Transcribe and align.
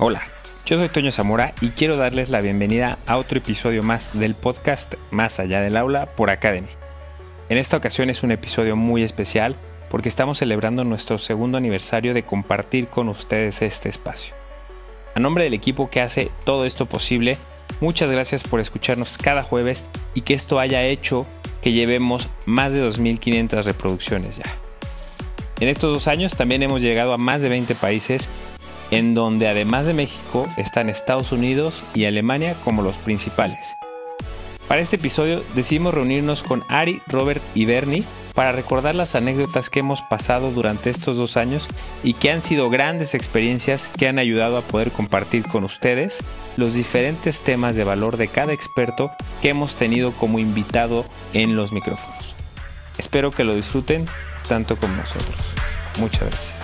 Hola, 0.00 0.22
yo 0.64 0.78
soy 0.78 0.88
Toño 0.88 1.10
Zamora 1.10 1.54
y 1.60 1.70
quiero 1.70 1.96
darles 1.96 2.28
la 2.28 2.40
bienvenida 2.40 3.00
a 3.08 3.16
otro 3.16 3.38
episodio 3.38 3.82
más 3.82 4.16
del 4.16 4.36
podcast 4.36 4.94
Más 5.10 5.40
allá 5.40 5.60
del 5.60 5.76
aula 5.76 6.06
por 6.06 6.30
Academy. 6.30 6.68
En 7.48 7.58
esta 7.58 7.76
ocasión 7.76 8.08
es 8.08 8.22
un 8.22 8.30
episodio 8.30 8.76
muy 8.76 9.02
especial 9.02 9.56
porque 9.90 10.08
estamos 10.08 10.38
celebrando 10.38 10.84
nuestro 10.84 11.18
segundo 11.18 11.58
aniversario 11.58 12.14
de 12.14 12.22
compartir 12.22 12.86
con 12.86 13.08
ustedes 13.08 13.60
este 13.60 13.88
espacio. 13.88 14.34
A 15.16 15.18
nombre 15.18 15.42
del 15.42 15.54
equipo 15.54 15.90
que 15.90 16.00
hace 16.00 16.30
todo 16.44 16.64
esto 16.64 16.86
posible, 16.86 17.36
muchas 17.80 18.08
gracias 18.08 18.44
por 18.44 18.60
escucharnos 18.60 19.18
cada 19.18 19.42
jueves 19.42 19.84
y 20.14 20.20
que 20.20 20.34
esto 20.34 20.60
haya 20.60 20.84
hecho 20.84 21.26
que 21.60 21.72
llevemos 21.72 22.28
más 22.46 22.72
de 22.72 22.88
2.500 22.88 23.64
reproducciones 23.64 24.36
ya. 24.36 24.54
En 25.58 25.66
estos 25.66 25.92
dos 25.92 26.06
años 26.06 26.36
también 26.36 26.62
hemos 26.62 26.82
llegado 26.82 27.12
a 27.12 27.18
más 27.18 27.42
de 27.42 27.48
20 27.48 27.74
países 27.74 28.30
en 28.90 29.14
donde 29.14 29.48
además 29.48 29.86
de 29.86 29.94
México 29.94 30.46
están 30.56 30.88
Estados 30.88 31.32
Unidos 31.32 31.82
y 31.94 32.04
Alemania 32.04 32.54
como 32.64 32.82
los 32.82 32.96
principales. 32.96 33.76
Para 34.68 34.82
este 34.82 34.96
episodio 34.96 35.42
decidimos 35.54 35.94
reunirnos 35.94 36.42
con 36.42 36.62
Ari, 36.68 37.00
Robert 37.06 37.42
y 37.54 37.64
Bernie 37.64 38.04
para 38.34 38.52
recordar 38.52 38.94
las 38.94 39.14
anécdotas 39.14 39.70
que 39.70 39.80
hemos 39.80 40.02
pasado 40.02 40.52
durante 40.52 40.90
estos 40.90 41.16
dos 41.16 41.38
años 41.38 41.66
y 42.04 42.12
que 42.12 42.30
han 42.30 42.42
sido 42.42 42.68
grandes 42.68 43.14
experiencias 43.14 43.88
que 43.88 44.06
han 44.06 44.18
ayudado 44.18 44.58
a 44.58 44.62
poder 44.62 44.92
compartir 44.92 45.42
con 45.44 45.64
ustedes 45.64 46.22
los 46.56 46.74
diferentes 46.74 47.40
temas 47.40 47.76
de 47.76 47.84
valor 47.84 48.18
de 48.18 48.28
cada 48.28 48.52
experto 48.52 49.10
que 49.40 49.48
hemos 49.48 49.74
tenido 49.74 50.12
como 50.12 50.38
invitado 50.38 51.06
en 51.32 51.56
los 51.56 51.72
micrófonos. 51.72 52.34
Espero 52.98 53.30
que 53.30 53.44
lo 53.44 53.54
disfruten 53.54 54.04
tanto 54.46 54.76
como 54.76 54.96
nosotros. 54.96 55.36
Muchas 55.98 56.28
gracias. 56.28 56.57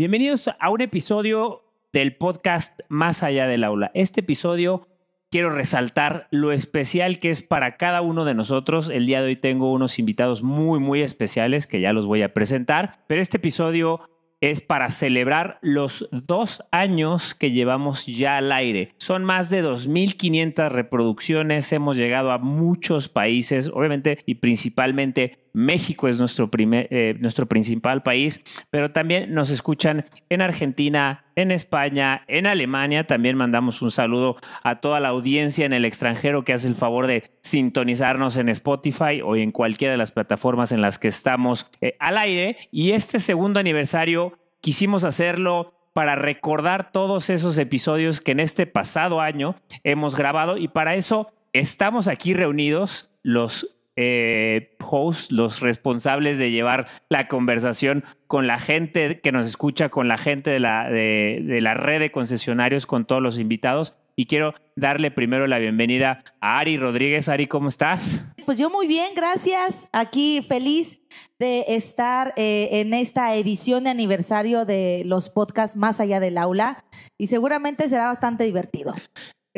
Bienvenidos 0.00 0.48
a 0.60 0.70
un 0.70 0.80
episodio 0.80 1.64
del 1.92 2.14
podcast 2.14 2.82
Más 2.88 3.24
allá 3.24 3.48
del 3.48 3.64
aula. 3.64 3.90
Este 3.94 4.20
episodio 4.20 4.86
quiero 5.28 5.50
resaltar 5.50 6.28
lo 6.30 6.52
especial 6.52 7.18
que 7.18 7.30
es 7.30 7.42
para 7.42 7.76
cada 7.76 8.00
uno 8.00 8.24
de 8.24 8.32
nosotros. 8.32 8.90
El 8.90 9.06
día 9.06 9.20
de 9.20 9.26
hoy 9.26 9.34
tengo 9.34 9.72
unos 9.72 9.98
invitados 9.98 10.44
muy, 10.44 10.78
muy 10.78 11.02
especiales 11.02 11.66
que 11.66 11.80
ya 11.80 11.92
los 11.92 12.06
voy 12.06 12.22
a 12.22 12.32
presentar, 12.32 12.92
pero 13.08 13.20
este 13.20 13.38
episodio 13.38 14.08
es 14.40 14.60
para 14.60 14.88
celebrar 14.90 15.58
los 15.62 16.08
dos 16.12 16.62
años 16.70 17.34
que 17.34 17.50
llevamos 17.50 18.06
ya 18.06 18.36
al 18.36 18.52
aire. 18.52 18.94
Son 18.98 19.24
más 19.24 19.50
de 19.50 19.64
2.500 19.64 20.68
reproducciones, 20.68 21.72
hemos 21.72 21.96
llegado 21.96 22.30
a 22.30 22.38
muchos 22.38 23.08
países, 23.08 23.68
obviamente 23.74 24.18
y 24.26 24.36
principalmente 24.36 25.38
México 25.52 26.08
es 26.08 26.18
nuestro, 26.18 26.50
eh, 26.58 27.16
nuestro 27.20 27.46
principal 27.46 28.02
país, 28.02 28.40
pero 28.70 28.90
también 28.90 29.34
nos 29.34 29.50
escuchan 29.50 30.04
en 30.28 30.40
Argentina, 30.40 31.24
en 31.36 31.50
España, 31.50 32.24
en 32.28 32.46
Alemania. 32.46 33.06
También 33.06 33.36
mandamos 33.36 33.82
un 33.82 33.90
saludo 33.90 34.36
a 34.62 34.80
toda 34.80 35.00
la 35.00 35.08
audiencia 35.08 35.66
en 35.66 35.72
el 35.72 35.84
extranjero 35.84 36.44
que 36.44 36.52
hace 36.52 36.68
el 36.68 36.74
favor 36.74 37.06
de 37.06 37.24
sintonizarnos 37.42 38.36
en 38.36 38.48
Spotify 38.48 39.20
o 39.24 39.36
en 39.36 39.52
cualquiera 39.52 39.92
de 39.92 39.98
las 39.98 40.12
plataformas 40.12 40.72
en 40.72 40.80
las 40.80 40.98
que 40.98 41.08
estamos 41.08 41.66
eh, 41.80 41.96
al 41.98 42.18
aire. 42.18 42.56
Y 42.70 42.92
este 42.92 43.18
segundo 43.18 43.60
aniversario 43.60 44.38
quisimos 44.60 45.04
hacerlo 45.04 45.74
para 45.92 46.14
recordar 46.14 46.92
todos 46.92 47.28
esos 47.30 47.58
episodios 47.58 48.20
que 48.20 48.32
en 48.32 48.40
este 48.40 48.66
pasado 48.66 49.20
año 49.20 49.56
hemos 49.82 50.14
grabado 50.14 50.56
y 50.56 50.68
para 50.68 50.94
eso 50.94 51.32
estamos 51.52 52.06
aquí 52.06 52.34
reunidos 52.34 53.10
los 53.22 53.77
eh, 54.00 54.76
los 55.30 55.58
responsables 55.58 56.38
de 56.38 56.52
llevar 56.52 56.86
la 57.08 57.26
conversación 57.26 58.04
con 58.28 58.46
la 58.46 58.60
gente 58.60 59.20
que 59.20 59.32
nos 59.32 59.44
escucha, 59.44 59.88
con 59.88 60.06
la 60.06 60.16
gente 60.16 60.50
de 60.50 60.60
la, 60.60 60.88
de, 60.88 61.58
la 61.60 61.74
red 61.74 61.98
de 61.98 62.12
concesionarios, 62.12 62.86
con 62.86 63.06
todos 63.06 63.20
los 63.20 63.40
invitados. 63.40 63.98
Y 64.14 64.26
quiero 64.26 64.54
darle 64.76 65.10
primero 65.10 65.48
la 65.48 65.58
bienvenida 65.58 66.22
a 66.40 66.60
Ari 66.60 66.76
Rodríguez. 66.76 67.28
Ari, 67.28 67.48
¿cómo 67.48 67.68
estás? 67.68 68.20
Pues 68.46 68.56
yo 68.56 68.70
muy 68.70 68.86
bien, 68.86 69.14
gracias. 69.16 69.88
Aquí 69.92 70.42
feliz 70.42 71.00
de 71.40 71.64
estar 71.68 72.34
eh, 72.36 72.68
en 72.80 72.94
esta 72.94 73.34
edición 73.34 73.84
de 73.84 73.90
aniversario 73.90 74.64
de 74.64 75.02
los 75.04 75.28
podcasts 75.28 75.76
Más 75.76 76.00
allá 76.00 76.20
del 76.20 76.38
aula 76.38 76.84
y 77.18 77.26
seguramente 77.26 77.88
será 77.88 78.06
bastante 78.06 78.44
divertido. 78.44 78.94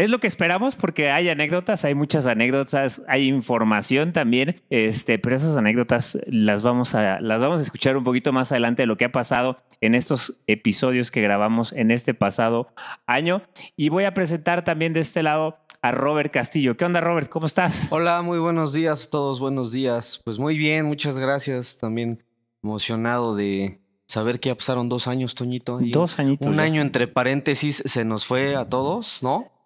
Es 0.00 0.08
lo 0.08 0.18
que 0.18 0.28
esperamos 0.28 0.76
porque 0.76 1.10
hay 1.10 1.28
anécdotas, 1.28 1.84
hay 1.84 1.94
muchas 1.94 2.24
anécdotas, 2.24 3.02
hay 3.06 3.28
información 3.28 4.14
también, 4.14 4.54
este, 4.70 5.18
pero 5.18 5.36
esas 5.36 5.58
anécdotas 5.58 6.18
las 6.26 6.62
vamos 6.62 6.94
a 6.94 7.20
las 7.20 7.42
vamos 7.42 7.60
a 7.60 7.64
escuchar 7.64 7.98
un 7.98 8.04
poquito 8.04 8.32
más 8.32 8.50
adelante 8.50 8.84
de 8.84 8.86
lo 8.86 8.96
que 8.96 9.04
ha 9.04 9.12
pasado 9.12 9.56
en 9.82 9.94
estos 9.94 10.40
episodios 10.46 11.10
que 11.10 11.20
grabamos 11.20 11.74
en 11.74 11.90
este 11.90 12.14
pasado 12.14 12.72
año 13.04 13.42
y 13.76 13.90
voy 13.90 14.04
a 14.04 14.14
presentar 14.14 14.64
también 14.64 14.94
de 14.94 15.00
este 15.00 15.22
lado 15.22 15.58
a 15.82 15.92
Robert 15.92 16.32
Castillo. 16.32 16.78
¿Qué 16.78 16.86
onda, 16.86 17.02
Robert? 17.02 17.28
¿Cómo 17.28 17.44
estás? 17.44 17.88
Hola, 17.92 18.22
muy 18.22 18.38
buenos 18.38 18.72
días 18.72 19.06
a 19.06 19.10
todos, 19.10 19.38
buenos 19.38 19.70
días. 19.70 20.22
Pues 20.24 20.38
muy 20.38 20.56
bien, 20.56 20.86
muchas 20.86 21.18
gracias. 21.18 21.76
También 21.76 22.24
emocionado 22.62 23.36
de 23.36 23.80
saber 24.06 24.40
que 24.40 24.48
ya 24.48 24.54
pasaron 24.54 24.88
dos 24.88 25.06
años, 25.08 25.34
Toñito. 25.34 25.78
dos 25.78 26.18
añitos. 26.18 26.48
Un 26.48 26.58
año 26.58 26.80
entre 26.80 27.06
paréntesis 27.06 27.82
se 27.84 28.06
nos 28.06 28.24
fue 28.24 28.56
a 28.56 28.66
todos, 28.66 29.22
¿no? 29.22 29.59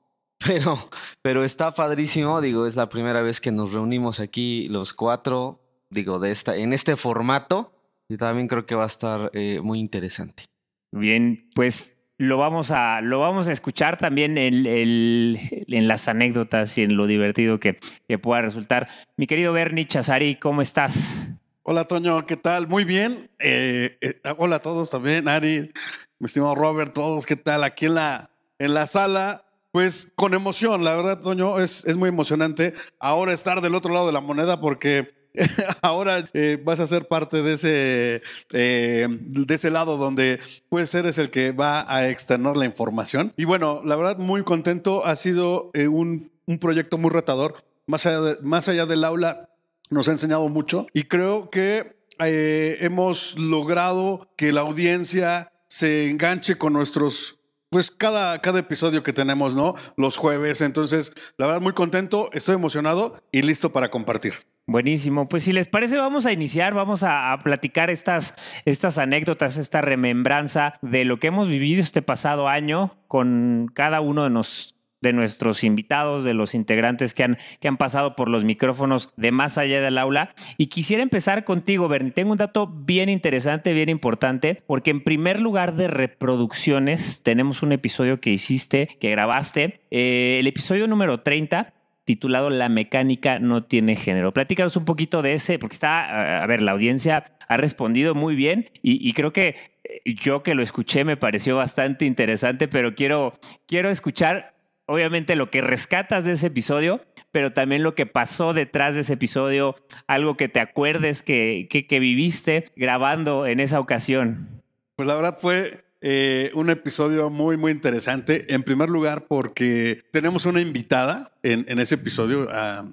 Pero, 0.47 0.78
pero 1.22 1.44
está 1.44 1.72
padrísimo, 1.72 2.41
digo, 2.41 2.66
es 2.66 2.77
la 2.77 2.88
primera 2.88 3.22
vez 3.22 3.41
que 3.41 3.50
nos 3.50 3.72
reunimos 3.72 4.21
aquí 4.21 4.69
los 4.69 4.93
cuatro, 4.93 5.60
digo, 5.91 6.19
de 6.19 6.31
esta, 6.31 6.56
en 6.56 6.72
este 6.72 6.97
formato, 6.97 7.72
y 8.09 8.16
también 8.16 8.49
creo 8.49 8.66
que 8.66 8.75
va 8.75 8.84
a 8.84 8.88
estar 8.88 9.31
eh, 9.32 9.60
muy 9.62 9.81
interesante. 9.81 10.44
Bien, 10.93 11.49
pues 11.55 11.97
lo 12.19 12.38
vamos 12.38 12.71
a, 12.71 13.00
lo 13.00 13.21
vamos 13.21 13.49
a 13.49 13.53
escuchar 13.53 13.97
también 13.97 14.38
en, 14.38 14.66
en 14.66 15.88
las 15.88 16.09
anécdotas 16.09 16.76
y 16.78 16.82
en 16.82 16.97
lo 16.97 17.06
divertido 17.06 17.59
que, 17.59 17.78
que 18.06 18.19
pueda 18.19 18.43
resultar. 18.43 18.88
Mi 19.16 19.26
querido 19.26 19.53
Bernie 19.53 19.87
Chazari, 19.87 20.37
¿cómo 20.37 20.62
estás? 20.62 21.16
Hola 21.62 21.84
Toño, 21.84 22.26
¿qué 22.26 22.37
tal? 22.37 22.69
Muy 22.69 22.84
bien. 22.84 23.31
Eh, 23.38 23.97
eh, 24.00 24.21
hola 24.37 24.56
a 24.56 24.62
todos 24.62 24.91
también, 24.91 25.26
Ari, 25.26 25.72
mi 26.19 26.26
estimado 26.26 26.55
Robert, 26.55 26.93
todos, 26.93 27.25
¿qué 27.25 27.37
tal? 27.37 27.65
Aquí 27.65 27.87
en 27.87 27.94
la, 27.94 28.31
en 28.59 28.75
la 28.75 28.87
sala, 28.87 29.44
pues 29.75 30.09
con 30.15 30.35
emoción, 30.35 30.85
la 30.85 30.95
verdad, 30.95 31.19
Toño, 31.19 31.59
es, 31.59 31.85
es 31.85 31.97
muy 31.97 32.09
emocionante 32.09 32.75
ahora 33.01 33.33
estar 33.33 33.61
del 33.61 33.75
otro 33.75 33.93
lado 33.93 34.07
de 34.07 34.12
la 34.12 34.21
moneda 34.21 34.61
porque 34.61 35.12
ahora 35.83 36.25
eh, 36.33 36.62
vas 36.62 36.79
a 36.79 36.87
ser 36.87 37.09
parte 37.09 37.43
de 37.43 37.55
ese, 37.55 38.23
eh, 38.53 39.09
de 39.11 39.55
ese 39.55 39.71
lado 39.71 39.97
donde 39.97 40.39
puede 40.69 40.87
ser 40.87 41.07
es 41.07 41.19
el 41.19 41.33
que 41.33 41.51
va 41.51 41.93
a 41.93 42.09
externar 42.09 42.57
la 42.57 42.67
información. 42.67 43.33
Y 43.37 43.47
bueno, 43.47 43.83
la 43.85 43.97
verdad, 43.97 44.17
muy 44.17 44.45
contento. 44.45 45.05
Ha 45.05 45.17
sido 45.17 45.73
eh, 45.75 45.89
un, 45.89 46.31
un, 46.47 46.61
proyecto 46.61 46.97
muy 46.97 47.11
retador. 47.11 47.56
Más 47.89 48.06
allá, 48.06 48.37
más 48.43 48.69
allá 48.69 48.87
del 48.87 49.03
aula, 49.03 49.49
nos 49.91 50.06
ha 50.06 50.12
enseñado 50.12 50.49
mucho 50.51 50.87
y 50.93 51.03
creo 51.03 51.51
que 51.51 51.97
hemos 52.21 53.37
logrado 53.37 54.29
que 54.37 54.53
la 54.53 54.61
audiencia 54.61 55.51
se 55.67 56.09
enganche 56.09 56.59
con 56.59 56.75
nuestros 56.75 57.41
pues 57.75 57.91
cada, 57.91 58.41
cada 58.41 58.61
episodio 58.61 59.03
que 59.03 59.12
tenemos, 59.12 59.57
¿no? 59.57 59.75
Los 59.97 60.17
jueves. 60.17 60.61
Entonces, 60.61 61.12
la 61.39 61.47
verdad, 61.49 61.61
muy 61.61 61.73
contento, 61.73 62.31
estoy 62.33 62.55
emocionado 62.55 63.21
y 63.33 63.43
listo 63.43 63.73
para 63.73 63.91
compartir. 63.91 64.35
Buenísimo. 64.65 65.29
Pues 65.29 65.43
si 65.43 65.53
les 65.53 65.67
parece, 65.67 65.97
vamos 65.97 66.25
a 66.25 66.31
iniciar, 66.31 66.73
vamos 66.73 67.03
a, 67.03 67.37
platicar 67.43 67.91
estas, 67.91 68.37
estas 68.65 68.99
anécdotas, 68.99 69.56
esta 69.56 69.81
remembranza 69.81 70.75
de 70.82 71.05
lo 71.05 71.19
que 71.19 71.26
hemos 71.26 71.49
vivido 71.49 71.82
este 71.82 72.00
pasado 72.00 72.47
año 72.47 72.97
con 73.09 73.69
cada 73.75 74.00
uno 74.00 74.23
de, 74.23 74.31
nos, 74.31 74.74
de 75.05 75.12
nuestros 75.12 75.62
invitados, 75.62 76.25
de 76.25 76.35
los 76.35 76.56
integrantes 76.56 77.15
que 77.15 77.23
han, 77.23 77.39
que 77.61 77.69
han 77.69 77.77
pasado 77.77 78.17
por 78.17 78.29
los 78.29 78.43
micrófonos 78.43 79.11
de 79.17 79.31
más 79.31 79.56
allá 79.56 79.81
del 79.81 79.99
aula. 79.99 80.35
Y 80.59 80.67
quisiera 80.67 81.05
empezar 81.05 81.45
contigo, 81.45 81.87
Bernie. 81.87 82.11
Tengo 82.11 82.33
un 82.33 82.39
dato 82.39 82.67
bien 82.67 83.09
interesante, 83.09 83.73
bien 83.73 83.89
importante, 83.89 84.62
porque 84.67 84.91
en 84.91 85.05
primer 85.05 85.41
lugar 85.41 85.77
de 85.77 85.87
reproducciones 85.87 87.23
tenemos 87.23 87.62
un 87.62 87.71
episodio 87.71 88.21
que 88.21 88.31
hiciste, 88.31 88.89
que 88.99 89.11
grabaste, 89.11 89.81
eh, 89.93 90.39
el 90.41 90.47
episodio 90.49 90.89
número 90.89 91.21
30 91.21 91.73
titulado 92.05 92.50
La 92.50 92.69
mecánica 92.69 93.39
no 93.39 93.65
tiene 93.65 93.97
género. 93.97 94.33
Platícanos 94.33 94.77
un 94.77 94.85
poquito 94.85 95.23
de 95.23 95.35
ese, 95.35 95.59
porque 95.59 95.75
está, 95.75 96.43
a 96.43 96.47
ver, 96.47 96.61
la 96.61 96.73
audiencia 96.73 97.25
ha 97.49 97.57
respondido 97.57 98.15
muy 98.15 98.35
bien 98.35 98.71
y, 98.83 99.07
y 99.09 99.12
creo 99.12 99.33
que 99.33 99.57
eh, 99.85 100.15
yo 100.15 100.43
que 100.43 100.55
lo 100.55 100.62
escuché 100.62 101.05
me 101.05 101.17
pareció 101.17 101.57
bastante 101.57 102.05
interesante, 102.05 102.69
pero 102.69 102.95
quiero, 102.95 103.35
quiero 103.67 103.91
escuchar 103.91 104.54
obviamente 104.87 105.37
lo 105.37 105.51
que 105.51 105.61
rescatas 105.61 106.25
de 106.25 106.33
ese 106.33 106.49
episodio, 106.49 107.05
pero 107.33 107.53
también 107.53 107.83
lo 107.83 107.95
que 107.95 108.07
pasó 108.07 108.53
detrás 108.53 108.95
de 108.95 109.01
ese 109.01 109.15
episodio, 109.15 109.77
algo 110.07 110.37
que 110.37 110.49
te 110.49 110.61
acuerdes 110.61 111.23
que, 111.23 111.69
que, 111.69 112.01
viviste 112.01 112.65
grabando 112.77 113.47
en 113.47 113.61
esa 113.61 113.81
ocasión. 113.81 114.63
Pues 114.97 115.09
la 115.09 115.15
verdad 115.15 115.39
fue 115.41 115.85
eh, 116.01 116.51
un 116.55 116.71
episodio 116.71 117.31
muy, 117.31 117.57
muy 117.57 117.73
interesante. 117.73 118.53
En 118.55 118.63
primer 118.63 118.91
lugar, 118.91 119.27
porque 119.27 120.03
tenemos 120.13 120.47
una 120.47 120.61
invitada 120.61 121.33
en, 121.43 121.65
en 121.69 121.79
ese 121.79 121.97
episodio, 121.97 122.49
a 122.51 122.87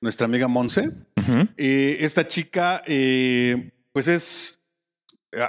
nuestra 0.00 0.26
amiga 0.26 0.48
Monse. 0.48 0.90
Eh, 1.56 1.98
esta 2.00 2.26
chica, 2.26 2.82
eh, 2.86 3.72
pues 3.92 4.08
es 4.08 4.60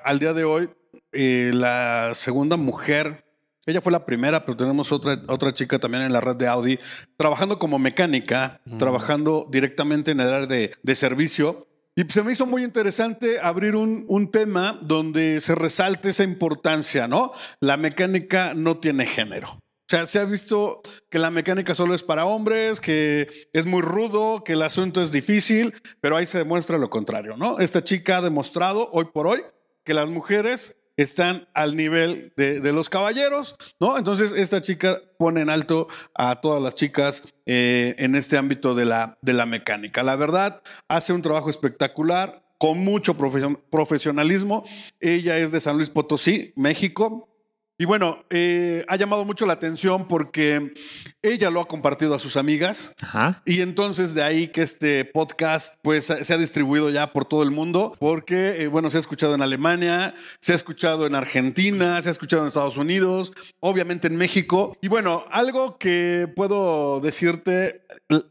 al 0.04 0.20
día 0.20 0.34
de 0.34 0.44
hoy 0.44 0.70
eh, 1.12 1.52
la 1.54 2.12
segunda 2.14 2.58
mujer. 2.58 3.25
Ella 3.66 3.82
fue 3.82 3.92
la 3.92 4.06
primera, 4.06 4.46
pero 4.46 4.56
tenemos 4.58 4.92
otra, 4.92 5.20
otra 5.28 5.54
chica 5.54 5.80
también 5.80 6.04
en 6.04 6.14
la 6.14 6.22
red 6.22 6.36
de 6.36 6.48
Audi, 6.48 6.80
trabajando 7.18 7.58
como 7.60 7.80
mecánica, 7.80 8.62
Mm. 8.66 8.78
trabajando 8.78 9.48
directamente 9.50 10.12
en 10.12 10.20
el 10.20 10.28
área 10.32 10.48
de, 10.48 10.72
de 10.82 10.96
servicio. 10.96 11.68
Y 11.96 12.04
se 12.12 12.24
me 12.24 12.32
hizo 12.34 12.46
muy 12.46 12.64
interesante 12.64 13.40
abrir 13.40 13.76
un, 13.76 14.06
un 14.08 14.30
tema 14.30 14.78
donde 14.82 15.40
se 15.40 15.56
resalte 15.56 16.10
esa 16.10 16.24
importancia, 16.24 17.08
¿no? 17.08 17.32
La 17.62 17.78
mecánica 17.78 18.54
no 18.54 18.78
tiene 18.78 19.06
género. 19.06 19.50
O 19.52 19.88
sea, 19.88 20.06
se 20.08 20.20
ha 20.20 20.26
visto 20.26 20.82
que 21.10 21.20
la 21.20 21.30
mecánica 21.32 21.74
solo 21.76 21.94
es 21.94 22.04
para 22.04 22.26
hombres, 22.26 22.82
que 22.82 23.28
es 23.54 23.66
muy 23.68 23.82
rudo, 23.82 24.44
que 24.44 24.54
el 24.54 24.64
asunto 24.64 25.02
es 25.02 25.12
difícil, 25.12 25.74
pero 26.02 26.18
ahí 26.18 26.26
se 26.26 26.40
demuestra 26.40 26.78
lo 26.80 26.90
contrario, 26.90 27.38
¿no? 27.38 27.60
Esta 27.60 27.84
chica 27.84 28.18
ha 28.18 28.22
demostrado 28.22 28.90
hoy 28.92 29.06
por 29.14 29.28
hoy 29.28 29.42
que 29.84 29.94
las 29.94 30.10
mujeres 30.10 30.76
están 30.98 31.48
al 31.54 31.76
nivel 31.76 32.34
de, 32.38 32.72
los 32.74 32.90
caballeros, 32.90 33.56
¿no? 33.80 33.98
Entonces, 33.98 34.32
esta 34.32 34.62
chica 34.62 35.02
pone 35.18 35.42
en 35.42 35.50
alto 35.50 35.88
a 36.14 36.42
todas 36.42 36.62
las 36.62 36.76
chicas 36.76 37.24
eh, 37.46 37.96
en 37.98 38.16
este 38.16 38.38
ámbito 38.38 38.76
de 38.76 38.86
la, 38.86 39.18
de 39.22 39.34
la 39.34 39.46
mecánica. 39.46 40.04
La 40.04 40.16
verdad, 40.16 40.62
hace 40.88 41.14
un 41.14 41.22
trabajo 41.22 41.50
espectacular, 41.50 42.44
con 42.58 42.80
mucho 42.80 43.18
profesion- 43.18 43.60
profesionalismo. 43.70 44.64
Ella 45.02 45.38
es 45.38 45.52
de 45.52 45.60
San 45.60 45.76
Luis 45.76 45.90
Potosí, 45.90 46.54
México. 46.56 47.30
Y 47.78 47.84
bueno, 47.86 48.24
eh, 48.30 48.86
ha 48.88 48.96
llamado 48.96 49.26
mucho 49.26 49.46
la 49.46 49.54
atención 49.54 50.08
porque 50.08 50.74
ella 51.22 51.50
lo 51.50 51.60
ha 51.60 51.68
compartido 51.68 52.16
a 52.16 52.20
sus 52.20 52.38
amigas. 52.38 52.94
Ajá. 53.02 53.42
Y 53.46 53.62
entonces 53.62 54.14
de 54.14 54.24
ahí 54.24 54.48
que 54.48 54.62
este 54.62 55.04
podcast 55.04 55.76
pues 55.82 56.06
se 56.06 56.34
ha 56.34 56.38
distribuido 56.38 56.90
ya 56.90 57.12
por 57.12 57.26
todo 57.26 57.44
el 57.44 57.52
mundo 57.52 57.94
porque 58.00 58.62
eh, 58.62 58.68
bueno 58.68 58.90
se 58.90 58.98
ha 58.98 59.00
escuchado 59.02 59.36
en 59.36 59.42
Alemania, 59.42 60.16
se 60.40 60.54
ha 60.54 60.56
escuchado 60.56 61.06
en 61.06 61.16
Argentina, 61.16 62.02
se 62.02 62.08
ha 62.10 62.12
escuchado 62.14 62.44
en 62.44 62.48
Estados 62.48 62.78
Unidos, 62.78 63.34
obviamente 63.60 64.08
en 64.08 64.16
México 64.16 64.78
y 64.82 64.88
bueno 64.88 65.26
algo 65.30 65.78
que 65.78 66.32
puedo 66.34 67.02
decirte 67.02 67.82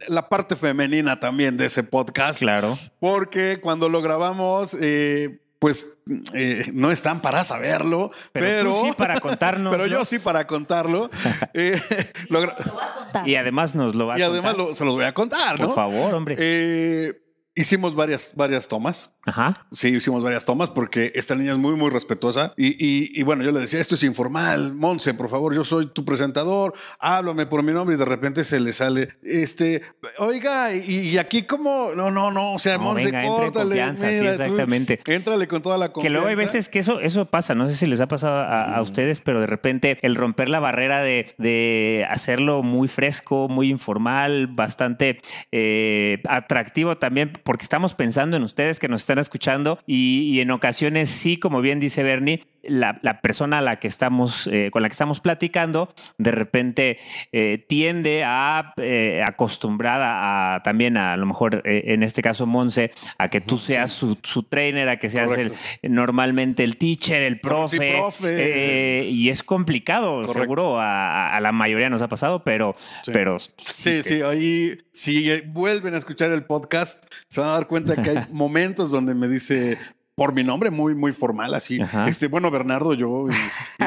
la 0.09 0.29
parte 0.29 0.57
femenina 0.57 1.21
también 1.21 1.57
de 1.57 1.67
ese 1.67 1.83
podcast 1.83 2.39
Claro. 2.41 2.79
porque 3.01 3.61
cuando 3.61 3.89
lo 3.89 4.01
grabamos 4.01 4.75
eh, 4.81 5.41
pues 5.65 5.99
eh, 6.35 6.67
no 6.75 6.91
están 6.91 7.23
para 7.23 7.43
saberlo, 7.43 8.11
Pero, 8.33 8.47
pero, 8.47 8.71
tú 8.75 8.87
sí 8.89 8.93
para 8.93 9.19
contarnos. 9.19 9.71
pero 9.75 9.87
yo 9.87 10.05
sí 10.05 10.19
para 10.19 10.47
contarlo. 10.47 11.09
Eh, 11.55 11.81
lo 12.29 12.41
contar. 12.41 13.27
Y 13.27 13.37
además 13.37 13.75
nos 13.75 13.95
lo 13.95 14.07
va 14.09 14.17
a 14.17 14.19
y 14.19 14.23
además 14.23 14.53
contar. 14.53 14.69
lo- 14.69 14.75
se 14.75 14.85
los 14.85 14.95
voy 14.95 15.05
a 15.07 15.15
contar, 15.15 15.59
¿no? 15.59 15.67
Por 15.69 15.75
favor, 15.75 16.15
hombre. 16.15 16.37
Eh, 16.39 17.15
hicimos 17.55 17.95
varias, 17.95 18.33
varias 18.37 18.69
tomas. 18.69 19.11
Ajá. 19.27 19.55
Sí, 19.73 19.89
hicimos 19.89 20.23
varias 20.23 20.45
tomas 20.45 20.69
porque 20.69 21.11
esta 21.15 21.35
niña 21.35 21.53
es 21.53 21.59
muy, 21.59 21.75
muy 21.77 21.89
respetuosa. 21.89 22.53
Y, 22.59 22.73
y- 22.73 23.11
y 23.19 23.23
bueno, 23.23 23.43
yo 23.43 23.53
le 23.53 23.61
decía, 23.61 23.81
esto 23.81 23.95
es 23.95 24.03
informal. 24.03 24.75
Monse, 24.75 25.15
por 25.15 25.31
favor, 25.31 25.55
yo 25.55 25.65
soy 25.65 25.87
tu 25.87 26.05
presentador. 26.05 26.75
Háblame 26.99 27.47
por 27.47 27.63
mi 27.63 27.73
nombre. 27.73 27.95
Y 27.97 27.99
de 27.99 28.05
repente 28.05 28.45
se 28.45 28.61
le 28.61 28.73
sale, 28.75 29.09
este, 29.23 29.81
oiga, 30.19 30.75
y, 30.75 31.09
y 31.11 31.19
aquí 31.19 31.45
como, 31.45 31.93
no, 31.95 32.11
no, 32.11 32.31
no, 32.31 32.53
o 32.55 32.59
sea, 32.59 32.77
No, 32.77 32.85
Monse, 32.85 33.11
córtale. 33.25 33.53
confianza, 33.53 34.11
sí, 34.13 34.19
tú 34.19 34.25
exactamente. 34.27 35.01
Éntrale 35.07 35.49
con 35.49 35.63
toda 35.63 35.79
la 35.79 35.87
Que 35.89 35.93
confianza. 35.95 36.13
luego 36.13 36.29
hay 36.29 36.35
veces 36.35 36.69
que 36.69 36.81
eso, 36.81 37.01
eso 37.01 37.25
pasa, 37.27 37.55
no 37.55 37.67
sé 37.69 37.77
si 37.77 37.87
les 37.87 38.03
ha 38.03 38.09
pasado 38.09 38.41
a, 38.41 38.75
a 38.77 38.83
ustedes, 38.83 39.21
pero 39.21 39.41
de 39.41 39.47
repente 39.47 39.97
el 40.03 40.17
romper 40.17 40.51
la 40.51 40.61
barrera 40.61 41.01
de, 41.01 41.35
de 41.39 42.07
hacerlo 42.11 42.63
muy 42.63 42.89
fresco, 42.89 43.49
muy 43.49 43.71
informal, 43.71 44.49
bastante 44.49 45.21
eh, 45.51 46.21
atractivo 46.29 46.99
también, 46.99 47.33
porque 47.45 47.63
estamos 47.63 47.95
pensando 47.95 48.37
en 48.37 48.43
ustedes 48.43 48.81
que 48.81 48.89
nos 48.89 49.03
están 49.03 49.19
escuchando 49.19 49.79
y, 49.87 50.23
y 50.33 50.41
en 50.41 50.51
ocasiones 50.51 51.09
sí, 51.11 51.37
como 51.37 51.61
bien 51.61 51.79
dice 51.79 52.03
Bernie, 52.03 52.43
la, 52.69 52.99
la 53.03 53.21
persona 53.21 53.59
a 53.59 53.63
la 53.63 53.79
que 53.79 53.89
estamos, 53.89 54.47
eh, 54.47 54.71
con 54.73 54.83
la 54.83 54.89
que 54.89 54.93
estamos 54.93 55.21
platicando, 55.21 55.89
de 56.19 56.31
repente 56.31 56.99
eh, 57.33 57.65
tiende 57.69 58.25
a 58.25 58.73
eh, 58.77 59.23
acostumbrada 59.27 60.55
a 60.57 60.63
también 60.63 60.97
a, 60.97 61.13
a 61.13 61.17
lo 61.17 61.27
mejor 61.27 61.63
en 61.65 62.03
este 62.03 62.23
caso 62.23 62.47
Monse, 62.47 62.91
a 63.19 63.29
que 63.29 63.41
tú 63.41 63.59
seas 63.59 63.93
su, 63.93 64.19
su 64.23 64.43
trainer, 64.45 64.89
a 64.89 64.99
que 64.99 65.11
seas 65.11 65.33
el, 65.37 65.53
normalmente 65.83 66.65
el 66.65 66.77
teacher, 66.77 67.23
el 67.23 67.41
profe. 67.41 67.77
Sí, 67.77 67.93
profe. 67.99 69.07
y 69.11 69.29
es 69.31 69.43
complicado, 69.43 70.23
Correcto. 70.23 70.41
seguro 70.41 70.81
a, 70.81 71.35
a 71.35 71.41
la 71.41 71.53
mayoría 71.53 71.89
nos 71.91 72.03
ha 72.03 72.09
pasado, 72.09 72.43
pero, 72.45 72.75
Sí. 73.03 73.11
pero 73.13 73.37
Sí, 73.39 74.03
sí, 74.03 74.21
ahí 74.23 74.79
si 74.93 75.41
vuelven 75.47 75.95
a 75.95 75.99
escuchar 75.99 76.31
el 76.33 76.45
podcast, 76.45 77.05
se 77.29 77.41
van 77.41 77.51
a 77.51 77.53
dar 77.55 77.67
cuenta 77.67 78.01
que 78.03 78.11
hay 78.11 78.19
momentos 78.33 78.91
donde 78.91 79.15
me 79.15 79.29
dice 79.29 79.79
por 80.17 80.33
mi 80.33 80.45
nombre 80.45 80.71
muy, 80.71 80.95
muy 80.95 81.13
formal, 81.13 81.55
así. 81.55 81.81
Ajá. 81.81 82.07
Este, 82.07 82.29
bueno, 82.29 82.51
Bernardo, 82.51 82.95
yo. 82.95 83.27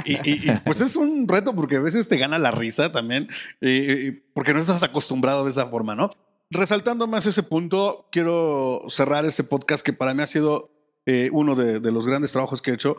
Y, 0.06 0.14
y- 0.14 0.20
y- 0.26 0.52
y, 0.52 0.52
pues 0.66 0.82
es 0.82 0.96
un 0.96 1.28
reto 1.28 1.56
porque 1.56 1.78
a 1.78 1.80
veces 1.82 2.08
te 2.08 2.18
gana 2.18 2.38
la 2.40 2.52
risa 2.52 2.92
también, 2.92 3.28
eh, 3.62 4.24
porque 4.34 4.54
no 4.54 4.60
estás 4.60 4.84
acostumbrado 4.84 5.44
de 5.46 5.52
esa 5.52 5.66
forma, 5.68 5.96
¿no? 5.96 6.10
Resaltando 6.50 7.08
más 7.08 7.26
ese 7.26 7.44
punto, 7.44 8.08
quiero 8.12 8.82
cerrar 8.90 9.26
ese 9.26 9.44
podcast 9.44 9.86
que 9.86 9.94
para 9.94 10.14
mí 10.14 10.22
ha 10.24 10.28
sido 10.28 10.72
eh, 11.06 11.30
uno 11.32 11.56
de, 11.56 11.80
de 11.80 11.92
los 11.92 12.08
grandes 12.08 12.32
trabajos 12.32 12.62
que 12.62 12.72
he 12.72 12.74
hecho. 12.74 12.96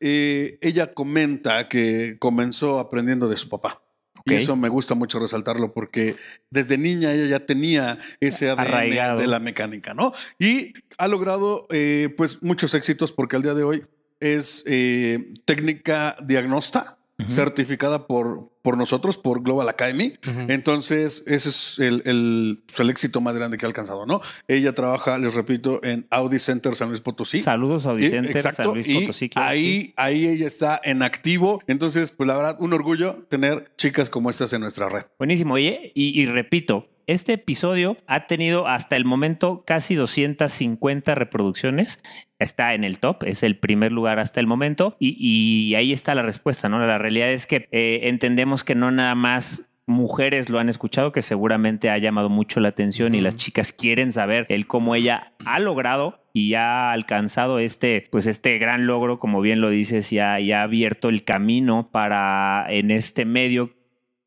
Eh, 0.00 0.58
ella 0.62 0.92
comenta 0.94 1.68
que 1.68 2.16
comenzó 2.18 2.78
aprendiendo 2.78 3.28
de 3.28 3.36
su 3.36 3.48
papá. 3.48 3.82
Y 4.24 4.34
eso 4.34 4.56
me 4.56 4.68
gusta 4.68 4.94
mucho 4.94 5.18
resaltarlo 5.18 5.72
porque 5.72 6.16
desde 6.50 6.78
niña 6.78 7.12
ella 7.12 7.26
ya 7.26 7.46
tenía 7.46 7.98
ese 8.20 8.50
ADN 8.50 8.60
Arraigado. 8.60 9.18
de 9.18 9.26
la 9.26 9.40
mecánica, 9.40 9.94
¿no? 9.94 10.12
Y 10.38 10.74
ha 10.98 11.08
logrado 11.08 11.66
eh, 11.70 12.12
pues 12.16 12.42
muchos 12.42 12.74
éxitos 12.74 13.12
porque 13.12 13.36
al 13.36 13.42
día 13.42 13.54
de 13.54 13.64
hoy 13.64 13.84
es 14.20 14.62
eh, 14.66 15.32
técnica 15.46 16.16
diagnosta 16.22 16.99
Certificada 17.28 18.06
por, 18.06 18.50
por 18.62 18.76
nosotros, 18.76 19.18
por 19.18 19.42
Global 19.42 19.68
Academy. 19.68 20.14
Entonces, 20.48 21.22
ese 21.26 21.48
es 21.48 21.78
el, 21.78 22.02
el, 22.04 22.62
pues, 22.66 22.80
el 22.80 22.90
éxito 22.90 23.20
más 23.20 23.34
grande 23.36 23.56
que 23.58 23.66
ha 23.66 23.68
alcanzado, 23.68 24.06
¿no? 24.06 24.20
Ella 24.48 24.72
trabaja, 24.72 25.18
les 25.18 25.34
repito, 25.34 25.80
en 25.84 26.06
Audi 26.10 26.38
Center 26.38 26.74
San 26.74 26.88
Luis 26.88 27.00
Potosí. 27.00 27.40
saludos 27.40 27.86
a 27.86 27.92
Y- 27.98 28.06
exacto, 28.06 28.62
San 28.64 28.74
Luis 28.74 28.86
Potosí. 28.88 29.30
ahí, 29.34 29.92
ahí 29.96 30.26
ella 30.26 30.46
está 30.46 30.80
en 30.82 31.02
activo. 31.02 31.62
Entonces, 31.66 32.12
pues 32.12 32.26
la 32.26 32.36
verdad, 32.36 32.56
un 32.60 32.72
orgullo 32.72 33.24
tener 33.28 33.70
chicas 33.76 34.10
como 34.10 34.30
estas 34.30 34.52
en 34.52 34.60
nuestra 34.60 34.88
red. 34.88 35.02
Buenísimo. 35.18 35.54
Oye, 35.54 35.92
y, 35.94 36.20
y 36.20 36.26
repito, 36.26 36.88
este 37.12 37.32
episodio 37.32 37.96
ha 38.06 38.26
tenido 38.26 38.68
hasta 38.68 38.96
el 38.96 39.04
momento 39.04 39.64
casi 39.66 39.96
250 39.96 41.14
reproducciones. 41.14 42.02
Está 42.38 42.74
en 42.74 42.84
el 42.84 43.00
top, 43.00 43.24
es 43.24 43.42
el 43.42 43.58
primer 43.58 43.90
lugar 43.90 44.20
hasta 44.20 44.38
el 44.38 44.46
momento. 44.46 44.96
Y, 45.00 45.16
y 45.18 45.74
ahí 45.74 45.92
está 45.92 46.14
la 46.14 46.22
respuesta, 46.22 46.68
¿no? 46.68 46.78
La 46.78 46.98
realidad 46.98 47.30
es 47.30 47.46
que 47.46 47.68
eh, 47.72 48.00
entendemos 48.04 48.62
que 48.62 48.76
no 48.76 48.90
nada 48.92 49.16
más 49.16 49.70
mujeres 49.86 50.48
lo 50.48 50.60
han 50.60 50.68
escuchado, 50.68 51.10
que 51.10 51.22
seguramente 51.22 51.90
ha 51.90 51.98
llamado 51.98 52.28
mucho 52.28 52.60
la 52.60 52.68
atención 52.68 53.16
y 53.16 53.20
las 53.20 53.34
chicas 53.34 53.72
quieren 53.72 54.12
saber 54.12 54.46
el 54.48 54.68
cómo 54.68 54.94
ella 54.94 55.32
ha 55.44 55.58
logrado 55.58 56.22
y 56.32 56.54
ha 56.54 56.92
alcanzado 56.92 57.58
este, 57.58 58.04
pues 58.10 58.28
este 58.28 58.56
gran 58.58 58.86
logro, 58.86 59.18
como 59.18 59.40
bien 59.40 59.60
lo 59.60 59.68
dices, 59.68 60.12
y 60.12 60.20
ha, 60.20 60.38
y 60.38 60.52
ha 60.52 60.62
abierto 60.62 61.08
el 61.08 61.24
camino 61.24 61.90
para 61.90 62.66
en 62.68 62.92
este 62.92 63.24
medio 63.24 63.79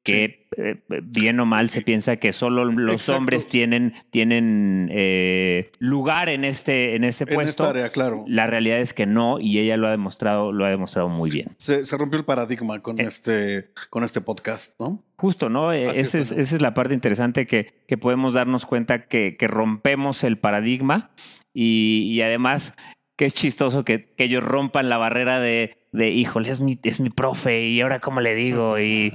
que 0.03 0.47
eh, 0.57 0.81
bien 1.01 1.39
o 1.39 1.45
mal 1.45 1.69
se 1.69 1.81
piensa 1.81 2.17
que 2.17 2.33
solo 2.33 2.65
los 2.65 2.93
Exacto. 2.93 3.17
hombres 3.17 3.47
tienen, 3.47 3.93
tienen 4.09 4.89
eh, 4.91 5.71
lugar 5.79 6.27
en 6.29 6.43
este, 6.43 6.95
en 6.95 7.03
este 7.05 7.23
En 7.23 7.33
puesto. 7.35 7.63
esta 7.63 7.69
área, 7.69 7.89
claro. 7.89 8.25
La 8.27 8.45
realidad 8.45 8.79
es 8.79 8.93
que 8.93 9.05
no, 9.05 9.39
y 9.39 9.59
ella 9.59 9.77
lo 9.77 9.87
ha 9.87 9.91
demostrado, 9.91 10.51
lo 10.51 10.65
ha 10.65 10.69
demostrado 10.69 11.07
muy 11.09 11.29
bien. 11.29 11.51
Se, 11.57 11.85
se 11.85 11.97
rompió 11.97 12.19
el 12.19 12.25
paradigma 12.25 12.81
con, 12.81 12.99
Eh. 12.99 13.03
este, 13.03 13.69
con 13.89 14.03
este 14.03 14.19
podcast, 14.21 14.79
¿no? 14.79 15.01
Justo, 15.15 15.47
¿no? 15.49 15.71
Eh, 15.71 15.85
esa 15.91 16.01
es, 16.01 16.15
es, 16.15 16.31
esa 16.33 16.55
es 16.57 16.61
la 16.61 16.73
parte 16.73 16.93
interesante 16.93 17.47
que, 17.47 17.73
que 17.87 17.97
podemos 17.97 18.33
darnos 18.33 18.65
cuenta 18.65 19.05
que, 19.07 19.37
que 19.37 19.47
rompemos 19.47 20.23
el 20.25 20.37
paradigma 20.37 21.11
y, 21.53 22.09
y 22.11 22.21
además 22.21 22.73
que 23.15 23.25
es 23.25 23.33
chistoso 23.33 23.85
que, 23.85 24.05
que 24.17 24.23
ellos 24.25 24.43
rompan 24.43 24.89
la 24.89 24.97
barrera 24.97 25.39
de, 25.39 25.77
de 25.91 26.09
híjole, 26.09 26.49
es 26.49 26.59
mi, 26.59 26.77
es 26.83 26.99
mi 26.99 27.09
profe 27.09 27.67
y 27.67 27.79
ahora 27.79 27.99
cómo 27.99 28.19
le 28.21 28.33
digo 28.35 28.79
y 28.79 29.13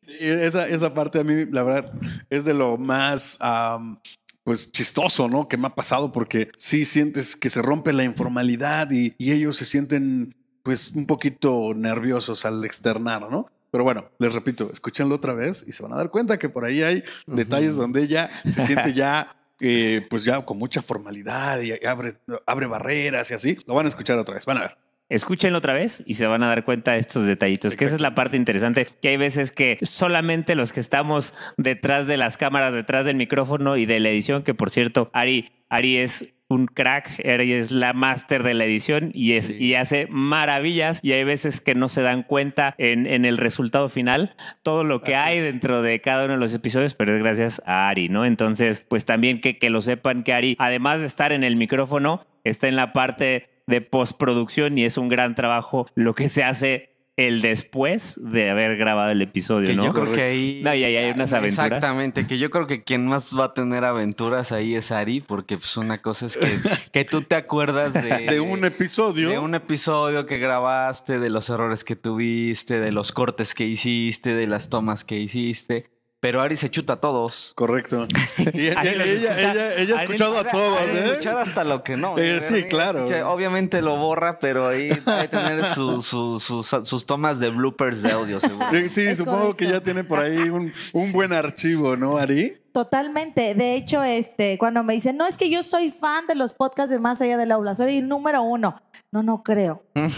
Sí, 0.00 0.16
esa, 0.20 0.66
esa 0.68 0.94
parte 0.94 1.20
a 1.20 1.24
mí, 1.24 1.46
la 1.46 1.62
verdad, 1.62 1.92
es 2.30 2.44
de 2.44 2.54
lo 2.54 2.76
más 2.76 3.36
am, 3.40 3.98
pues 4.44 4.70
chistoso, 4.72 5.28
¿no? 5.28 5.48
Que 5.48 5.56
me 5.56 5.66
ha 5.66 5.74
pasado 5.74 6.12
porque 6.12 6.50
sí 6.56 6.84
sientes 6.84 7.36
que 7.36 7.50
se 7.50 7.62
rompe 7.62 7.92
la 7.92 8.04
informalidad 8.04 8.90
y, 8.90 9.14
y 9.18 9.32
ellos 9.32 9.56
se 9.56 9.64
sienten 9.64 10.34
pues 10.62 10.92
un 10.92 11.06
poquito 11.06 11.72
nerviosos 11.74 12.44
al 12.44 12.64
externar, 12.64 13.30
¿no? 13.30 13.46
Pero 13.70 13.84
bueno, 13.84 14.10
les 14.18 14.32
repito, 14.32 14.70
escúchenlo 14.72 15.14
otra 15.16 15.34
vez 15.34 15.64
y 15.66 15.72
se 15.72 15.82
van 15.82 15.92
a 15.92 15.96
dar 15.96 16.10
cuenta 16.10 16.38
que 16.38 16.48
por 16.48 16.64
ahí 16.64 16.82
hay 16.82 17.04
detalles 17.26 17.76
donde 17.76 18.02
ella 18.02 18.30
se 18.44 18.62
siente 18.62 18.94
ya, 18.94 19.36
eh, 19.60 20.06
pues 20.08 20.24
ya 20.24 20.44
con 20.44 20.58
mucha 20.58 20.80
formalidad 20.80 21.60
y 21.60 21.72
abre, 21.84 22.16
abre 22.46 22.66
barreras 22.66 23.30
y 23.30 23.34
así. 23.34 23.58
Lo 23.66 23.74
van 23.74 23.86
a 23.86 23.88
escuchar 23.90 24.18
otra 24.18 24.34
vez, 24.34 24.46
van 24.46 24.58
a 24.58 24.60
ver. 24.62 24.78
Escúchenlo 25.08 25.58
otra 25.58 25.72
vez 25.72 26.02
y 26.06 26.14
se 26.14 26.26
van 26.26 26.42
a 26.42 26.48
dar 26.48 26.64
cuenta 26.64 26.92
de 26.92 26.98
estos 26.98 27.26
detallitos, 27.26 27.76
que 27.76 27.84
esa 27.86 27.94
es 27.94 28.00
la 28.00 28.14
parte 28.14 28.36
interesante, 28.36 28.86
que 29.00 29.08
hay 29.08 29.16
veces 29.16 29.52
que 29.52 29.78
solamente 29.82 30.54
los 30.54 30.72
que 30.72 30.80
estamos 30.80 31.34
detrás 31.56 32.06
de 32.06 32.16
las 32.16 32.36
cámaras, 32.36 32.74
detrás 32.74 33.04
del 33.06 33.16
micrófono 33.16 33.76
y 33.76 33.86
de 33.86 34.00
la 34.00 34.10
edición, 34.10 34.42
que 34.42 34.54
por 34.54 34.70
cierto, 34.70 35.10
Ari, 35.12 35.50
Ari 35.68 35.98
es 35.98 36.34
un 36.50 36.66
crack, 36.66 37.26
Ari 37.26 37.52
es 37.52 37.70
la 37.72 37.92
máster 37.92 38.42
de 38.42 38.54
la 38.54 38.64
edición 38.64 39.10
y, 39.12 39.34
es, 39.34 39.46
Sí. 39.48 39.56
y 39.58 39.74
hace 39.74 40.06
maravillas 40.10 40.98
y 41.02 41.12
hay 41.12 41.22
veces 41.24 41.60
que 41.60 41.74
no 41.74 41.90
se 41.90 42.00
dan 42.00 42.22
cuenta 42.22 42.74
en, 42.78 43.06
en 43.06 43.26
el 43.26 43.36
resultado 43.36 43.90
final 43.90 44.34
todo 44.62 44.82
lo 44.82 45.02
que 45.02 45.14
hay 45.14 45.40
dentro 45.40 45.82
de 45.82 46.00
cada 46.00 46.24
uno 46.24 46.34
de 46.34 46.38
los 46.40 46.54
episodios, 46.54 46.94
pero 46.94 47.14
es 47.14 47.22
gracias 47.22 47.60
a 47.66 47.90
Ari, 47.90 48.08
¿no? 48.08 48.24
Entonces, 48.24 48.80
pues 48.88 49.04
también 49.04 49.42
que, 49.42 49.58
que 49.58 49.68
lo 49.68 49.82
sepan 49.82 50.22
que 50.22 50.32
Ari, 50.32 50.56
además 50.58 51.00
de 51.00 51.06
estar 51.06 51.32
en 51.32 51.44
el 51.44 51.56
micrófono, 51.56 52.26
está 52.44 52.66
en 52.66 52.76
la 52.76 52.94
parte 52.94 53.50
de 53.68 53.80
postproducción 53.80 54.76
y 54.78 54.84
es 54.84 54.96
un 54.98 55.08
gran 55.08 55.34
trabajo 55.34 55.86
lo 55.94 56.14
que 56.14 56.28
se 56.28 56.42
hace 56.42 56.90
el 57.18 57.42
después 57.42 58.14
de 58.22 58.48
haber 58.48 58.76
grabado 58.76 59.10
el 59.10 59.20
episodio, 59.20 59.66
Que 59.66 59.74
¿no? 59.74 59.86
yo 59.86 59.92
creo 59.92 60.12
que 60.12 60.22
ahí. 60.22 60.60
No, 60.62 60.72
y 60.72 60.84
ahí 60.84 60.96
hay 60.96 61.10
unas 61.10 61.32
aventuras. 61.32 61.66
Exactamente, 61.66 62.28
que 62.28 62.38
yo 62.38 62.48
creo 62.48 62.68
que 62.68 62.84
quien 62.84 63.08
más 63.08 63.36
va 63.36 63.46
a 63.46 63.54
tener 63.54 63.84
aventuras 63.84 64.52
ahí 64.52 64.76
es 64.76 64.92
Ari, 64.92 65.20
porque 65.20 65.56
pues 65.56 65.76
una 65.76 65.98
cosa 66.00 66.26
es 66.26 66.36
que, 66.36 66.46
que 66.92 67.04
tú 67.04 67.22
te 67.22 67.34
acuerdas 67.34 67.92
de, 67.92 68.26
De 68.30 68.38
un 68.38 68.64
episodio. 68.64 69.30
de 69.30 69.40
un 69.40 69.56
episodio 69.56 70.26
que 70.26 70.38
grabaste, 70.38 71.18
de 71.18 71.28
los 71.28 71.50
errores 71.50 71.82
que 71.82 71.96
tuviste, 71.96 72.78
de 72.78 72.92
los 72.92 73.10
cortes 73.10 73.52
que 73.52 73.64
hiciste, 73.64 74.34
de 74.34 74.46
las 74.46 74.70
tomas 74.70 75.04
que 75.04 75.18
hiciste. 75.18 75.90
Pero 76.20 76.42
Ari 76.42 76.56
se 76.56 76.68
chuta 76.68 76.94
a 76.94 77.00
todos. 77.00 77.52
Correcto. 77.54 78.06
Y 78.52 78.66
ella, 78.68 78.82
escucha. 78.82 79.38
ella, 79.52 79.74
ella 79.76 79.96
ha 79.98 80.02
escuchado 80.02 80.38
a 80.38 80.44
todos, 80.44 80.80
Ari 80.80 80.90
¿eh? 80.98 81.04
escuchar 81.06 81.36
hasta 81.38 81.62
lo 81.64 81.82
que 81.84 81.96
no. 81.96 82.18
Eh, 82.18 82.38
¿eh? 82.38 82.40
sí, 82.40 82.64
claro. 82.64 83.00
escucha- 83.00 83.28
obviamente 83.28 83.82
lo 83.82 83.96
borra, 83.96 84.38
pero 84.40 84.66
ahí 84.68 84.88
debe 84.88 85.28
tener 85.28 85.64
su- 85.64 86.02
su- 86.02 86.40
sus- 86.40 86.66
sus 86.88 87.06
tomas 87.06 87.38
de 87.40 87.50
bloopers 87.50 88.02
de 88.02 88.10
audio, 88.12 88.40
seguro. 88.40 88.66
Sí, 88.88 89.02
Es 89.02 89.18
supongo 89.18 89.54
que 89.56 89.66
ya 89.66 89.80
tiene 89.80 90.02
por 90.04 90.18
ahí 90.20 90.38
un, 90.48 90.72
un 90.92 91.12
buen 91.12 91.32
archivo, 91.32 91.96
¿no, 91.96 92.16
Ari? 92.16 92.56
Totalmente. 92.84 93.56
De 93.56 93.74
hecho, 93.74 94.04
este, 94.04 94.56
cuando 94.56 94.84
me 94.84 94.92
dicen, 94.94 95.16
no, 95.16 95.26
es 95.26 95.36
que 95.36 95.50
yo 95.50 95.64
soy 95.64 95.90
fan 95.90 96.28
de 96.28 96.36
los 96.36 96.54
podcasts 96.54 96.92
de 96.92 97.00
Más 97.00 97.20
Allá 97.20 97.36
del 97.36 97.50
Aula, 97.50 97.74
soy 97.74 97.96
el 97.98 98.06
número 98.08 98.40
uno. 98.42 98.80
No, 99.10 99.24
no 99.24 99.42
creo. 99.42 99.82
Yo 99.96 100.08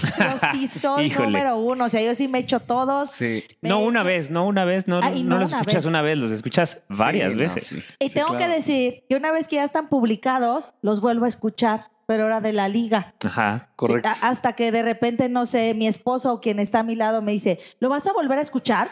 sí 0.53 0.67
soy 0.67 1.07
Híjole. 1.07 1.27
número 1.29 1.57
uno. 1.57 1.85
O 1.85 1.89
sea, 1.89 2.03
yo 2.03 2.15
sí 2.15 2.29
me 2.29 2.41
echo 2.41 2.61
todos. 2.61 3.13
Sí. 3.13 3.45
No 3.63 3.81
he 3.81 3.85
una 3.87 4.01
hecho- 4.01 4.07
vez, 4.09 4.31
no 4.31 4.47
una 4.47 4.67
vez, 4.67 4.87
no, 4.87 4.99
Ah, 5.03 5.09
no 5.11 5.23
no 5.23 5.39
los 5.39 5.51
una 5.53 5.61
escuchas 5.61 5.83
vez. 5.85 5.87
una 5.87 6.03
vez, 6.03 6.19
los 6.19 6.31
escuchas 6.33 6.83
varias 6.91 7.33
Sí, 7.33 7.39
no, 7.39 7.43
veces. 7.45 7.67
sí. 7.67 7.83
Y 7.99 8.09
Sí, 8.11 8.15
tengo 8.17 8.29
claro. 8.29 8.45
que 8.47 8.51
decir 8.53 9.05
que 9.09 9.17
una 9.17 9.33
vez 9.33 9.49
que 9.49 9.57
ya 9.57 9.65
están 9.65 9.89
publicados, 9.89 10.71
los 10.83 11.01
vuelvo 11.01 11.25
a 11.25 11.29
escuchar, 11.29 11.91
pero 12.07 12.25
ahora 12.25 12.43
de 12.43 12.53
la 12.53 12.69
liga. 12.69 13.15
Ajá. 13.25 13.71
Correcto. 13.77 14.11
Hasta 14.23 14.53
que 14.53 14.71
de 14.71 14.83
repente, 14.83 15.31
no 15.31 15.47
sé, 15.47 15.73
mi 15.73 15.87
esposo 15.87 16.33
o 16.35 16.41
quien 16.43 16.59
está 16.59 16.81
a 16.81 16.83
mi 16.83 16.95
lado 16.95 17.23
me 17.23 17.33
dice, 17.33 17.59
¿lo 17.79 17.89
vas 17.89 18.07
a 18.07 18.13
volver 18.13 18.39
a 18.39 18.43
escuchar? 18.43 18.89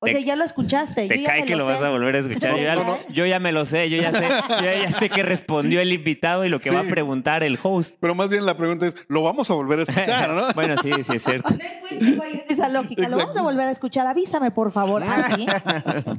O 0.00 0.06
Te- 0.06 0.12
sea, 0.12 0.20
ya 0.20 0.36
lo 0.36 0.44
escuchaste. 0.44 1.08
Te 1.08 1.16
yo 1.16 1.22
ya 1.22 1.28
cae 1.30 1.40
me 1.40 1.46
que 1.46 1.56
lo 1.56 1.66
sé. 1.66 1.72
vas 1.72 1.82
a 1.82 1.88
volver 1.90 2.14
a 2.14 2.18
escuchar. 2.20 2.52
No, 2.52 2.56
Yo 2.58 2.62
ya, 2.62 2.74
no, 2.76 2.98
yo 3.08 3.26
ya 3.26 3.40
me 3.40 3.50
lo 3.50 3.64
sé, 3.64 3.90
yo 3.90 4.00
ya 4.00 4.12
sé, 4.12 4.28
yo 4.48 4.82
ya 4.82 4.92
sé 4.92 5.10
que 5.10 5.24
respondió 5.24 5.80
el 5.80 5.92
invitado 5.92 6.44
y 6.44 6.48
lo 6.48 6.60
que 6.60 6.70
va 6.70 6.80
a 6.80 6.84
preguntar 6.84 7.42
el 7.42 7.58
host. 7.60 7.96
Pero 7.98 8.14
más 8.14 8.30
bien 8.30 8.46
la 8.46 8.56
pregunta 8.56 8.86
es, 8.86 8.96
¿lo 9.08 9.24
vamos 9.24 9.50
a 9.50 9.54
volver 9.54 9.80
a 9.80 9.82
escuchar, 9.82 10.30
no? 10.30 10.42
bueno, 10.54 10.76
sí, 10.80 10.92
sí 11.02 11.16
es 11.16 11.22
cierto. 11.24 11.52
No 11.52 12.22
esa 12.48 12.68
lógica. 12.68 13.08
Lo 13.08 13.16
vamos 13.16 13.36
a 13.36 13.42
volver 13.42 13.66
a 13.66 13.70
escuchar. 13.72 14.06
Avísame, 14.06 14.52
por 14.52 14.70
favor. 14.70 15.02
Así. 15.02 15.46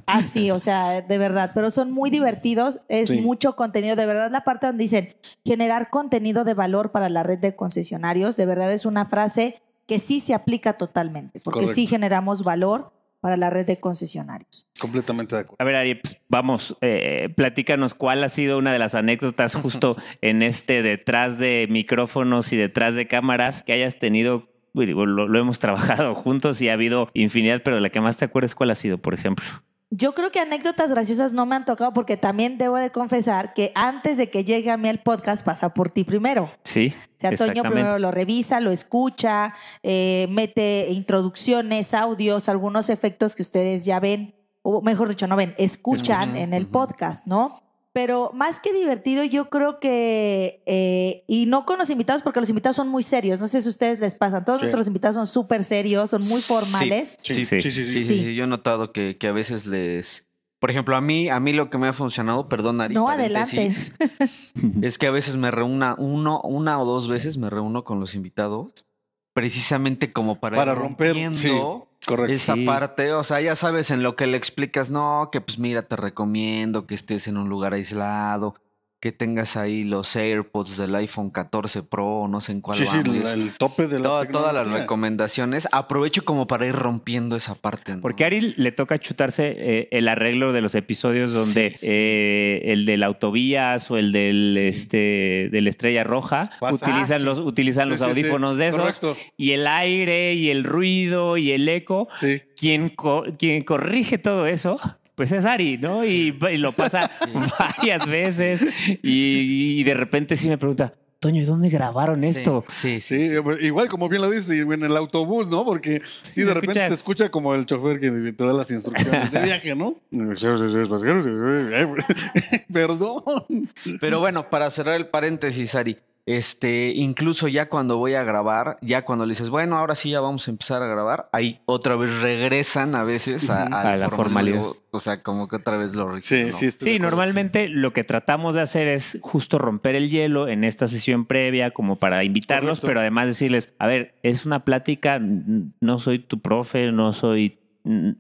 Así, 0.06 0.52
o 0.52 0.60
sea, 0.60 1.02
de 1.02 1.18
verdad. 1.18 1.52
Pero 1.54 1.72
son 1.72 1.92
muy 1.92 2.10
divertidos. 2.10 2.82
Es 2.90 3.08
Sí. 3.10 3.22
mucho 3.22 3.56
contenido. 3.56 3.96
De 3.96 4.06
verdad, 4.06 4.30
la 4.32 4.44
parte 4.44 4.68
donde 4.68 4.84
dicen 4.84 5.16
generar 5.46 5.90
contenido 5.90 6.44
de 6.44 6.54
valor 6.54 6.92
para 6.92 7.08
la 7.10 7.24
red 7.24 7.40
de 7.40 7.56
concesionarios, 7.56 8.36
de 8.36 8.46
verdad 8.46 8.72
es 8.74 8.86
una 8.86 9.06
frase 9.06 9.62
que 9.88 10.00
sí 10.00 10.20
se 10.20 10.34
aplica 10.34 10.74
totalmente. 10.74 11.40
Porque 11.40 11.62
Correcto. 11.62 11.76
sí 11.76 11.88
generamos 11.88 12.44
valor 12.44 12.92
para 13.20 13.38
la 13.38 13.50
red 13.50 13.66
de 13.66 13.80
concesionarios. 13.80 14.68
Completamente 14.80 15.36
de 15.36 15.42
acuerdo. 15.42 15.58
A 15.60 15.66
ver, 15.66 15.76
Ari, 15.76 15.96
pues, 15.96 16.20
vamos, 16.28 16.78
eh, 16.82 17.30
platícanos 17.36 17.94
cuál 17.94 18.24
ha 18.24 18.30
sido 18.30 18.58
una 18.58 18.72
de 18.72 18.80
las 18.80 18.96
anécdotas 18.96 19.56
justo 19.62 19.98
en 20.22 20.42
este 20.42 20.82
detrás 20.82 21.38
de 21.38 21.68
micrófonos 21.70 22.54
y 22.54 22.58
detrás 22.58 22.96
de 22.96 23.08
cámaras 23.08 23.64
que 23.64 23.74
hayas 23.74 24.00
tenido. 24.00 24.50
Lo, 24.74 25.06
lo 25.06 25.40
hemos 25.40 25.60
trabajado 25.60 26.16
juntos 26.16 26.62
y 26.62 26.70
ha 26.70 26.74
habido 26.74 27.10
infinidad, 27.14 27.62
pero 27.64 27.80
la 27.80 27.90
que 27.90 28.02
más 28.02 28.18
te 28.18 28.26
acuerdas, 28.26 28.56
¿cuál 28.56 28.70
ha 28.70 28.76
sido, 28.76 28.98
por 28.98 29.14
ejemplo? 29.14 29.46
Yo 29.92 30.14
creo 30.14 30.32
que 30.32 30.40
anécdotas 30.40 30.92
graciosas 30.92 31.34
no 31.34 31.48
me 31.48 31.56
han 31.56 31.66
tocado 31.66 31.94
porque 31.94 32.16
también 32.16 32.60
debo 32.60 32.78
de 32.78 32.92
confesar 32.92 33.56
que 33.56 33.72
antes 33.74 34.18
de 34.18 34.30
que 34.30 34.44
llegue 34.44 34.70
a 34.70 34.78
mí 34.78 34.88
el 34.88 35.00
podcast 35.00 35.44
pasa 35.44 35.74
por 35.74 35.90
ti 35.90 36.04
primero. 36.04 36.52
Sí. 36.64 36.94
O 36.96 37.20
sea, 37.20 37.36
Toño 37.36 37.64
primero 37.64 37.98
lo 37.98 38.12
revisa, 38.12 38.60
lo 38.60 38.70
escucha, 38.70 39.56
eh, 39.82 40.28
mete 40.30 40.88
introducciones, 40.92 41.96
audios, 41.96 42.50
algunos 42.50 42.90
efectos 42.90 43.36
que 43.36 43.42
ustedes 43.42 43.84
ya 43.84 44.00
ven, 44.00 44.36
o 44.62 44.82
mejor 44.82 45.10
dicho, 45.10 45.26
no 45.26 45.36
ven, 45.36 45.56
escuchan 45.58 46.38
en 46.38 46.54
el 46.54 46.68
podcast, 46.68 47.26
¿no? 47.26 47.69
Pero 47.92 48.30
más 48.36 48.60
que 48.62 48.72
divertido, 48.72 49.24
yo 49.24 49.50
creo 49.50 49.80
que, 49.80 50.62
eh, 50.68 51.24
y 51.28 51.48
no 51.48 51.66
con 51.66 51.80
los 51.80 51.90
invitados, 51.90 52.22
porque 52.22 52.40
los 52.40 52.50
invitados 52.50 52.76
son 52.76 52.88
muy 52.88 53.02
serios, 53.02 53.40
no 53.40 53.48
sé 53.48 53.62
si 53.62 53.68
a 53.68 53.72
ustedes 53.72 54.00
les 54.00 54.14
pasan, 54.16 54.46
todos 54.46 54.60
Sí. 54.60 54.66
nuestros 54.66 54.86
invitados 54.88 55.16
son 55.16 55.26
súper 55.26 55.64
serios, 55.64 56.12
son 56.12 56.22
muy 56.28 56.42
formales. 56.42 57.18
Sí, 57.24 57.34
Sí, 57.34 57.46
sí, 57.46 57.62
sí. 57.62 57.72
sí, 57.72 57.72
Sí, 57.72 57.86
sí, 57.86 58.04
Sí. 58.06 58.24
sí, 58.26 58.36
Yo 58.36 58.44
he 58.44 58.48
notado 58.48 58.92
que, 58.94 59.18
que 59.18 59.28
a 59.28 59.32
veces 59.32 59.66
les. 59.66 60.28
Por 60.60 60.70
ejemplo, 60.72 60.96
a 60.96 61.02
mí, 61.02 61.30
a 61.30 61.40
mí 61.40 61.54
lo 61.54 61.70
que 61.70 61.78
me 61.78 61.88
ha 61.88 61.94
funcionado, 61.94 62.48
perdón, 62.50 62.82
Ari, 62.82 62.94
No, 62.94 63.06
paréntesis, 63.06 63.96
es 64.84 64.98
que 64.98 65.08
a 65.08 65.12
veces 65.12 65.36
me 65.38 65.52
reúna 65.52 65.96
uno, 65.98 66.42
una 66.42 66.80
o 66.82 66.86
dos 66.86 67.08
veces 67.08 67.38
me 67.38 67.50
reúno 67.50 67.86
con 67.86 68.00
los 68.02 68.14
invitados, 68.14 68.86
precisamente 69.34 70.12
como 70.14 70.40
para, 70.40 70.58
Para 70.58 70.74
ir 70.74 70.78
romper, 70.78 71.08
rompiendo 71.14 71.88
Correcto. 72.10 72.34
esa 72.34 72.56
Sí. 72.56 72.66
parte. 72.66 73.14
O 73.14 73.24
sea, 73.24 73.40
ya 73.42 73.56
sabes, 73.56 73.92
en 73.92 74.04
lo 74.04 74.16
que 74.16 74.28
le 74.28 74.38
explicas, 74.38 74.90
no, 74.90 75.30
que 75.32 75.42
pues 75.42 75.60
mira, 75.60 75.84
te 75.84 75.96
recomiendo 75.96 76.86
que 76.88 76.96
estés 76.96 77.28
en 77.28 77.38
un 77.38 77.50
lugar 77.50 77.74
aislado, 77.74 78.56
que 79.02 79.14
tengas 79.14 79.56
ahí 79.56 79.86
los 79.86 80.14
AirPods 80.16 80.76
del 80.76 80.94
iPhone 80.96 81.30
14 81.30 81.84
Pro, 81.84 82.28
no 82.28 82.42
sé 82.42 82.52
en 82.52 82.60
cuál 82.62 82.78
Sí, 82.78 82.86
sí, 82.86 83.02
la- 83.24 83.32
el 83.34 83.54
tope 83.54 83.88
de 83.88 83.98
la 83.98 84.04
Toda- 84.04 84.26
todas 84.26 84.54
las 84.54 84.68
recomendaciones. 84.70 85.68
Aprovecho 85.72 86.26
como 86.26 86.48
para 86.48 86.68
ir 86.68 86.76
rompiendo 86.76 87.36
esa 87.38 87.56
parte. 87.56 87.96
¿no? 87.96 88.02
Porque 88.02 88.26
a 88.26 88.28
Ari 88.28 88.56
le 88.58 88.72
toca 88.74 88.98
chutarse 88.98 89.56
eh, 89.58 89.88
el 89.92 90.08
arreglo 90.10 90.52
de 90.52 90.60
los 90.62 90.76
episodios 90.76 91.34
donde 91.34 91.72
Sí, 91.72 91.78
sí. 91.78 91.86
eh, 91.90 92.62
el 92.66 92.86
del 92.86 93.04
autovías 93.04 93.90
o 93.90 93.98
el 93.98 94.12
del 94.12 94.58
este 94.58 95.48
de 95.50 95.62
la 95.62 95.70
estrella 95.70 96.04
roja 96.04 96.52
Pasa. 96.60 96.86
utilizan 96.86 97.22
Ah, 97.22 97.26
los 97.26 97.40
utilizan 97.40 97.86
Sí, 97.86 97.90
los 97.92 98.00
sí, 98.00 98.06
sí. 98.06 98.10
audífonos 98.12 98.58
de 98.58 98.68
esos 98.68 98.82
Correcto. 98.82 99.16
y 99.38 99.52
el 99.52 99.66
aire 99.66 100.34
y 100.34 100.50
el 100.50 100.64
ruido 100.66 101.38
y 101.38 101.52
el 101.52 101.70
eco 101.70 102.10
Sí. 102.20 102.42
quien 102.58 102.90
co- 102.90 103.24
quien 103.38 103.64
corrige 103.64 104.18
todo 104.18 104.46
eso 104.46 104.78
pues 105.20 105.34
es 105.34 105.44
Ari, 105.44 105.78
¿no? 105.78 106.06
Y, 106.06 106.40
y 106.50 106.58
lo 106.60 106.72
pasa 106.72 107.12
varias 107.60 108.08
veces 108.08 108.66
y, 109.04 109.78
y 109.78 109.84
de 109.84 109.94
repente 109.94 110.38
sí 110.38 110.48
me 110.48 110.58
pregunta, 110.58 110.94
Toño, 111.20 111.42
¿y 111.42 111.46
dónde 111.46 111.68
grabaron 111.68 112.24
esto? 112.24 112.64
Sí, 112.70 113.02
sí. 113.02 113.32
Sí, 113.32 113.36
pues, 113.44 113.62
igual 113.62 113.90
como 113.90 114.08
bien 114.08 114.22
lo 114.22 114.30
dices, 114.30 114.52
en 114.52 114.82
el 114.82 114.96
autobús, 114.96 115.50
¿no? 115.50 115.66
Porque 115.66 116.02
sí, 116.06 116.44
de 116.44 116.54
repente 116.54 116.80
escucha. 116.80 116.88
se 116.88 116.94
escucha 116.94 117.32
como 117.32 117.54
el 117.54 117.66
chofer 117.66 118.00
que 118.00 118.32
te 118.32 118.46
da 118.46 118.54
las 118.54 118.72
instrucciones 118.72 119.30
de 119.30 119.40
viaje, 119.44 119.76
¿no? 119.76 119.98
Perdón. 122.72 123.70
Pero 124.00 124.22
bueno, 124.22 124.50
para 124.50 124.70
cerrar 124.70 124.96
el 124.96 125.08
paréntesis, 125.08 125.76
Ari, 125.76 125.98
este, 126.38 126.94
incluso 126.96 127.48
ya 127.48 127.70
cuando 127.70 127.98
voy 127.98 128.14
a 128.14 128.24
grabar, 128.24 128.78
ya 128.82 129.04
cuando 129.04 129.26
le 129.26 129.32
dices, 129.32 129.50
bueno, 129.50 129.78
ahora 129.78 129.96
sí 129.96 130.12
ya 130.12 130.22
vamos 130.22 130.48
a 130.48 130.52
empezar 130.52 130.84
a 130.84 130.88
grabar, 130.88 131.28
ahí 131.34 131.60
otra 131.66 131.96
vez 131.96 132.22
regresan 132.22 132.94
a 132.94 133.04
veces 133.04 133.50
a, 133.50 133.66
Ujú. 133.66 133.74
a 133.76 133.82
A 133.82 133.98
la 133.98 134.10
formalidad. 134.12 134.62
O 134.92 135.00
sea, 135.00 135.22
como 135.22 135.48
que 135.48 135.56
otra 135.56 135.78
vez 135.78 135.94
lo 135.96 136.20
Sí, 136.22 136.44
¿no? 136.46 136.54
sí. 136.54 136.70
Sí, 136.72 137.00
normalmente 137.00 137.68
lo 137.68 137.94
que 137.94 138.04
tratamos 138.04 138.54
de 138.54 138.62
hacer 138.62 138.88
es 138.88 139.18
justo 139.22 139.58
romper 139.58 139.96
el 139.96 140.10
hielo 140.10 140.48
en 140.48 140.64
esta 140.64 140.88
sesión 140.88 141.26
previa 141.26 141.72
como 141.72 141.98
para 141.98 142.24
invitarlos, 142.24 142.80
Correcto. 142.80 142.88
pero 142.88 143.00
además 143.00 143.26
decirles, 143.28 143.74
a 143.80 143.88
ver, 143.88 144.16
es 144.22 144.46
una 144.46 144.64
plática, 144.66 145.20
no 145.20 145.98
soy 146.00 146.20
tu 146.20 146.42
profe, 146.42 146.92
no 146.92 147.14
soy, 147.14 147.60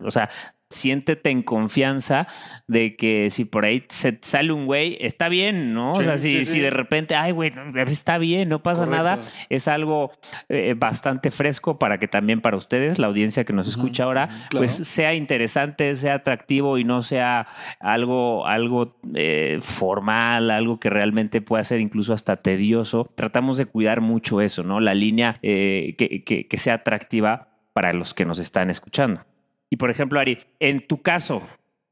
o 0.03 0.09
sea, 0.11 0.29
siéntete 0.69 1.31
en 1.31 1.41
confianza 1.41 2.27
de 2.67 2.95
que 2.95 3.29
si 3.31 3.45
por 3.45 3.65
ahí 3.65 3.83
se 3.89 4.19
sale 4.21 4.51
un 4.53 4.67
güey, 4.67 4.97
está 5.01 5.27
bien, 5.27 5.73
¿no? 5.73 5.95
Sí, 5.95 6.01
o 6.01 6.03
sea, 6.03 6.17
si, 6.19 6.31
sí, 6.39 6.45
sí. 6.45 6.51
si 6.53 6.59
de 6.59 6.69
repente, 6.69 7.15
ay, 7.15 7.31
güey, 7.31 7.51
está 7.87 8.17
bien, 8.19 8.49
no 8.49 8.61
pasa 8.61 8.85
Correcto. 8.85 9.03
nada, 9.03 9.19
es 9.49 9.67
algo 9.67 10.11
eh, 10.47 10.75
bastante 10.77 11.31
fresco 11.31 11.79
para 11.79 11.97
que 11.99 12.07
también 12.07 12.39
para 12.41 12.55
ustedes, 12.55 12.99
la 12.99 13.07
audiencia 13.07 13.43
que 13.45 13.53
nos 13.53 13.67
escucha 13.67 14.03
ahora, 14.03 14.27
Claro. 14.27 14.59
pues 14.59 14.71
sea 14.71 15.15
interesante, 15.15 15.95
sea 15.95 16.15
atractivo 16.15 16.77
y 16.77 16.83
no 16.83 17.01
sea 17.01 17.47
algo, 17.79 18.45
algo 18.45 18.95
eh, 19.15 19.57
formal, 19.61 20.51
algo 20.51 20.79
que 20.79 20.89
realmente 20.91 21.41
pueda 21.41 21.63
ser 21.63 21.79
incluso 21.79 22.13
hasta 22.13 22.35
tedioso. 22.37 23.09
Tratamos 23.15 23.57
de 23.57 23.65
cuidar 23.65 24.01
mucho 24.01 24.39
eso, 24.41 24.63
¿no? 24.63 24.79
La 24.79 24.93
línea 24.93 25.37
eh, 25.41 25.95
que, 25.97 26.23
que- 26.23 26.47
que 26.47 26.57
sea 26.57 26.75
atractiva 26.75 27.47
para 27.73 27.91
los 27.93 28.13
que 28.13 28.25
nos 28.25 28.37
están 28.39 28.69
escuchando. 28.69 29.25
Y 29.69 29.77
por 29.77 29.89
ejemplo, 29.89 30.19
Ari, 30.19 30.39
en 30.59 30.85
tu 30.87 31.01
caso, 31.01 31.41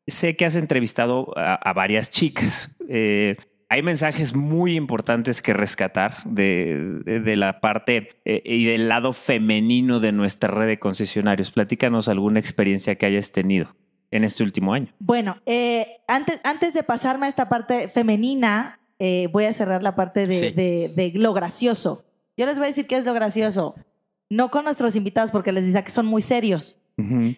sé 0.07 0.36
que 0.36 0.46
has 0.46 0.55
entrevistado 0.55 1.34
a, 1.38 1.53
a 1.55 1.74
varias 1.74 2.10
chicas. 2.10 2.72
eh, 2.89 3.36
hay 3.69 3.81
mensajes 3.84 4.34
muy 4.34 4.75
importantes 4.77 5.41
que 5.41 5.51
rescatar 5.53 6.24
de, 6.24 7.01
de- 7.03 7.19
de 7.19 7.36
la 7.36 7.60
parte 7.60 8.10
eh, 8.24 8.41
y 8.46 8.63
del 8.63 8.88
lado 8.88 9.12
femenino 9.12 10.00
de 10.00 10.13
nuestra 10.13 10.50
red 10.50 10.67
de 10.67 10.79
concesionarios. 10.79 11.51
Platícanos 11.51 12.07
alguna 12.07 12.39
experiencia 12.39 12.96
que 12.96 13.05
hayas 13.05 13.34
tenido 13.34 13.75
en 14.10 14.24
este 14.24 14.43
último 14.43 14.74
año. 14.74 14.88
Bueno, 15.00 15.41
eh, 15.46 15.98
antes, 16.07 16.39
antes 16.46 16.74
de 16.74 16.84
pasarme 16.84 17.25
a 17.25 17.29
esta 17.29 17.50
parte 17.50 17.89
femenina, 17.89 18.79
eh, 19.00 19.27
voy 19.34 19.43
a 19.43 19.51
cerrar 19.53 19.84
la 19.84 19.96
parte 19.98 20.27
de, 20.27 20.39
Sí. 20.39 20.51
de- 20.55 20.89
de 20.96 21.19
lo 21.19 21.34
gracioso. 21.34 22.05
Yo 22.38 22.46
les 22.46 22.55
voy 22.57 22.67
a 22.67 22.69
decir 22.69 22.88
qué 22.88 22.96
es 22.96 23.03
lo 23.05 23.13
gracioso. 23.13 23.75
No 24.29 24.50
con 24.50 24.63
nuestros 24.63 24.96
invitados, 24.96 25.29
porque 25.31 25.51
les 25.51 25.65
decía 25.65 25.84
que 25.84 25.91
son 25.91 26.05
muy 26.05 26.22
serios. 26.22 26.79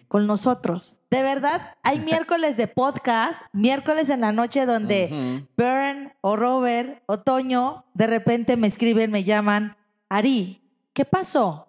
Con 0.08 0.26
nosotros. 0.26 1.00
De 1.10 1.22
verdad, 1.22 1.74
hay 1.82 2.00
miércoles 2.00 2.56
de 2.56 2.66
podcast, 2.66 3.42
miércoles 3.52 4.08
en 4.08 4.22
la 4.22 4.32
noche 4.32 4.64
donde 4.64 5.08
Ujú. 5.12 5.46
Bern 5.56 6.12
o 6.22 6.36
Robert 6.36 7.02
o 7.06 7.20
Toño 7.20 7.84
de 7.94 8.06
repente 8.06 8.56
me 8.56 8.66
escriben, 8.66 9.10
me 9.10 9.22
llaman, 9.24 9.76
Ari, 10.08 10.62
¿qué 10.94 11.04
pasó? 11.04 11.66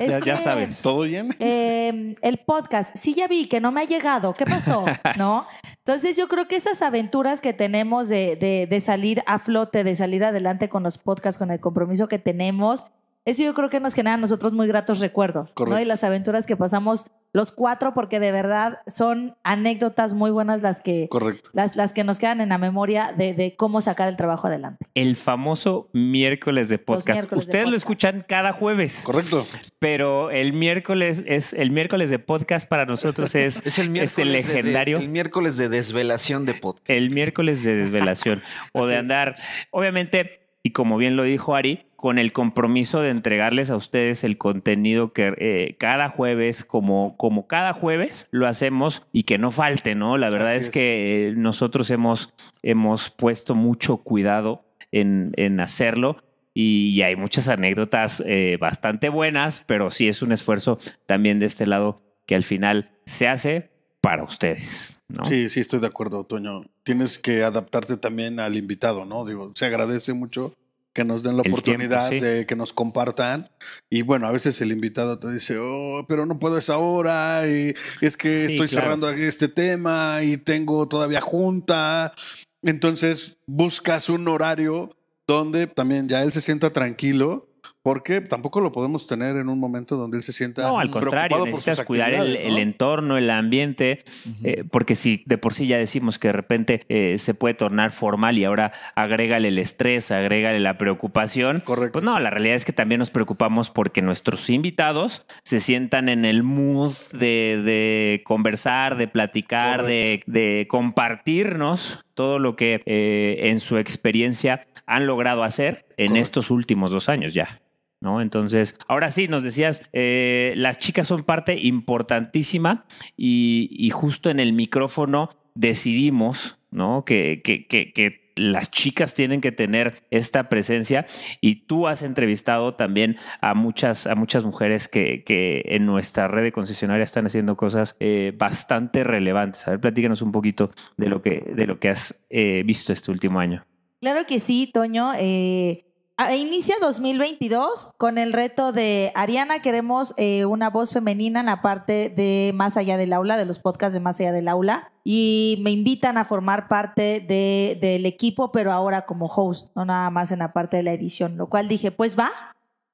Es 0.00 0.08
Ya, 0.10 0.18
ya 0.20 0.36
que, 0.36 0.36
sabes. 0.38 0.80
¿Todo 0.80 1.02
bien? 1.02 1.36
eh, 1.38 2.14
el 2.22 2.38
podcast, 2.38 2.96
sí 2.96 3.12
ya 3.12 3.28
vi 3.28 3.46
que 3.46 3.60
no 3.60 3.70
me 3.70 3.82
ha 3.82 3.84
llegado, 3.84 4.32
¿qué 4.32 4.46
pasó? 4.46 4.86
¿No? 5.18 5.46
Entonces 5.84 6.16
yo 6.16 6.28
creo 6.28 6.48
que 6.48 6.56
esas 6.56 6.80
aventuras 6.80 7.42
que 7.42 7.52
tenemos 7.52 8.08
de, 8.08 8.36
de- 8.36 8.66
de 8.66 8.80
salir 8.80 9.22
a 9.26 9.38
flote, 9.38 9.84
de 9.84 9.94
salir 9.94 10.24
adelante 10.24 10.70
con 10.70 10.82
los 10.82 10.96
podcasts, 10.96 11.38
con 11.38 11.50
el 11.50 11.60
compromiso 11.60 12.08
que 12.08 12.18
tenemos, 12.18 12.86
eso 13.26 13.42
yo 13.42 13.52
creo 13.52 13.68
que 13.68 13.80
nos 13.80 13.92
genera 13.92 14.14
a 14.14 14.18
nosotros 14.18 14.54
muy 14.54 14.66
gratos 14.66 15.00
recuerdos, 15.00 15.50
¿no? 15.50 15.54
Correcto. 15.56 15.80
Y 15.80 15.84
las 15.84 16.02
aventuras 16.04 16.46
que 16.46 16.56
pasamos 16.56 17.10
los 17.32 17.52
cuatro, 17.52 17.92
porque 17.92 18.18
de 18.18 18.32
verdad 18.32 18.78
son 18.86 19.36
anécdotas 19.42 20.14
muy 20.14 20.30
buenas 20.30 20.62
las 20.62 20.80
que, 20.80 21.06
Correcto. 21.10 21.50
las, 21.52 21.76
las 21.76 21.92
que 21.92 22.02
nos 22.02 22.18
quedan 22.18 22.40
en 22.40 22.48
la 22.48 22.56
memoria 22.56 23.12
de, 23.14 23.34
de 23.34 23.56
cómo 23.56 23.82
sacar 23.82 24.08
el 24.08 24.16
trabajo 24.16 24.46
adelante. 24.46 24.86
El 24.94 25.16
famoso 25.16 25.90
miércoles 25.92 26.70
de 26.70 26.78
podcast. 26.78 27.08
miércoles 27.18 27.44
de 27.44 27.50
Ustedes 27.50 27.68
lo 27.68 27.76
escuchan 27.76 28.24
cada 28.26 28.52
jueves, 28.54 29.02
Correcto. 29.04 29.44
pero 29.78 30.30
el 30.30 30.54
miércoles 30.54 31.22
es 31.26 31.52
el 31.52 31.72
miércoles 31.72 32.08
de 32.08 32.18
podcast 32.18 32.66
para 32.68 32.86
nosotros 32.86 33.34
es, 33.34 33.60
Es 33.66 33.78
el 33.78 33.90
miércoles. 33.90 34.12
es 34.12 34.18
el 34.18 34.28
de- 34.28 34.32
legendario. 34.32 34.96
el 34.98 35.08
miércoles 35.08 35.58
de 35.58 35.68
desvelación 35.68 36.46
de 36.46 36.54
podcast. 36.54 36.88
el 36.88 37.10
miércoles 37.10 37.62
de 37.64 37.74
desvelación 37.74 38.40
o 38.72 38.82
Así 38.82 38.90
de 38.90 38.94
es. 38.94 39.00
andar, 39.00 39.34
obviamente, 39.72 40.40
y 40.62 40.70
como 40.72 40.96
bien 40.96 41.16
lo 41.16 41.24
dijo 41.24 41.54
Ari, 41.54 41.84
con 42.06 42.20
el 42.20 42.32
compromiso 42.32 43.00
de 43.00 43.10
entregarles 43.10 43.68
a 43.68 43.74
ustedes 43.74 44.22
el 44.22 44.38
contenido 44.38 45.12
que 45.12 45.34
eh, 45.38 45.74
cada 45.76 46.08
jueves, 46.08 46.64
como, 46.64 47.16
como 47.16 47.48
cada 47.48 47.72
jueves, 47.72 48.28
lo 48.30 48.46
hacemos 48.46 49.02
y 49.12 49.24
que 49.24 49.38
no 49.38 49.50
falte, 49.50 49.96
¿no? 49.96 50.16
La 50.16 50.30
verdad 50.30 50.54
es. 50.54 50.70
que 50.70 51.30
eh, 51.30 51.34
nosotros 51.36 51.90
hemos, 51.90 52.32
hemos 52.62 53.10
puesto 53.10 53.56
mucho 53.56 53.96
cuidado 54.04 54.64
en, 54.92 55.32
en 55.34 55.58
hacerlo. 55.58 56.22
Y 56.54 57.02
hay 57.02 57.16
muchas 57.16 57.48
anécdotas 57.48 58.22
eh, 58.24 58.56
bastante 58.60 59.08
buenas, 59.08 59.64
pero 59.66 59.90
sí 59.90 60.06
es 60.06 60.22
un 60.22 60.30
esfuerzo 60.30 60.78
también 61.06 61.40
de 61.40 61.46
este 61.46 61.66
lado 61.66 62.00
que 62.24 62.36
al 62.36 62.44
final 62.44 62.92
se 63.04 63.26
hace 63.26 63.72
para 64.00 64.22
ustedes. 64.22 65.02
¿no? 65.08 65.24
Sí, 65.24 65.48
sí, 65.48 65.58
estoy 65.58 65.80
de 65.80 65.88
acuerdo, 65.88 66.22
Toño. 66.22 66.66
Tienes 66.84 67.18
que 67.18 67.42
adaptarte 67.42 67.96
también 67.96 68.38
al 68.38 68.56
invitado, 68.56 69.04
¿no? 69.06 69.24
Digo, 69.24 69.50
se 69.56 69.66
agradece 69.66 70.12
mucho 70.12 70.54
que 70.96 71.04
nos 71.04 71.22
den 71.22 71.36
la 71.36 71.42
El 71.44 71.52
oportunidad 71.52 72.08
tiempo, 72.08 72.26
sí. 72.26 72.32
de 72.32 72.46
que 72.46 72.56
nos 72.56 72.72
compartan. 72.72 73.50
Y 73.90 74.00
bueno, 74.00 74.26
a 74.26 74.30
veces 74.32 74.58
el 74.62 74.72
invitado 74.72 75.18
te 75.18 75.30
dice, 75.30 75.58
oh, 75.60 76.06
pero 76.08 76.24
no 76.24 76.38
puedo 76.38 76.56
esa 76.56 76.78
hora 76.78 77.46
y 77.46 77.74
es 78.00 78.16
que 78.16 78.46
Sí, 78.48 78.54
estoy 78.54 78.66
claro. 78.68 78.86
cerrando 78.86 79.10
este 79.10 79.48
tema 79.48 80.20
y 80.22 80.38
tengo 80.38 80.88
todavía 80.88 81.20
junta. 81.20 82.14
Entonces 82.62 83.36
buscas 83.46 84.08
un 84.08 84.26
horario 84.26 84.96
donde 85.28 85.66
también 85.66 86.08
ya 86.08 86.22
él 86.22 86.32
se 86.32 86.40
sienta 86.40 86.70
tranquilo. 86.72 87.46
Porque 87.86 88.20
tampoco 88.20 88.58
lo 88.58 88.72
podemos 88.72 89.06
tener 89.06 89.36
en 89.36 89.48
un 89.48 89.60
momento 89.60 89.96
donde 89.96 90.16
él 90.16 90.24
se 90.24 90.32
sienta 90.32 90.62
No, 90.62 90.80
al 90.80 90.90
preocupado 90.90 91.28
contrario, 91.28 91.46
necesitas 91.46 91.84
cuidar 91.84 92.08
el, 92.08 92.16
actividades, 92.16 92.42
¿no? 92.42 92.56
el 92.56 92.58
entorno, 92.60 93.16
el 93.16 93.30
ambiente, 93.30 94.00
eh, 94.42 94.64
porque 94.68 94.96
si 94.96 95.22
de 95.24 95.38
por 95.38 95.54
sí 95.54 95.68
ya 95.68 95.78
decimos 95.78 96.18
que 96.18 96.26
de 96.26 96.32
repente 96.32 96.84
eh, 96.88 97.16
se 97.18 97.32
puede 97.32 97.54
tornar 97.54 97.92
formal 97.92 98.38
y 98.38 98.44
ahora 98.44 98.72
agrégale 98.96 99.46
el 99.46 99.58
estrés, 99.60 100.10
agrégale 100.10 100.58
la 100.58 100.78
preocupación. 100.78 101.60
Correcto. 101.60 101.92
Pues 101.92 102.04
no, 102.04 102.18
la 102.18 102.30
realidad 102.30 102.56
es 102.56 102.64
que 102.64 102.72
también 102.72 102.98
nos 102.98 103.10
preocupamos 103.10 103.70
porque 103.70 104.02
nuestros 104.02 104.50
invitados 104.50 105.24
se 105.44 105.60
sientan 105.60 106.08
en 106.08 106.24
el 106.24 106.42
mood 106.42 106.94
de, 107.12 107.62
de 107.64 108.22
conversar, 108.24 108.96
de 108.96 109.06
platicar, 109.06 109.86
de, 109.86 110.24
de 110.26 110.66
compartirnos 110.68 112.04
todo 112.14 112.40
lo 112.40 112.56
que 112.56 112.82
eh, 112.84 113.50
en 113.50 113.60
su 113.60 113.78
experiencia 113.78 114.66
han 114.86 115.06
logrado 115.06 115.44
hacer 115.44 115.86
en 115.96 116.08
Correcto. 116.08 116.22
estos 116.22 116.50
últimos 116.50 116.90
dos 116.90 117.08
años 117.08 117.32
ya. 117.32 117.60
¿No? 118.06 118.20
Entonces, 118.20 118.78
ahora 118.86 119.10
sí, 119.10 119.26
nos 119.26 119.42
decías, 119.42 119.82
eh, 119.92 120.54
las 120.56 120.78
chicas 120.78 121.08
son 121.08 121.24
parte 121.24 121.58
importantísima 121.60 122.86
y, 123.16 123.90
justo 123.92 124.30
en 124.30 124.38
el 124.38 124.52
micrófono 124.52 125.28
decidimos, 125.54 126.58
¿no? 126.70 127.04
Que, 127.04 127.42
que, 127.42 127.66
que, 127.66 127.92
que 127.92 128.26
las 128.36 128.70
chicas 128.70 129.14
tienen 129.14 129.40
que 129.40 129.50
tener 129.50 129.94
esta 130.10 130.48
presencia 130.48 131.06
y 131.40 131.66
tú 131.66 131.88
has 131.88 132.02
entrevistado 132.02 132.74
también 132.74 133.16
a 133.40 133.54
muchas, 133.54 134.06
a 134.06 134.14
muchas 134.14 134.44
mujeres 134.44 134.86
que, 134.86 135.24
en 135.66 135.86
nuestra 135.86 136.28
red 136.28 136.44
de 136.44 136.52
concesionaria 136.52 137.02
están 137.02 137.26
haciendo 137.26 137.56
cosas 137.56 137.96
eh, 137.98 138.32
bastante 138.36 139.02
relevantes. 139.02 139.66
A 139.66 139.72
ver, 139.72 139.80
platícanos 139.80 140.22
un 140.22 140.30
poquito 140.30 140.70
de 140.96 141.08
lo 141.08 141.22
que, 141.22 141.52
de 141.56 141.66
lo 141.66 141.80
que 141.80 141.88
has 141.88 142.24
eh, 142.30 142.62
visto 142.64 142.92
este 142.92 143.10
último 143.10 143.40
año. 143.40 143.66
Claro 144.00 144.26
que 144.26 144.38
sí, 144.38 144.70
Toño. 144.72 145.12
Eh, 145.18 145.86
inicia 146.34 146.76
2022 146.80 147.90
con 147.98 148.16
el 148.18 148.32
reto 148.32 148.72
de 148.72 149.12
Ariana. 149.14 149.60
Queremos 149.60 150.14
eh, 150.16 150.46
una 150.46 150.70
voz 150.70 150.92
femenina 150.92 151.40
en 151.40 151.46
la 151.46 151.60
parte 151.62 152.08
de 152.08 152.52
Más 152.54 152.76
Allá 152.76 152.96
del 152.96 153.12
Aula, 153.12 153.36
de 153.36 153.44
los 153.44 153.58
podcasts 153.58 153.92
de 153.94 154.00
Más 154.00 154.18
Allá 154.20 154.32
del 154.32 154.48
Aula. 154.48 154.90
Y 155.04 155.58
me 155.62 155.70
invitan 155.70 156.16
a 156.18 156.24
formar 156.24 156.68
parte 156.68 157.20
de- 157.20 157.78
del 157.80 158.06
equipo, 158.06 158.50
pero 158.50 158.72
ahora 158.72 159.04
como 159.06 159.26
host, 159.26 159.70
no 159.76 159.84
nada 159.84 160.08
más 160.10 160.32
en 160.32 160.38
la 160.40 160.52
parte 160.52 160.78
de 160.78 160.82
la 160.82 160.92
edición. 160.92 161.36
Lo 161.36 161.48
cual 161.48 161.68
dije, 161.68 161.90
pues 161.90 162.18
va. 162.18 162.30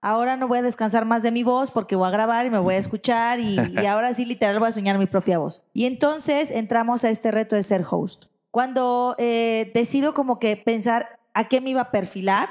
Ahora 0.05 0.37
no 0.37 0.49
voy 0.49 0.59
a 0.59 0.63
descansar 0.63 1.05
más 1.05 1.23
de 1.23 1.31
mi 1.31 1.45
voz 1.45 1.71
porque 1.71 1.95
voy 1.95 2.09
a 2.09 2.11
grabar 2.11 2.45
y 2.45 2.51
me 2.51 2.59
voy 2.59 2.75
a 2.75 2.79
escuchar 2.79 3.39
y, 3.39 3.57
y 3.83 3.87
ahora 3.87 4.13
sí 4.15 4.25
literal 4.25 4.59
voy 4.59 4.69
a 4.69 4.73
soñar 4.73 4.99
mi 4.99 5.07
propia 5.07 5.39
voz. 5.39 5.63
Y 5.73 5.85
entonces 5.85 6.51
entramos 6.51 7.05
a 7.05 7.11
este 7.11 7.31
reto 7.31 7.55
de 7.55 7.63
ser 7.63 7.85
host. 7.89 8.25
Cuando 8.51 9.15
eh, 9.19 9.71
decido 9.75 10.13
como 10.13 10.41
que 10.41 10.57
pensar 10.57 11.21
a 11.35 11.49
qué 11.49 11.61
me 11.61 11.71
iba 11.71 11.83
a 11.83 11.91
perfilar, 11.93 12.51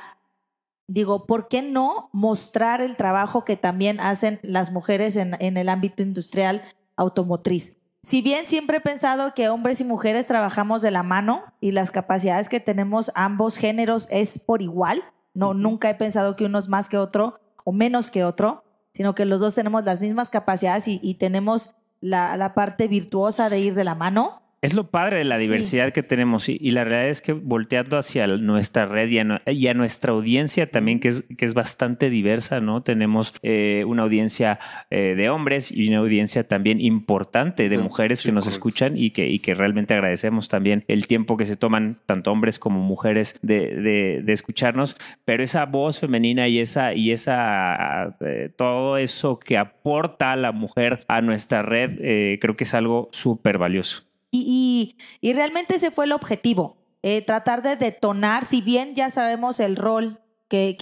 digo, 0.93 1.25
¿por 1.25 1.47
qué 1.47 1.61
no 1.61 2.09
mostrar 2.11 2.81
el 2.81 2.97
trabajo 2.97 3.45
que 3.45 3.57
también 3.57 3.99
hacen 3.99 4.39
las 4.43 4.71
mujeres 4.71 5.15
en, 5.15 5.35
en 5.39 5.57
el 5.57 5.69
ámbito 5.69 6.03
industrial 6.03 6.61
automotriz? 6.95 7.77
Si 8.03 8.21
bien 8.21 8.47
siempre 8.47 8.77
he 8.77 8.81
pensado 8.81 9.33
que 9.35 9.49
hombres 9.49 9.79
y 9.79 9.83
mujeres 9.83 10.27
trabajamos 10.27 10.81
de 10.81 10.91
la 10.91 11.03
mano 11.03 11.43
y 11.59 11.71
las 11.71 11.91
capacidades 11.91 12.49
que 12.49 12.59
tenemos 12.59 13.11
ambos 13.13 13.57
géneros 13.57 14.07
es 14.09 14.39
por 14.39 14.61
igual, 14.61 15.03
no, 15.33 15.53
nunca 15.53 15.89
he 15.89 15.95
pensado 15.95 16.35
que 16.35 16.45
uno 16.45 16.59
es 16.59 16.67
más 16.67 16.89
que 16.89 16.97
otro 16.97 17.39
o 17.63 17.71
menos 17.71 18.09
que 18.09 18.23
otro, 18.23 18.63
sino 18.91 19.15
que 19.15 19.25
los 19.25 19.39
dos 19.39 19.55
tenemos 19.55 19.85
las 19.85 20.01
mismas 20.01 20.29
capacidades 20.29 20.87
y, 20.87 20.99
y 21.01 21.15
tenemos 21.15 21.75
la, 22.01 22.35
la 22.37 22.53
parte 22.53 22.87
virtuosa 22.87 23.49
de 23.49 23.59
ir 23.59 23.75
de 23.75 23.83
la 23.83 23.95
mano. 23.95 24.40
Es 24.63 24.75
lo 24.75 24.91
padre 24.91 25.17
de 25.17 25.23
la 25.23 25.37
Sí. 25.37 25.41
diversidad 25.45 25.91
que 25.91 26.03
tenemos 26.03 26.47
y, 26.47 26.55
y 26.61 26.69
la 26.69 26.83
realidad 26.83 27.09
es 27.09 27.23
que 27.23 27.33
volteando 27.33 27.97
hacia 27.97 28.27
nuestra 28.27 28.85
red 28.85 29.09
y 29.09 29.17
a, 29.17 29.41
y 29.47 29.65
a 29.67 29.73
nuestra 29.73 30.11
audiencia 30.11 30.69
también, 30.69 30.99
que 30.99 31.07
es, 31.07 31.23
que 31.35 31.45
es 31.45 31.55
bastante 31.55 32.11
diversa, 32.11 32.61
¿no? 32.61 32.83
Tenemos 32.83 33.33
eh, 33.41 33.83
una 33.87 34.03
audiencia 34.03 34.59
eh, 34.91 35.15
de 35.17 35.29
hombres 35.31 35.71
y 35.71 35.87
una 35.87 35.97
audiencia 35.97 36.47
también 36.47 36.79
importante 36.79 37.69
de 37.69 37.77
mujeres 37.79 38.19
sí, 38.19 38.27
que 38.29 38.33
nos 38.33 38.43
correcto. 38.43 38.57
escuchan 38.59 38.97
y 38.97 39.09
que, 39.09 39.27
y 39.29 39.39
que 39.39 39.55
realmente 39.55 39.95
agradecemos 39.95 40.47
también 40.47 40.83
el 40.87 41.07
tiempo 41.07 41.37
que 41.37 41.47
se 41.47 41.55
toman 41.55 41.97
tanto 42.05 42.31
hombres 42.31 42.59
como 42.59 42.79
mujeres 42.81 43.39
de, 43.41 43.75
de- 43.81 44.21
de 44.23 44.31
escucharnos, 44.31 44.95
pero 45.25 45.41
esa 45.43 45.65
voz 45.65 45.99
femenina 45.99 46.47
y 46.47 46.59
esa, 46.59 46.93
y 46.93 47.09
esa 47.11 48.15
eh, 48.21 48.51
todo 48.55 48.97
eso 48.97 49.39
que 49.39 49.57
aporta 49.57 50.35
la 50.35 50.51
mujer 50.51 50.99
a 51.07 51.21
nuestra 51.21 51.63
red, 51.63 51.97
eh, 51.99 52.37
creo 52.39 52.55
que 52.55 52.65
es 52.65 52.75
algo 52.75 53.09
súper 53.11 53.57
valioso. 53.57 54.03
Y, 54.31 54.95
realmente 55.21 55.75
ese 55.75 55.91
fue 55.91 56.05
el 56.05 56.13
objetivo, 56.13 56.77
eh, 57.03 57.21
tratar 57.21 57.61
de 57.61 57.75
detonar, 57.75 58.45
si 58.45 58.61
bien 58.61 58.95
ya 58.95 59.09
sabemos 59.09 59.59
el 59.59 59.75
rol 59.75 60.19
que 60.47 60.75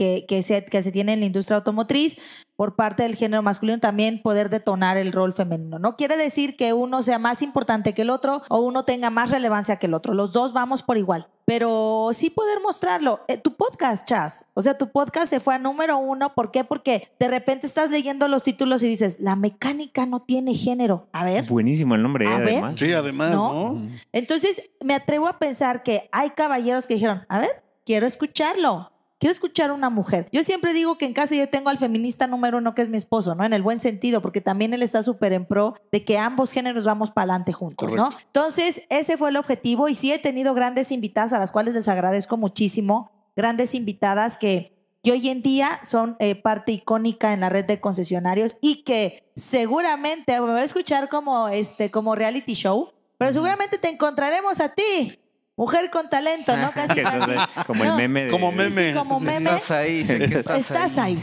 se, 0.44 0.66
que 0.66 0.84
se 0.84 0.92
tiene 0.92 1.14
en 1.14 1.20
la 1.20 1.26
industria 1.28 1.58
automotriz, 1.58 2.18
por 2.60 2.76
parte 2.76 3.04
del 3.04 3.16
género 3.16 3.42
masculino 3.42 3.80
también 3.80 4.22
poder 4.22 4.50
detonar 4.50 4.98
el 4.98 5.14
rol 5.14 5.34
femenino. 5.34 5.80
No 5.80 5.96
quiere 5.96 6.18
decir 6.18 6.58
que 6.58 6.74
uno 6.74 7.04
sea 7.04 7.18
más 7.18 7.42
importante 7.42 7.94
que 7.94 8.02
el 8.02 8.10
otro 8.10 8.42
o 8.50 8.58
uno 8.60 8.84
tenga 8.84 9.10
más 9.10 9.32
relevancia 9.32 9.78
que 9.78 9.86
el 9.86 9.94
otro. 9.94 10.14
Los 10.14 10.34
dos 10.34 10.52
vamos 10.52 10.84
por 10.84 10.98
igual, 10.98 11.30
pero 11.50 12.12
sí 12.14 12.30
poder 12.30 12.60
mostrarlo. 12.62 13.22
Eh, 13.28 13.40
tu 13.40 13.56
podcast, 13.56 14.08
Chas, 14.08 14.46
o 14.54 14.62
sea, 14.62 14.78
tu 14.78 14.92
podcast 14.92 15.32
se 15.32 15.40
fue 15.40 15.56
a 15.56 15.58
número 15.58 15.98
uno. 15.98 16.36
¿Por 16.36 16.52
qué? 16.52 16.64
Porque 16.64 17.10
de 17.20 17.28
repente 17.28 17.66
estás 17.66 17.90
leyendo 17.90 18.28
los 18.28 18.44
títulos 18.44 18.84
y 18.84 18.88
dices, 18.88 19.20
la 19.20 19.36
mecánica 19.36 20.06
no 20.06 20.20
tiene 20.20 20.54
género. 20.54 21.08
A 21.12 21.26
ver. 21.26 21.46
Buenísimo 21.46 21.96
el 21.96 22.04
nombre, 22.04 22.26
eh, 22.26 22.32
A 22.32 22.38
ver. 22.38 22.50
además. 22.50 22.76
Sí, 22.78 22.94
además, 22.94 23.32
¿No? 23.32 23.74
¿no? 23.74 23.90
Entonces, 24.14 24.70
me 24.86 24.94
atrevo 24.94 25.28
a 25.28 25.40
pensar 25.40 25.82
que 25.82 26.08
hay 26.12 26.30
caballeros 26.30 26.86
que 26.86 26.94
dijeron, 26.94 27.26
a 27.30 27.40
ver, 27.40 27.64
quiero 27.84 28.06
escucharlo. 28.06 28.92
Quiero 29.20 29.34
escuchar 29.34 29.70
a 29.70 29.74
una 29.74 29.90
mujer. 29.90 30.30
Yo 30.32 30.46
siempre 30.46 30.72
digo 30.74 30.98
que 30.98 31.06
en 31.06 31.12
casa 31.12 31.36
yo 31.36 31.50
tengo 31.50 31.70
al 31.70 31.78
feminista 31.78 32.26
número 32.26 32.58
uno 32.58 32.74
que 32.74 32.82
es 32.82 32.88
mi 32.88 32.98
esposo, 32.98 33.36
¿no? 33.36 33.44
En 33.44 33.52
el 33.52 33.62
buen 33.62 33.80
sentido, 33.80 34.22
porque 34.22 34.40
también 34.40 34.74
él 34.74 34.82
está 34.82 35.04
súper 35.04 35.34
en 35.34 35.46
pro 35.46 35.76
de 35.92 36.06
que 36.06 36.18
ambos 36.18 36.54
géneros 36.54 36.86
vamos 36.86 37.12
para 37.12 37.24
adelante 37.24 37.52
juntos, 37.52 37.92
¿no? 37.94 38.06
Correcto. 38.06 38.24
Entonces, 38.28 38.84
ese 38.88 39.18
fue 39.18 39.30
el 39.30 39.36
objetivo 39.36 39.90
y 39.90 39.96
sí 39.96 40.14
he 40.14 40.20
tenido 40.20 40.54
grandes 40.54 40.94
invitadas 40.94 41.34
a 41.34 41.40
las 41.40 41.52
cuales 41.52 41.74
les 41.74 41.90
agradezco 41.90 42.38
muchísimo. 42.38 43.12
Grandes 43.36 43.76
invitadas 43.76 44.38
que, 44.38 44.80
que 45.04 45.12
hoy 45.12 45.28
en 45.28 45.42
día 45.42 45.82
son 45.84 46.16
eh, 46.20 46.36
parte 46.36 46.72
icónica 46.72 47.34
en 47.34 47.42
la 47.42 47.50
red 47.50 47.66
de 47.66 47.82
concesionarios 47.82 48.58
y 48.62 48.84
que 48.84 49.30
seguramente 49.36 50.40
me 50.40 50.52
voy 50.52 50.62
a 50.62 50.64
escuchar 50.64 51.10
como, 51.10 51.50
este, 51.50 51.92
como 51.92 52.16
reality 52.16 52.54
show, 52.54 52.94
pero 53.18 53.34
seguramente 53.34 53.78
te 53.78 53.90
encontraremos 53.90 54.62
a 54.62 54.70
ti, 54.70 55.20
mujer 55.60 55.90
con 55.92 56.10
talento, 56.10 56.56
¿no? 56.58 56.72
Casi, 56.72 56.94
Que 56.96 57.04
casi. 57.04 57.16
entonces, 57.32 57.40
como 57.68 57.84
el 57.84 57.94
meme 57.94 58.26
de- 58.26 58.32
Como 58.32 58.52
meme. 58.52 58.92
Sí, 58.92 58.98
como 58.98 59.20
meme. 59.20 59.50
Estás 59.50 59.72
ahí, 59.72 60.06
sé 60.06 60.18
que 60.18 60.24
estás, 60.26 60.58
Estás 60.60 60.98
ahí. 60.98 61.20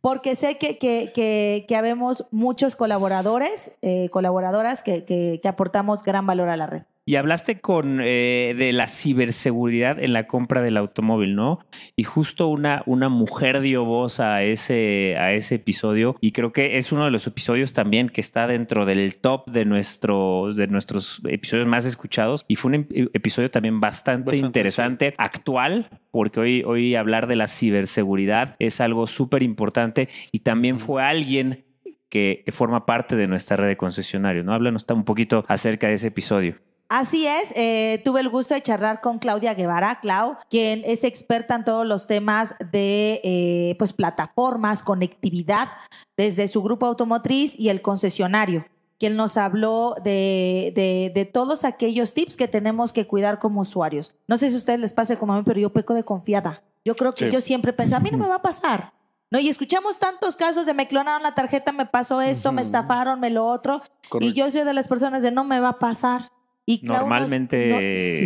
Porque 0.00 0.36
sé 0.36 0.58
que, 0.58 0.76
que, 0.78 1.10
que, 1.14 1.64
que 1.66 1.76
habemos 1.76 2.26
muchos 2.30 2.76
colaboradores, 2.76 3.72
eh, 3.82 4.08
colaboradoras 4.10 4.82
que, 4.82 5.04
que, 5.04 5.40
que 5.42 5.48
aportamos 5.48 6.02
gran 6.04 6.26
valor 6.26 6.48
a 6.48 6.56
la 6.56 6.66
red. 6.66 6.82
Y 7.08 7.14
hablaste 7.14 7.60
con 7.60 8.00
eh, 8.02 8.52
de 8.58 8.72
la 8.72 8.88
ciberseguridad 8.88 10.02
en 10.02 10.12
la 10.12 10.26
compra 10.26 10.60
del 10.60 10.76
automóvil, 10.76 11.36
¿no? 11.36 11.60
Y 11.94 12.02
justo 12.02 12.48
una, 12.48 12.82
una 12.84 13.08
mujer 13.08 13.60
dio 13.60 13.84
voz 13.84 14.18
a 14.18 14.42
ese, 14.42 15.14
a 15.16 15.32
ese 15.32 15.54
episodio 15.54 16.16
y 16.20 16.32
creo 16.32 16.52
que 16.52 16.78
es 16.78 16.90
uno 16.90 17.04
de 17.04 17.12
los 17.12 17.24
episodios 17.28 17.72
también 17.72 18.08
que 18.08 18.20
está 18.20 18.48
dentro 18.48 18.86
del 18.86 19.18
top 19.18 19.48
de, 19.48 19.64
nuestro, 19.64 20.52
de 20.52 20.66
nuestros 20.66 21.22
episodios 21.28 21.68
más 21.68 21.86
escuchados 21.86 22.44
y 22.48 22.56
fue 22.56 22.70
un 22.70 22.74
em- 22.74 23.08
episodio 23.14 23.52
también 23.52 23.78
bastante, 23.78 24.32
Bastante, 24.32 24.44
interesante, 24.44 25.14
actual, 25.16 25.88
porque 26.10 26.40
hoy, 26.40 26.64
hoy 26.66 26.96
hablar 26.96 27.28
de 27.28 27.36
la 27.36 27.46
ciberseguridad 27.46 28.56
es 28.58 28.80
algo 28.80 29.06
súper 29.06 29.44
importante 29.44 30.08
y 30.32 30.40
también 30.40 30.80
fue 30.80 31.04
alguien 31.04 31.66
que 32.08 32.42
forma 32.48 32.84
parte 32.84 33.14
de 33.14 33.28
nuestra 33.28 33.56
red 33.56 33.68
de 33.68 33.76
concesionarios, 33.76 34.44
¿no? 34.44 34.52
Háblanos 34.52 34.84
un 34.90 35.04
poquito 35.04 35.44
acerca 35.46 35.86
de 35.86 35.94
ese 35.94 36.08
episodio. 36.08 36.56
Así 36.88 37.26
es, 37.26 37.52
eh, 37.56 38.00
tuve 38.04 38.20
el 38.20 38.28
gusto 38.28 38.54
de 38.54 38.62
charlar 38.62 39.00
con 39.00 39.18
Claudia 39.18 39.54
Guevara, 39.54 39.98
Clau, 40.00 40.36
quien 40.48 40.82
es 40.84 41.02
experta 41.02 41.56
en 41.56 41.64
todos 41.64 41.84
los 41.84 42.06
temas 42.06 42.54
de 42.70 43.20
eh, 43.24 43.74
pues, 43.78 43.92
plataformas, 43.92 44.82
conectividad, 44.82 45.68
desde 46.16 46.46
su 46.46 46.62
grupo 46.62 46.86
automotriz 46.86 47.58
y 47.58 47.70
el 47.70 47.82
concesionario, 47.82 48.66
quien 49.00 49.16
nos 49.16 49.36
habló 49.36 49.96
de, 50.04 50.72
de- 50.76 51.10
de 51.12 51.24
todos 51.24 51.64
aquellos 51.64 52.14
tips 52.14 52.36
que 52.36 52.46
tenemos 52.46 52.92
que 52.92 53.06
cuidar 53.06 53.40
como 53.40 53.62
usuarios. 53.62 54.14
No 54.28 54.36
sé 54.38 54.48
si 54.48 54.54
a 54.54 54.58
ustedes 54.58 54.78
les 54.78 54.92
pase 54.92 55.18
como 55.18 55.32
a 55.32 55.38
mí, 55.38 55.42
pero 55.44 55.58
yo 55.58 55.70
peco 55.72 55.92
de 55.92 56.04
confiada. 56.04 56.62
Yo 56.84 56.94
creo 56.94 57.14
que 57.14 57.24
Sí. 57.24 57.30
yo 57.32 57.40
siempre 57.40 57.72
pensé, 57.72 57.96
a 57.96 58.00
mí 58.00 58.10
no 58.12 58.18
me 58.18 58.28
va 58.28 58.36
a 58.36 58.42
pasar. 58.42 58.92
No, 59.28 59.40
y 59.40 59.48
escuchamos 59.48 59.98
tantos 59.98 60.36
casos 60.36 60.66
de 60.66 60.72
me 60.72 60.86
clonaron 60.86 61.24
la 61.24 61.34
tarjeta, 61.34 61.72
me 61.72 61.84
pasó 61.84 62.20
esto, 62.22 62.52
me 62.52 62.62
estafaron, 62.62 63.18
me 63.18 63.28
lo 63.30 63.44
otro. 63.48 63.82
Y 64.04 64.08
Correcto. 64.08 64.34
yo 64.36 64.50
soy 64.52 64.62
de 64.62 64.72
las 64.72 64.86
personas 64.86 65.20
de 65.24 65.32
no 65.32 65.42
me 65.42 65.58
va 65.58 65.70
a 65.70 65.78
pasar. 65.80 66.30
Y 66.68 66.80
Clau 66.80 66.94
nos- 66.94 67.00
Normalmente 67.02 67.68
no- 67.70 67.78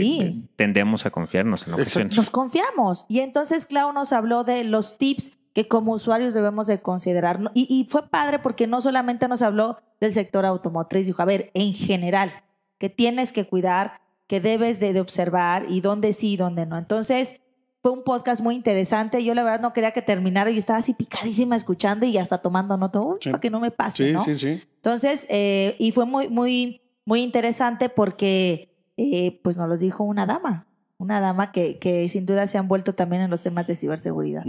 sí, 0.03 0.49
tendemos 0.57 1.05
a 1.07 1.11
confiarnos 1.11 1.69
en 1.69 1.75
ocasiones. 1.75 2.17
nos 2.17 2.31
confiamos. 2.31 3.05
Y 3.09 3.21
entonces 3.21 3.67
Clau 3.67 3.93
nos 3.93 4.13
habló 4.15 4.45
de 4.45 4.65
los 4.65 4.97
tips 4.99 5.33
que 5.53 5.69
como 5.69 5.93
usuarios 5.93 6.33
debemos 6.33 6.67
de 6.67 6.81
considerar. 6.81 7.39
Y, 7.55 7.67
y 7.69 7.85
fue 7.91 8.09
padre 8.09 8.39
porque 8.39 8.67
no 8.67 8.81
solamente 8.81 9.29
nos 9.29 9.43
habló 9.43 9.79
del 10.01 10.13
sector 10.15 10.47
automotriz, 10.47 11.07
dijo, 11.07 11.21
a 11.21 11.27
ver, 11.27 11.51
en 11.55 11.73
general, 11.75 12.33
que 12.79 12.89
tienes 12.89 13.33
que 13.33 13.47
cuidar, 13.47 14.01
que 14.27 14.41
debes 14.41 14.81
de, 14.81 14.93
de 14.95 15.01
observar 15.01 15.67
y 15.69 15.81
dónde 15.83 16.13
sí 16.15 16.33
y 16.33 16.37
dónde 16.37 16.65
no. 16.67 16.79
Entonces, 16.79 17.41
fue 17.83 17.91
un 17.93 18.05
podcast 18.05 18.41
muy 18.43 18.55
interesante. 18.55 19.23
Yo 19.25 19.35
la 19.35 19.43
verdad 19.43 19.61
no 19.61 19.73
quería 19.73 19.91
que 19.91 20.03
terminara. 20.03 20.51
Yo 20.51 20.59
estaba 20.59 20.79
así 20.79 20.95
picadísima 20.95 21.57
escuchando 21.57 22.07
y 22.07 22.17
hasta 22.17 22.39
tomando 22.39 22.77
nota, 22.77 23.01
uy, 23.01 23.19
Sí. 23.21 23.31
para 23.31 23.41
que 23.41 23.51
no 23.51 23.59
me 23.61 23.71
pase, 23.71 24.07
Sí, 24.07 24.13
¿no? 24.13 24.25
sí, 24.25 24.35
sí. 24.35 24.63
Entonces, 24.77 25.27
eh, 25.29 25.77
y 25.79 25.91
fue 25.93 26.07
muy, 26.07 26.29
muy, 26.29 26.81
muy 27.05 27.23
interesante 27.23 27.89
porque, 27.89 28.75
eh, 28.97 29.41
pues 29.43 29.57
nos 29.57 29.69
los 29.69 29.81
dijo 29.81 30.05
una 30.05 30.27
dama, 30.27 30.67
una 30.99 31.21
dama 31.21 31.53
que, 31.53 31.79
que 31.79 32.09
sin 32.09 32.27
duda 32.27 32.47
se 32.47 32.59
han 32.59 32.69
vuelto 32.69 32.95
también 32.95 33.23
en 33.23 33.31
los 33.31 33.43
temas 33.43 33.67
de 33.67 33.75
ciberseguridad. 33.75 34.45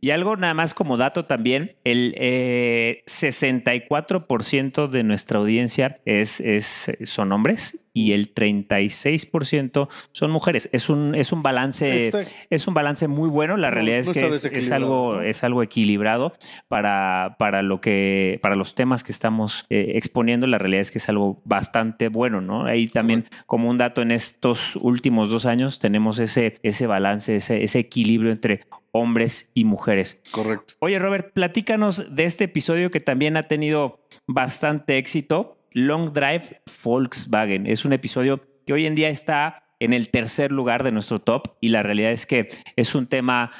Y 0.00 0.10
algo 0.10 0.36
nada 0.36 0.54
más 0.54 0.74
como 0.74 0.96
dato 0.96 1.26
también, 1.26 1.76
el 1.84 2.14
eh, 2.16 3.04
64% 3.06 4.88
de 4.88 5.04
nuestra 5.04 5.38
audiencia 5.38 6.00
es, 6.04 6.40
es, 6.40 6.98
son 7.04 7.30
hombres 7.32 7.78
y 7.94 8.12
el 8.12 8.34
36% 8.34 9.88
son 10.12 10.30
mujeres. 10.30 10.68
Es 10.72 10.88
un, 10.88 11.14
es 11.14 11.32
un 11.32 11.42
balance... 11.42 12.10
Es 12.50 12.66
un 12.66 12.74
balance 12.74 13.08
muy 13.08 13.28
bueno. 13.28 13.56
La 13.56 13.68
No, 13.68 13.74
realidad 13.74 13.98
es 13.98 14.08
no 14.08 14.14
que 14.14 14.58
es, 14.58 14.72
algo, 14.72 15.20
es 15.20 15.44
algo 15.44 15.62
equilibrado 15.62 16.32
para, 16.68 17.36
para 17.38 17.62
lo 17.62 17.80
que, 17.80 18.38
para 18.42 18.56
los 18.56 18.74
temas 18.74 19.02
que 19.02 19.12
estamos 19.12 19.66
eh, 19.70 19.92
exponiendo. 19.94 20.46
La 20.46 20.58
realidad 20.58 20.82
es 20.82 20.90
que 20.90 20.98
es 20.98 21.08
algo 21.08 21.40
bastante 21.44 22.08
bueno, 22.08 22.40
¿no? 22.40 22.64
Ahí 22.64 22.88
también, 22.88 23.26
como 23.46 23.68
un 23.68 23.78
dato, 23.78 24.02
en 24.02 24.10
estos 24.10 24.76
últimos 24.76 25.30
dos 25.30 25.46
años 25.46 25.78
tenemos 25.78 26.18
ese, 26.18 26.54
ese 26.62 26.86
balance, 26.86 27.36
ese, 27.36 27.62
ese 27.62 27.78
equilibrio 27.78 28.32
entre 28.32 28.62
hombres 28.92 29.50
y 29.54 29.64
mujeres. 29.64 30.20
Correcto. 30.30 30.74
Oye, 30.78 30.98
Robert, 30.98 31.32
platícanos 31.32 32.14
de 32.14 32.24
este 32.24 32.44
episodio 32.44 32.90
que 32.90 33.00
también 33.00 33.36
ha 33.36 33.48
tenido 33.48 34.00
bastante 34.26 34.98
éxito. 34.98 35.56
Long 35.74 36.12
Drive 36.12 36.62
Volkswagen. 36.82 37.66
Es 37.66 37.84
un 37.84 37.92
episodio 37.92 38.42
que 38.66 38.72
hoy 38.72 38.86
en 38.86 38.94
día 38.94 39.08
está 39.08 39.64
en 39.80 39.92
el 39.92 40.10
tercer 40.10 40.52
lugar 40.52 40.84
de 40.84 40.92
nuestro 40.92 41.20
top 41.20 41.56
y 41.60 41.68
la 41.68 41.82
realidad 41.82 42.12
es 42.12 42.26
que 42.26 42.48
es 42.76 42.94
un 42.94 43.06
tema 43.06 43.50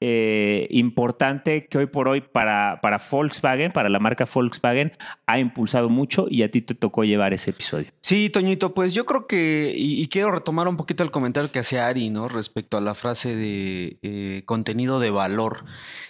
eh, 0.00 0.66
importante 0.70 1.66
que 1.66 1.76
hoy 1.76 1.86
por 1.86 2.08
hoy 2.08 2.22
para, 2.22 2.80
para 2.80 2.98
Volkswagen, 2.98 3.70
para 3.70 3.88
la 3.88 3.98
marca 3.98 4.26
Volkswagen, 4.32 4.92
ha 5.26 5.38
impulsado 5.38 5.90
mucho 5.90 6.26
y 6.30 6.42
a 6.42 6.50
ti 6.50 6.62
te 6.62 6.74
tocó 6.74 7.04
llevar 7.04 7.34
ese 7.34 7.50
episodio. 7.50 7.88
Sí, 8.00 8.30
Toñito, 8.30 8.72
pues 8.72 8.94
yo 8.94 9.04
creo 9.04 9.26
que, 9.26 9.74
y, 9.76 10.08
quiero 10.08 10.32
retomar 10.32 10.68
un 10.68 10.76
poquito 10.76 11.04
el 11.04 11.10
comentario 11.10 11.52
que 11.52 11.58
hacía 11.58 11.86
Ari, 11.86 12.10
¿no? 12.10 12.28
Respecto 12.28 12.78
a 12.78 12.80
la 12.80 12.94
frase 12.94 13.36
de 13.36 13.98
eh, 14.02 14.42
contenido 14.46 15.00
de 15.00 15.10
valor. 15.10 15.64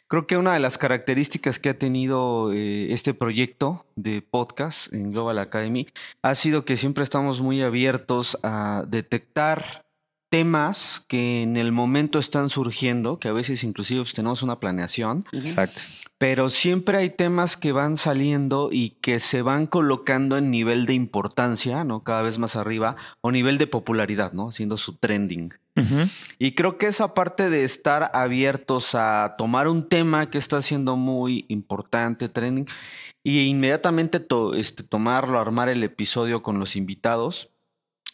Creo 0.07 0.27
que 0.27 0.37
una 0.37 0.55
de 0.55 0.61
las 0.61 0.79
características 0.79 1.59
que 1.59 1.69
ha 1.69 1.79
tenido 1.79 2.53
eh, 2.53 2.93
este 2.93 3.15
proyecto 3.15 3.87
de 3.97 4.23
podcast 4.23 4.93
en 4.93 5.13
Global 5.13 5.39
Academy 5.39 5.87
ha 6.23 6.35
sido 6.35 6.65
que 6.65 6.77
siempre 6.77 7.05
estamos 7.05 7.41
muy 7.41 7.63
abiertos 7.63 8.39
a 8.43 8.85
detectar 8.89 9.85
temas 10.31 11.05
que 11.09 11.43
en 11.43 11.57
el 11.57 11.73
momento 11.73 12.19
están 12.19 12.49
surgiendo, 12.49 13.19
que 13.19 13.29
a 13.29 13.33
veces 13.33 13.63
inclusive 13.65 14.01
pues, 14.03 14.15
tenemos 14.15 14.43
una 14.43 14.61
planeación, 14.61 15.25
Exacto. 15.33 15.81
pero 16.19 16.49
siempre 16.49 16.97
hay 16.99 17.11
temas 17.11 17.57
que 17.57 17.73
van 17.73 17.97
saliendo 17.97 18.71
y 18.73 18.91
que 19.03 19.21
se 19.21 19.43
van 19.43 19.67
colocando 19.67 20.39
en 20.39 20.51
nivel 20.51 20.87
de 20.87 20.95
importancia, 20.95 21.85
¿no? 21.85 22.03
Cada 22.05 22.23
vez 22.23 22.39
más 22.39 22.57
arriba, 22.57 22.97
o 23.21 23.31
nivel 23.33 23.59
de 23.59 23.67
popularidad, 23.67 24.33
¿no? 24.33 24.49
Haciendo 24.49 24.77
su 24.77 24.95
trending. 24.95 25.53
Y 26.39 26.53
creo 26.55 26.77
que 26.79 26.87
esa 26.87 27.15
parte 27.15 27.49
de 27.49 27.65
estar 27.65 28.11
abiertos 28.13 28.95
a 28.95 29.35
tomar 29.39 29.67
un 29.67 29.89
tema 29.89 30.29
que 30.29 30.37
está 30.39 30.61
siendo 30.63 30.97
muy 30.97 31.47
importante, 31.49 32.29
trending, 32.29 32.67
y 33.25 33.41
inmediatamente 33.47 34.21
to- 34.21 34.55
este, 34.55 34.83
tomarlo, 34.83 35.39
armar 35.41 35.69
el 35.69 35.83
episodio 35.85 36.43
con 36.43 36.59
los 36.59 36.77
invitados, 36.77 37.50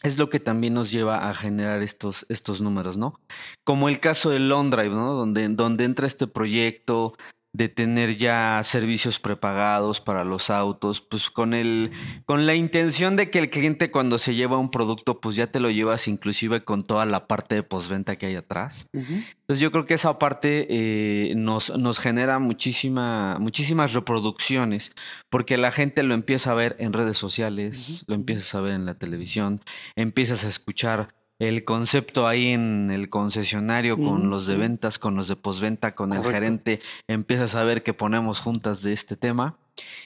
es 0.03 0.17
lo 0.17 0.29
que 0.29 0.39
también 0.39 0.73
nos 0.73 0.91
lleva 0.91 1.29
a 1.29 1.33
generar 1.33 1.81
estos, 1.81 2.25
estos 2.29 2.61
números, 2.61 2.97
¿no? 2.97 3.19
Como 3.63 3.89
el 3.89 3.99
caso 3.99 4.29
del 4.29 4.49
Long 4.49 4.69
Drive, 4.69 4.89
¿no? 4.89 5.13
Donde, 5.13 5.47
donde 5.49 5.85
entra 5.85 6.07
este 6.07 6.27
proyecto 6.27 7.15
de 7.53 7.69
tener 7.69 8.17
ya 8.17 8.61
servicios 8.63 9.19
prepagados 9.19 9.99
para 9.99 10.23
los 10.23 10.49
autos, 10.49 11.01
pues 11.01 11.29
con 11.29 11.53
el, 11.53 11.91
con 12.25 12.45
la 12.45 12.55
intención 12.55 13.15
de 13.15 13.29
que 13.29 13.39
el 13.39 13.49
cliente 13.49 13.89
cuando 13.89 14.17
se 14.17 14.35
lleva 14.35 14.57
un 14.59 14.69
producto, 14.69 15.19
pues 15.19 15.35
ya 15.35 15.47
te 15.47 15.59
lo 15.59 15.71
llevas 15.71 16.07
inclusive 16.07 16.63
con 16.63 16.85
toda 16.85 17.05
la 17.05 17.27
parte 17.27 17.55
de 17.55 17.63
postventa 17.63 18.17
que 18.17 18.27
hay 18.27 18.35
atrás. 18.35 18.87
Entonces 18.93 19.59
yo 19.59 19.71
creo 19.71 19.85
que 19.85 19.95
esa 19.95 20.19
parte 20.19 20.67
eh, 20.69 21.33
nos, 21.35 21.75
nos 21.77 21.99
genera 21.99 22.37
muchísima, 22.39 23.37
muchísimas 23.39 23.93
reproducciones, 23.93 24.93
porque 25.29 25.57
la 25.57 25.71
gente 25.71 26.03
lo 26.03 26.13
empieza 26.13 26.51
a 26.51 26.55
ver 26.55 26.75
en 26.79 26.93
redes 26.93 27.17
sociales, 27.17 28.03
lo 28.07 28.15
empiezas 28.15 28.53
a 28.55 28.61
ver 28.61 28.73
en 28.73 28.85
la 28.85 28.95
televisión, 28.95 29.61
empiezas 29.95 30.43
a 30.43 30.49
escuchar 30.49 31.15
el 31.39 31.63
concepto 31.63 32.27
ahí 32.27 32.47
en 32.47 32.89
el 32.91 33.09
concesionario 33.09 33.97
con 33.97 34.29
los 34.29 34.47
de 34.47 34.55
ventas, 34.55 34.97
con 34.97 35.15
los 35.15 35.27
de 35.27 35.35
postventa, 35.35 35.93
con 35.93 36.13
el 36.13 36.23
gerente, 36.23 36.81
empiezas 37.07 37.55
a 37.55 37.63
ver 37.63 37.83
que 37.83 37.93
ponemos 37.93 38.39
juntas 38.39 38.81
de 38.81 38.93
este 38.93 39.15
tema. 39.15 39.57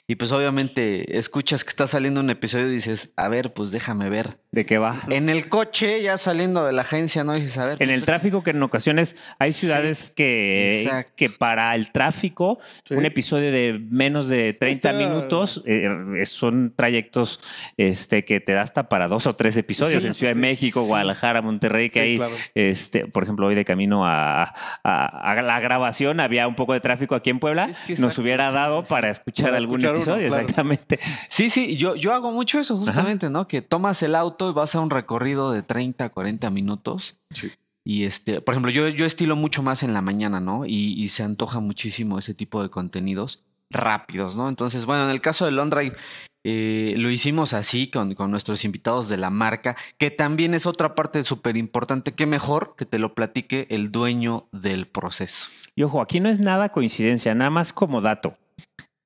Y 0.06 0.16
pues 0.16 0.32
obviamente 0.32 1.18
escuchas 1.18 1.64
que 1.64 1.70
está 1.70 1.86
saliendo 1.86 2.20
un 2.20 2.30
episodio 2.30 2.68
y 2.68 2.74
dices, 2.74 3.14
a 3.16 3.28
ver, 3.28 3.52
pues 3.52 3.70
déjame 3.70 4.10
ver. 4.10 4.38
¿De 4.50 4.66
qué 4.66 4.76
va? 4.76 4.96
En 5.08 5.30
el 5.30 5.48
coche, 5.48 6.02
ya 6.02 6.18
saliendo 6.18 6.66
de 6.66 6.72
la 6.72 6.82
agencia, 6.82 7.24
¿no? 7.24 7.32
Dices, 7.32 7.56
a 7.56 7.64
ver. 7.64 7.72
En 7.80 7.88
pues, 7.88 7.98
el 7.98 8.04
tráfico, 8.04 8.42
que 8.42 8.50
en 8.50 8.62
ocasiones 8.62 9.16
hay 9.38 9.54
ciudades 9.54 10.10
que, 10.10 10.82
exacto. 10.82 11.12
que 11.16 11.30
para 11.30 11.74
el 11.74 11.90
tráfico, 11.90 12.58
Sí. 12.84 12.94
un 12.94 13.06
episodio 13.06 13.50
de 13.50 13.80
menos 13.90 14.28
de 14.28 14.52
30 14.52 14.90
Está- 14.90 14.98
minutos 14.98 15.62
eh, 15.64 15.88
son 16.26 16.74
trayectos 16.76 17.40
este, 17.78 18.24
que 18.26 18.40
te 18.40 18.52
da 18.52 18.60
hasta 18.62 18.88
para 18.90 19.08
dos 19.08 19.26
o 19.26 19.34
tres 19.36 19.56
episodios 19.56 20.02
Sí, 20.02 20.08
en 20.08 20.14
Ciudad 20.14 20.32
sí, 20.34 20.38
de 20.38 20.42
México, 20.42 20.82
sí. 20.82 20.86
Guadalajara, 20.88 21.40
Monterrey, 21.40 21.88
que 21.88 22.00
Sí, 22.02 22.08
hay, 22.10 22.16
claro. 22.18 22.34
este, 22.54 23.06
por 23.06 23.22
ejemplo, 23.22 23.46
hoy 23.46 23.54
de 23.54 23.64
camino 23.64 24.06
a, 24.06 24.42
a- 24.84 25.32
a 25.32 25.42
la 25.42 25.60
grabación 25.60 26.20
había 26.20 26.46
un 26.46 26.56
poco 26.56 26.74
de 26.74 26.80
tráfico 26.80 27.14
aquí 27.14 27.30
en 27.30 27.38
Puebla. 27.38 27.68
Es 27.70 27.80
que 27.80 27.94
Nos 27.96 28.18
hubiera 28.18 28.50
dado 28.50 28.84
para 28.84 29.08
escuchar 29.08 29.54
algún 29.62 29.80
uno, 29.80 29.90
episodio, 29.90 30.28
claro. 30.28 30.42
exactamente. 30.42 30.98
Sí, 31.28 31.50
sí, 31.50 31.76
yo, 31.76 31.96
yo 31.96 32.12
hago 32.12 32.30
mucho 32.30 32.60
eso 32.60 32.76
justamente, 32.76 33.30
¿no? 33.30 33.48
Que 33.48 33.62
tomas 33.62 34.02
el 34.02 34.14
auto 34.14 34.50
y 34.50 34.52
vas 34.52 34.74
a 34.74 34.80
un 34.80 34.90
recorrido 34.90 35.52
de 35.52 35.62
30, 35.62 36.08
40 36.10 36.50
minutos. 36.50 37.16
Sí. 37.30 37.50
Y 37.84 38.04
este, 38.04 38.40
por 38.40 38.54
ejemplo, 38.54 38.70
yo, 38.70 38.88
yo 38.88 39.06
estilo 39.06 39.34
mucho 39.34 39.62
más 39.62 39.82
en 39.82 39.92
la 39.92 40.02
mañana, 40.02 40.40
¿no? 40.40 40.66
Y, 40.66 40.94
y 41.00 41.08
se 41.08 41.22
antoja 41.22 41.60
muchísimo 41.60 42.18
ese 42.18 42.34
tipo 42.34 42.62
de 42.62 42.70
contenidos 42.70 43.42
rápidos, 43.70 44.36
¿no? 44.36 44.48
Entonces, 44.48 44.84
bueno, 44.84 45.04
en 45.04 45.10
el 45.10 45.20
caso 45.20 45.46
de 45.46 45.52
Long 45.52 45.70
Drive, 45.70 45.96
eh, 46.44 46.94
lo 46.96 47.10
hicimos 47.10 47.52
así 47.52 47.88
con, 47.88 48.14
con 48.14 48.30
nuestros 48.30 48.64
invitados 48.64 49.08
de 49.08 49.16
la 49.16 49.30
marca, 49.30 49.76
que 49.98 50.10
también 50.10 50.54
es 50.54 50.66
otra 50.66 50.94
parte 50.94 51.22
súper 51.22 51.56
importante. 51.56 52.12
Qué 52.12 52.26
mejor 52.26 52.74
que 52.76 52.84
te 52.84 52.98
lo 52.98 53.14
platique 53.14 53.66
el 53.70 53.92
dueño 53.92 54.46
del 54.52 54.86
proceso. 54.86 55.46
Y 55.74 55.84
ojo, 55.84 56.00
aquí 56.00 56.20
no 56.20 56.28
es 56.28 56.40
nada 56.40 56.70
coincidencia, 56.70 57.34
nada 57.34 57.50
más 57.50 57.72
como 57.72 58.00
dato. 58.00 58.36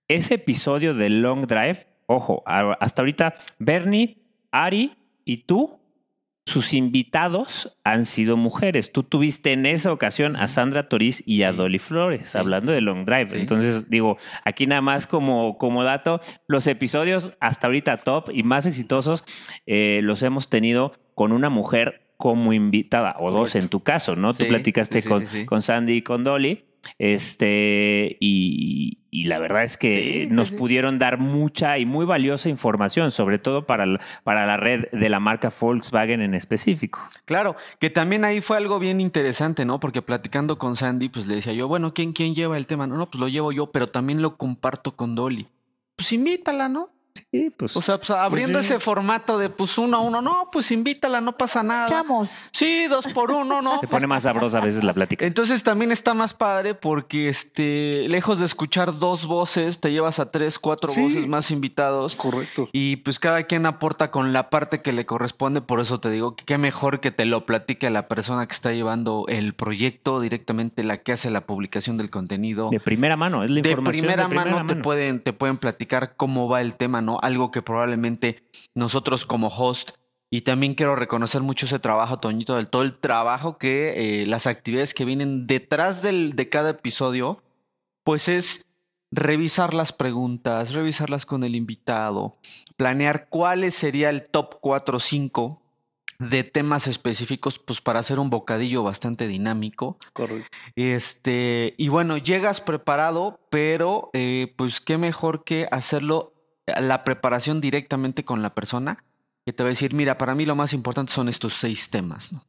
Ese 0.09 0.35
episodio 0.35 0.95
de 0.95 1.11
Long 1.11 1.47
Drive, 1.47 1.87
ojo, 2.07 2.43
hasta 2.47 3.03
ahorita 3.03 3.35
Bernie, 3.59 4.19
Ari 4.53 4.93
y 5.25 5.39
tú, 5.39 5.81
sus 6.49 6.75
invitados 6.75 7.77
han 7.83 8.07
sido 8.07 8.37
mujeres. 8.37 8.93
Tú 8.93 9.03
tuviste 9.03 9.53
en 9.53 9.67
esa 9.67 9.91
ocasión 9.91 10.37
a 10.37 10.47
Sandra 10.47 10.89
Toriz 10.89 11.25
y 11.27 11.43
a. 11.43 11.51
Dolly 11.53 11.81
Flores, 11.81 12.31
Sí. 12.31 12.39
hablando 12.39 12.71
de 12.71 12.81
Long 12.81 13.05
Drive. 13.05 13.31
Sí. 13.31 13.37
Entonces, 13.39 13.91
digo, 13.91 14.17
aquí 14.45 14.69
nada 14.69 14.81
más 14.81 15.09
como, 15.09 15.59
como 15.59 15.83
dato, 15.83 16.21
los 16.47 16.69
episodios 16.69 17.33
hasta 17.41 17.67
ahorita 17.67 17.97
top 17.97 18.31
y 18.33 18.45
más 18.45 18.65
exitosos 18.67 19.25
eh, 19.67 19.99
los 20.05 20.23
hemos 20.23 20.49
tenido 20.49 20.93
con 21.17 21.33
una 21.33 21.51
mujer 21.51 22.13
como 22.17 22.53
invitada, 22.53 23.15
o 23.19 23.31
dos 23.33 23.57
en 23.57 23.69
tu 23.69 23.81
caso, 23.83 24.15
¿no? 24.17 24.33
Tú 24.33 24.47
platicaste 24.47 25.03
con, 25.03 25.25
con 25.47 25.61
Sandy 25.63 25.95
y 25.95 26.03
con 26.03 26.23
Dolly. 26.23 26.65
Este, 26.99 28.17
y, 28.21 28.99
y 29.11 29.25
la 29.25 29.39
verdad 29.39 29.63
es 29.65 29.77
que 29.77 30.27
Sí, 30.29 30.35
nos 30.35 30.49
sí. 30.49 30.55
pudieron 30.57 30.99
dar 30.99 31.19
mucha 31.19 31.79
y 31.79 31.87
muy 31.87 32.05
valiosa 32.07 32.49
información, 32.49 33.11
sobre 33.11 33.39
todo 33.39 33.67
para, 33.67 33.87
la- 33.87 34.01
para 34.25 34.47
la 34.47 34.57
red 34.57 34.87
de 34.93 35.09
la 35.09 35.21
marca 35.21 35.51
Volkswagen 35.59 36.21
en 36.23 36.35
específico. 36.35 37.01
Claro, 37.25 37.57
que 37.79 37.91
también 37.91 38.25
ahí 38.25 38.41
fue 38.41 38.57
algo 38.57 38.79
bien 38.79 39.01
interesante, 39.01 39.65
¿no? 39.65 39.81
Porque 39.81 40.03
platicando 40.03 40.59
con 40.59 40.77
Sandy, 40.77 41.09
pues 41.09 41.27
le 41.27 41.37
decía 41.37 41.53
yo, 41.53 41.69
bueno, 41.69 41.95
¿quién, 41.95 42.13
quién 42.13 42.35
lleva 42.35 42.57
el 42.57 42.67
tema? 42.67 42.87
No, 42.87 42.97
no, 42.97 43.11
pues 43.11 43.21
lo 43.21 43.29
llevo 43.29 43.53
yo, 43.53 43.73
pero 43.73 43.89
también 43.89 44.23
lo 44.23 44.37
comparto 44.37 44.97
con 44.97 45.15
Dolly. 45.15 45.49
Pues 45.97 46.13
invítala, 46.13 46.69
¿no? 46.69 46.91
Sí, 47.31 47.51
pues. 47.57 47.77
O 47.77 47.83
sea, 47.83 47.99
pues 47.99 48.11
abriendo 48.11 48.61
sí. 48.61 48.67
ese 48.67 48.79
formato 48.79 49.39
de 49.39 49.49
pues 49.51 49.77
uno 49.79 49.99
a 49.99 50.01
uno, 50.01 50.23
no, 50.23 50.49
pues 50.53 50.71
invítala, 50.71 51.21
no 51.21 51.37
pasa 51.37 51.63
nada. 51.63 51.87
Chamos. 51.87 52.49
Sí, 52.53 52.87
dos 52.89 53.07
por 53.09 53.31
uno, 53.31 53.63
¿no? 53.63 53.79
se 53.81 53.87
pone 53.89 54.07
más 54.07 54.23
sabrosa 54.25 54.59
a 54.59 54.61
veces 54.65 54.85
la 54.85 54.93
plática. 54.95 55.25
Entonces 55.27 55.63
también 55.63 55.93
está 55.93 56.15
más 56.15 56.35
padre 56.35 56.75
porque 56.75 57.29
este, 57.29 58.07
lejos 58.09 58.39
de 58.39 58.47
escuchar 58.47 58.99
dos 58.99 59.27
voces, 59.27 59.81
te 59.81 59.93
llevas 59.93 60.19
a 60.19 60.31
tres, 60.31 60.59
cuatro 60.59 60.91
Sí. 60.93 61.01
voces 61.03 61.27
más 61.27 61.51
invitados. 61.51 62.15
Correcto. 62.17 62.69
Y 62.73 62.97
pues 62.97 63.19
cada 63.19 63.43
quien 63.45 63.67
aporta 63.67 64.11
con 64.11 64.33
la 64.33 64.51
parte 64.51 64.83
que 64.83 64.93
le 64.93 65.07
corresponde, 65.07 65.61
por 65.61 65.81
eso 65.81 66.01
te 66.01 66.11
digo 66.11 66.37
que 66.37 66.45
qué 66.45 66.59
mejor 66.59 67.01
que 67.01 67.11
te 67.11 67.25
lo 67.25 67.47
platique 67.47 67.91
la 67.91 68.09
persona 68.09 68.47
que 68.47 68.53
está 68.53 68.73
llevando 68.73 69.25
el 69.29 69.55
proyecto, 69.55 70.21
directamente 70.21 70.83
la 70.85 70.99
que 70.99 71.13
hace 71.13 71.31
la 71.31 71.43
publicación 71.47 71.97
del 71.97 72.11
contenido. 72.11 72.71
De 72.71 72.81
primera 72.81 73.17
mano, 73.17 73.45
es 73.45 73.51
la 73.51 73.61
De 73.61 73.69
información. 73.71 74.03
primera, 74.07 74.29
mano, 74.29 74.67
Te, 74.67 74.77
pueden, 74.77 75.21
te 75.21 75.33
pueden 75.33 75.57
platicar 75.59 76.15
cómo 76.17 76.49
va 76.49 76.61
el 76.61 76.75
tema, 76.75 77.01
¿no? 77.07 77.19
Algo 77.23 77.51
que 77.51 77.63
probablemente 77.63 78.43
nosotros 78.75 79.25
como 79.25 79.49
host, 79.49 79.93
y 80.29 80.43
también 80.43 80.75
quiero 80.75 80.97
reconocer 80.97 81.43
mucho 81.43 81.67
ese 81.67 81.79
trabajo, 81.79 82.19
Toñito, 82.19 82.57
del 82.57 82.69
todo 82.69 82.83
el 82.83 82.99
trabajo 82.99 83.59
que 83.59 84.23
eh, 84.23 84.27
las 84.27 84.47
actividades 84.47 84.93
que 84.93 85.05
vienen 85.05 85.47
detrás 85.47 86.03
del, 86.03 86.35
de 86.35 86.49
cada 86.49 86.71
episodio, 86.71 87.43
pues 88.05 88.29
es 88.29 88.67
revisar 89.13 89.73
las 89.73 89.93
preguntas, 89.93 90.73
revisarlas 90.73 91.27
con 91.27 91.45
el 91.45 91.55
invitado, 91.55 92.37
planear 92.77 93.29
cuál 93.29 93.71
sería 93.71 94.11
el 94.11 94.29
top 94.29 94.57
4 94.61 94.97
o 94.97 95.01
5 95.01 95.63
de 96.19 96.45
temas 96.45 96.87
específicos, 96.87 97.59
pues 97.59 97.81
para 97.81 98.01
hacer 98.01 98.19
un 98.19 98.31
bocadillo 98.31 98.83
bastante 98.83 99.29
dinámico. 99.29 99.99
Correcto. 100.13 100.49
Este, 100.75 101.75
y 101.77 101.89
bueno, 101.89 102.17
llegas 102.17 102.61
preparado, 102.61 103.39
pero 103.51 104.11
eh, 104.13 104.53
pues 104.57 104.81
qué 104.81 104.99
mejor 104.99 105.45
que 105.45 105.69
hacerlo 105.71 106.33
la 106.67 107.05
preparación 107.05 107.61
directamente 107.61 108.25
con 108.25 108.43
la 108.43 108.55
persona 108.55 109.05
que 109.45 109.53
te 109.53 109.63
va 109.63 109.69
a 109.69 109.71
decir, 109.71 109.95
mira, 109.95 110.19
para 110.19 110.35
mí 110.35 110.45
lo 110.45 110.57
más 110.57 110.73
importante 110.73 111.13
son 111.13 111.29
estos 111.29 111.55
seis 111.55 111.89
temas, 111.91 112.33
¿no? 112.33 112.43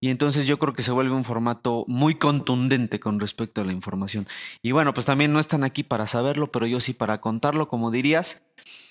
Y 0.00 0.10
entonces 0.10 0.46
yo 0.46 0.58
creo 0.58 0.74
que 0.74 0.82
se 0.82 0.92
vuelve 0.92 1.14
un 1.14 1.24
formato 1.24 1.84
muy 1.88 2.16
contundente 2.16 3.00
con 3.00 3.20
respecto 3.20 3.62
a 3.62 3.64
la 3.64 3.72
información. 3.72 4.26
Y 4.60 4.72
bueno, 4.72 4.92
pues 4.92 5.06
también 5.06 5.32
no 5.32 5.40
están 5.40 5.64
aquí 5.64 5.82
para 5.82 6.06
saberlo, 6.06 6.50
pero 6.52 6.66
yo 6.66 6.78
sí 6.80 6.92
para 6.92 7.22
contarlo, 7.22 7.68
como 7.68 7.90
dirías. 7.90 8.42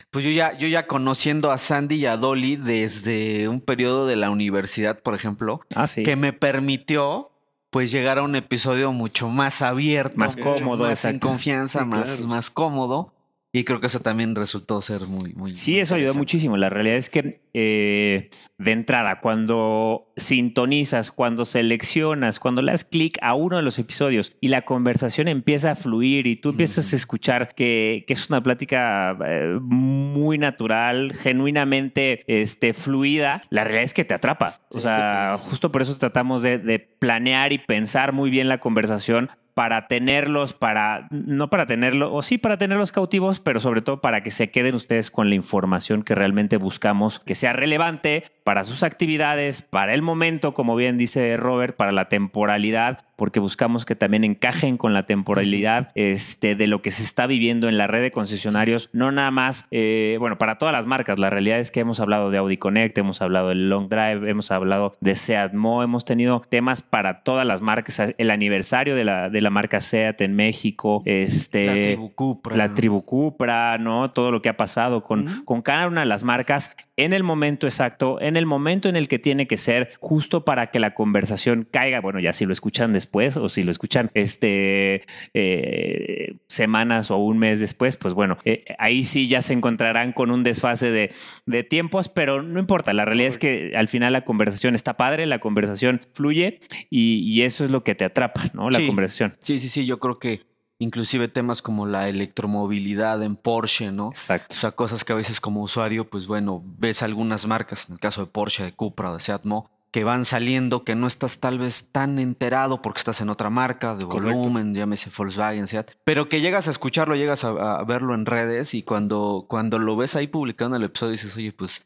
Pues 0.10 0.26
yo 0.26 0.32
ya, 0.32 0.58
yo 0.58 0.68
ya 0.68 0.88
conociendo 0.88 1.52
a 1.52 1.60
Sandy 1.60 1.96
y 1.98 2.06
a 2.08 2.18
Dolly 2.18 2.56
desde 2.56 3.48
un 3.48 3.62
periodo 3.62 4.08
de 4.08 4.16
la 4.16 4.32
universidad, 4.32 5.02
por 5.02 5.13
ejemplo, 5.13 5.62
Ah, 5.76 5.88
sí. 5.88 6.02
que 6.02 6.16
me 6.16 6.34
permitió 6.34 7.30
pues 7.70 7.92
llegar 7.92 8.18
a 8.18 8.24
un 8.24 8.36
episodio 8.36 8.92
mucho 8.92 9.30
más 9.30 9.62
abierto, 9.62 10.16
Más 10.18 10.36
cómodo, 10.36 10.86
más 10.88 11.06
en 11.06 11.20
confianza, 11.20 11.80
Sí, 11.82 11.86
más, 11.86 12.22
más 12.22 12.50
cómodo. 12.50 13.13
Y 13.56 13.66
creo 13.66 13.80
que 13.80 13.86
eso 13.86 14.00
también 14.00 14.34
resultó 14.34 14.82
ser 14.82 15.02
muy, 15.02 15.32
muy. 15.36 15.54
Sí, 15.54 15.74
muy 15.74 15.82
eso 15.82 15.94
ayudó 15.94 16.16
muchísimo. 16.16 16.58
La 16.58 16.72
realidad 16.72 16.98
es 16.98 17.12
que 17.12 17.42
eh, 17.54 18.30
de 18.58 18.72
entrada, 18.72 19.20
cuando 19.22 20.12
sintonizas, 20.18 21.12
cuando 21.12 21.46
seleccionas, 21.46 22.39
cuando 22.39 22.63
le 22.63 22.72
das 22.72 22.84
clic 22.84 23.20
a 23.22 23.36
uno 23.36 23.58
de 23.58 23.62
los 23.62 23.78
episodios 23.78 24.34
y 24.42 24.48
la 24.48 24.63
conversación 24.63 25.28
empieza 25.28 25.70
a 25.70 25.76
fluir 25.76 26.26
y 26.26 26.36
tú 26.36 26.50
empiezas 26.50 26.94
a 26.94 26.96
escuchar 26.96 27.54
que, 27.54 28.06
que 28.08 28.13
es 28.13 28.28
una 28.28 28.42
plática 28.42 29.16
eh, 29.24 29.60
muy 29.62 30.39
natural, 30.39 31.13
genuinamente 31.13 32.24
este, 32.26 32.74
fluida, 32.74 33.44
la 33.52 33.63
realidad 33.66 33.84
es 33.84 33.94
que 33.94 34.04
te 34.04 34.16
atrapa. 34.16 34.62
O 34.70 34.78
Sí, 34.78 34.82
sea, 34.82 35.36
sí, 35.38 35.44
sí. 35.44 35.50
justo 35.52 35.72
por 35.72 35.84
eso 35.84 35.96
tratamos 36.00 36.42
de, 36.42 36.58
de 36.58 36.80
planear 36.80 37.54
y 37.54 37.60
pensar 37.60 38.13
muy 38.13 38.32
bien 38.32 38.50
la 38.50 38.58
conversación 38.60 39.30
para 39.54 39.88
tenerlos, 39.88 40.54
para, 40.54 41.08
no 41.12 41.50
para 41.50 41.66
tenerlos, 41.66 42.10
o 42.12 42.22
sí 42.22 42.38
para 42.38 42.58
tenerlos 42.58 42.92
cautivos, 42.92 43.39
pero 43.39 43.60
sobre 43.60 43.82
todo 43.82 44.02
para 44.02 44.24
que 44.24 44.32
se 44.32 44.50
queden 44.50 44.76
ustedes 44.76 45.12
con 45.12 45.30
la 45.30 45.36
información 45.36 46.04
que 46.04 46.16
realmente 46.16 46.58
buscamos, 46.58 47.20
que 47.20 47.36
sea 47.36 47.54
relevante 47.54 48.26
para 48.43 48.63
sus 48.63 48.84
actividades, 48.84 49.62
para 49.62 49.93
el 49.93 50.01
momento, 50.01 50.53
como 50.53 50.75
bien 50.75 50.97
dice 50.97 51.38
Robert, 51.38 51.75
para 51.75 51.91
la 51.91 52.10
temporalidad, 52.10 53.06
porque 53.15 53.39
buscamos 53.39 53.86
que 53.86 53.95
también 53.95 54.23
encajen 54.23 54.77
con 54.77 54.93
la 54.93 55.06
temporalidad 55.06 55.89
este, 55.95 56.56
de 56.56 56.67
lo 56.67 56.82
que 56.82 56.91
se 56.91 57.03
está 57.03 57.25
viviendo 57.27 57.69
en 57.69 57.77
la 57.77 57.88
red 57.88 58.01
de 58.01 58.12
concesionarios, 58.12 58.89
no 58.91 59.12
nada 59.12 59.32
más, 59.32 59.67
eh, 59.71 60.17
bueno, 60.19 60.38
para 60.38 60.58
todas 60.58 60.73
las 60.73 60.88
marcas, 60.88 61.19
la 61.19 61.29
realidad 61.29 61.60
es 61.60 61.71
que 61.71 61.79
hemos 61.79 61.99
hablado 61.99 62.32
de 62.32 62.38
Audi 62.38 62.58
Connect, 62.58 62.97
hemos 62.97 63.21
hablado 63.21 63.49
del 63.49 63.69
Long 63.69 63.88
Drive, 63.88 64.29
hemos 64.29 64.51
hablado 64.51 64.93
de 64.99 65.15
Seat 65.15 65.53
Mo, 65.53 65.84
hemos 65.84 66.03
tenido 66.06 66.41
temas 66.49 66.82
para 66.82 67.23
todas 67.23 67.45
las 67.45 67.62
marcas, 67.62 68.01
el 68.17 68.32
aniversario 68.32 68.95
de 68.95 69.06
la, 69.06 69.29
de 69.29 69.41
la 69.41 69.49
marca 69.49 69.79
Seat 69.79 70.19
en 70.21 70.36
México, 70.36 71.01
este, 71.06 71.65
La 71.65 71.73
tribu 71.73 72.13
Cupra. 72.13 72.58
la 72.58 72.73
tribu 72.73 73.06
Cupra, 73.06 73.77
¿no? 73.77 74.12
Todo 74.12 74.32
lo 74.32 74.41
que 74.41 74.49
ha 74.49 74.58
pasado 74.58 75.03
con, 75.03 75.43
con 75.45 75.62
cada 75.62 75.88
una 75.88 76.01
de 76.01 76.08
las 76.08 76.23
marcas 76.23 76.75
en 76.97 77.13
el 77.13 77.23
momento 77.23 77.67
exacto, 77.67 78.21
en 78.21 78.33
el 78.38 78.46
momento 78.46 78.89
en 78.89 78.96
el 78.96 79.08
que 79.08 79.19
tiene 79.19 79.48
que 79.48 79.58
ser, 79.58 79.89
justo 80.00 80.46
para 80.46 80.67
que 80.67 80.80
la 80.80 80.93
conversación 80.93 81.67
caiga. 81.69 82.00
Bueno, 82.02 82.19
ya 82.19 82.34
si 82.34 82.46
lo 82.46 82.54
escuchan 82.54 82.93
después 82.93 83.38
o 83.38 83.50
si 83.50 83.63
lo 83.63 83.72
escuchan 83.72 84.10
este 84.13 85.04
eh, 85.34 86.36
semanas 86.48 87.12
o 87.12 87.17
un 87.17 87.38
mes 87.38 87.60
después, 87.60 87.98
pues 87.98 88.13
bueno, 88.13 88.38
eh, 88.46 88.65
ahí 88.80 89.04
sí 89.04 89.28
ya 89.28 89.41
se 89.41 89.54
encontrarán 89.54 90.13
con 90.13 90.32
un 90.32 90.43
desfase 90.43 90.91
de, 90.91 91.12
de 91.46 91.63
tiempos, 91.63 92.10
pero 92.10 92.41
no 92.43 92.60
importa. 92.60 92.93
La 92.93 93.06
realidad 93.06 93.30
es 93.30 93.38
que 93.38 93.74
al 93.76 93.88
final 93.88 94.13
la 94.13 94.24
conversación 94.26 94.76
está 94.76 94.98
padre, 94.98 95.26
la 95.26 95.39
conversación 95.39 96.00
fluye 96.13 96.60
y, 96.89 97.19
y 97.32 97.41
eso 97.43 97.63
es 97.63 97.72
lo 97.72 97.84
que 97.84 97.96
te 97.96 98.06
atrapa, 98.06 98.43
¿no? 98.54 98.69
La 98.69 98.80
Sí. 98.80 98.88
conversación. 98.88 99.34
Sí, 99.39 99.60
sí, 99.60 99.69
sí, 99.69 99.86
yo 99.86 100.00
creo 100.00 100.19
que 100.19 100.41
inclusive 100.80 101.28
temas 101.28 101.62
como 101.62 101.86
la 101.86 102.10
electromovilidad 102.10 103.22
en 103.24 103.36
Porsche, 103.36 103.92
¿no? 103.92 104.10
Exacto. 104.10 104.56
O 104.56 104.60
sea, 104.60 104.72
cosas 104.72 105.04
que 105.04 105.14
a 105.14 105.16
veces 105.16 105.40
como 105.40 105.62
usuario, 105.62 106.10
pues 106.10 106.28
bueno, 106.28 106.62
ves 106.78 107.04
algunas 107.04 107.46
marcas, 107.46 107.88
en 107.88 107.94
el 107.94 108.00
caso 108.00 108.22
de 108.22 108.28
Porsche, 108.28 108.64
de 108.64 108.74
Cupra, 108.74 109.14
de 109.14 109.20
Seat 109.20 109.46
Mo, 109.46 109.70
que 109.92 110.04
van 110.04 110.26
saliendo, 110.26 110.84
que 110.84 110.96
no 110.96 111.06
estás 111.06 111.40
tal 111.40 111.60
vez 111.60 111.90
tan 111.92 112.18
enterado 112.18 112.82
porque 112.82 112.98
estás 112.98 113.22
en 113.22 113.30
otra 113.30 113.52
marca 113.52 113.96
de 113.96 114.06
Correcto. 114.06 114.36
volumen, 114.36 114.74
llámese 114.74 115.12
Volkswagen, 115.16 115.68
Seat, 115.68 115.92
pero 116.04 116.30
que 116.30 116.42
llegas 116.42 116.68
a 116.68 116.72
escucharlo, 116.72 117.16
llegas 117.16 117.44
a, 117.44 117.50
a 117.78 117.84
verlo 117.84 118.16
en 118.16 118.26
redes 118.26 118.74
y 118.74 118.82
cuando, 118.82 119.46
cuando 119.48 119.78
lo 119.78 119.96
ves 119.96 120.16
ahí 120.16 120.26
publicado 120.26 120.72
en 120.72 120.82
el 120.82 120.88
episodio 120.88 121.12
dices, 121.12 121.38
oye, 121.38 121.52
pues 121.52 121.86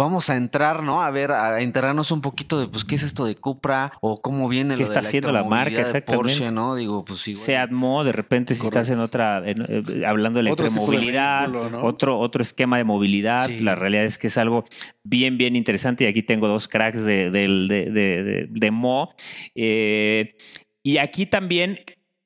vamos 0.00 0.30
a 0.30 0.36
entrar, 0.36 0.82
¿no? 0.82 1.02
A 1.02 1.10
ver, 1.10 1.30
a 1.30 1.60
enterarnos 1.60 2.10
un 2.10 2.20
poquito 2.22 2.58
de, 2.58 2.66
pues, 2.66 2.84
¿qué 2.84 2.94
es 2.94 3.02
esto 3.02 3.24
de 3.24 3.34
Cupra? 3.36 3.92
O 4.00 4.20
cómo 4.22 4.48
viene 4.48 4.74
¿Qué 4.74 4.80
lo 4.80 4.88
de 4.88 4.92
está 4.94 5.00
haciendo 5.00 5.30
la 5.30 5.44
marca? 5.44 5.80
Exactamente. 5.80 6.34
Porsche, 6.36 6.50
¿no? 6.52 6.74
Digo, 6.74 7.04
pues 7.04 7.28
igual. 7.28 7.44
Seat 7.44 7.70
Mo, 7.70 8.02
de 8.02 8.12
repente 8.12 8.54
si 8.54 8.64
estás 8.64 8.88
en 8.90 8.98
otra, 8.98 9.42
en, 9.48 9.58
eh, 9.68 10.06
hablando 10.06 10.42
de 10.42 10.50
Otro 10.50 10.66
electromovilidad, 10.66 11.48
vehículo, 11.50 11.70
¿no? 11.70 11.84
otro, 11.84 12.18
otro 12.18 12.42
esquema 12.42 12.78
de 12.78 12.84
movilidad, 12.84 13.48
Sí. 13.48 13.60
la 13.60 13.74
realidad 13.74 14.04
es 14.04 14.16
que 14.18 14.28
es 14.28 14.38
algo 14.38 14.64
bien, 15.04 15.36
bien 15.38 15.54
interesante 15.56 16.04
y 16.04 16.06
aquí 16.06 16.22
tengo 16.22 16.48
dos 16.48 16.66
cracks 16.68 17.04
de, 17.04 17.30
de- 17.30 17.48
de- 17.68 18.46
de 18.50 18.70
Mo. 18.70 19.14
Eh, 19.54 20.34
y 20.82 20.96
aquí 20.96 21.26
también 21.26 21.78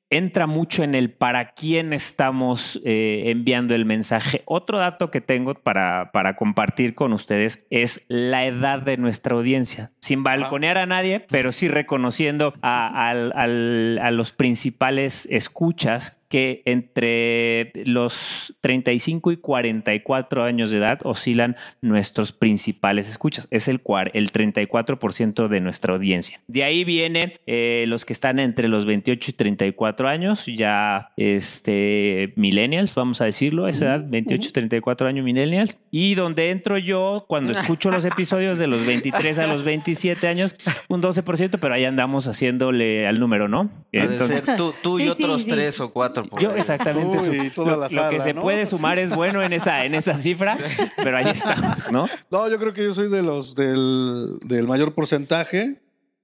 entra 0.09 0.47
mucho 0.47 0.83
en 0.83 0.93
el 0.95 1.11
para 1.11 1.53
quién 1.53 1.91
estamos 1.93 2.79
eh, 2.85 3.23
enviando 3.27 3.73
el 3.75 3.85
mensaje. 3.85 4.43
Otro 4.45 4.77
dato 4.77 5.09
que 5.11 5.21
tengo 5.21 5.55
para, 5.55 6.11
para 6.13 6.35
compartir 6.35 6.95
con 6.95 7.11
ustedes 7.13 7.65
es 7.69 8.05
la 8.07 8.45
edad 8.45 8.81
de 8.81 8.97
nuestra 8.97 9.35
audiencia. 9.35 9.91
Sin 10.01 10.23
balconear 10.23 10.77
a 10.77 10.85
nadie, 10.85 11.25
pero 11.29 11.51
sí 11.51 11.67
reconociendo 11.67 12.53
a, 12.61 13.09
al- 13.09 13.97
a 13.99 14.11
los 14.11 14.31
principales 14.31 15.27
escuchas 15.31 16.21
que 16.27 16.63
entre 16.65 17.71
los 17.85 18.55
35 18.61 19.31
y 19.31 19.37
44 19.37 20.43
años 20.43 20.71
de 20.71 20.77
edad 20.77 20.99
oscilan 21.03 21.55
nuestros 21.81 22.31
principales 22.33 23.09
escuchas. 23.09 23.47
Es 23.51 23.67
el, 23.67 23.81
cuar- 23.83 24.11
el 24.13 24.31
34% 24.31 25.47
de 25.47 25.61
nuestra 25.61 25.93
audiencia. 25.93 26.41
De 26.47 26.63
ahí 26.63 26.83
viene 26.83 27.33
eh, 27.45 27.85
los 27.87 28.05
que 28.05 28.13
están 28.13 28.39
entre 28.39 28.67
los 28.67 28.85
28 28.85 29.31
y 29.31 29.33
34 29.33 30.07
años, 30.07 30.45
ya 30.47 31.11
este, 31.17 32.33
millennials, 32.35 32.95
vamos 32.95 33.21
a 33.21 33.25
decirlo, 33.25 33.65
a 33.65 33.69
esa 33.69 33.85
edad, 33.85 34.05
28 34.07 34.49
y 34.49 34.51
34 34.51 35.07
años 35.07 35.25
millennials. 35.25 35.77
Y 35.91 36.15
donde 36.15 36.49
entro 36.49 36.77
yo 36.77 37.25
cuando 37.27 37.51
escucho 37.57 37.91
los 37.91 38.03
episodios 38.05 38.57
de 38.59 38.67
los 38.67 38.85
23 38.85 39.39
a 39.39 39.47
los 39.47 39.63
27 39.63 40.27
años, 40.27 40.55
un 40.87 41.01
12%, 41.01 41.57
pero 41.59 41.73
ahí 41.73 41.85
andamos 41.85 42.27
haciéndole 42.27 43.07
al 43.07 43.19
número, 43.19 43.47
¿no? 43.47 43.69
Entonces, 43.91 44.41
ser 44.43 44.57
tú, 44.57 44.73
tú 44.81 44.99
y 44.99 45.03
Sí, 45.05 45.13
sí, 45.17 45.23
otros 45.23 45.43
sí. 45.43 45.51
tres 45.51 45.79
o 45.79 45.91
cuatro. 45.93 46.14
Por 46.23 46.39
yo 46.41 46.51
exactamente. 46.55 47.17
Tú 47.17 47.25
su- 47.25 47.33
y 47.33 47.49
toda 47.49 47.71
lo, 47.73 47.77
la 47.81 47.89
lo 47.89 48.09
que 48.09 48.21
se 48.21 48.33
¿no? 48.33 48.41
puede 48.41 48.65
sumar 48.65 48.97
es 48.99 49.09
bueno 49.15 49.41
en 49.43 49.53
esa, 49.53 49.85
en 49.85 49.93
esa 49.95 50.13
cifra, 50.15 50.55
pero 50.97 51.17
ahí 51.17 51.27
estamos, 51.27 51.91
¿no? 51.91 52.07
No, 52.31 52.49
yo 52.49 52.57
creo 52.59 52.73
que 52.73 52.83
yo 52.83 52.93
soy 52.93 53.09
de 53.09 53.21
los 53.21 53.55
del, 53.55 54.37
del 54.45 54.67
mayor 54.67 54.93
porcentaje. 54.93 55.81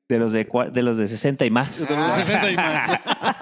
De 0.10 0.20
los 0.20 0.34
de, 0.34 0.46
cua- 0.46 0.70
de 0.70 0.82
los 0.82 0.98
de 0.98 1.08
60 1.08 1.46
y 1.46 1.50
más. 1.52 1.88
De 1.88 1.96
los 1.96 2.16
60 2.18 2.52
y 2.52 2.56
más. 2.58 2.92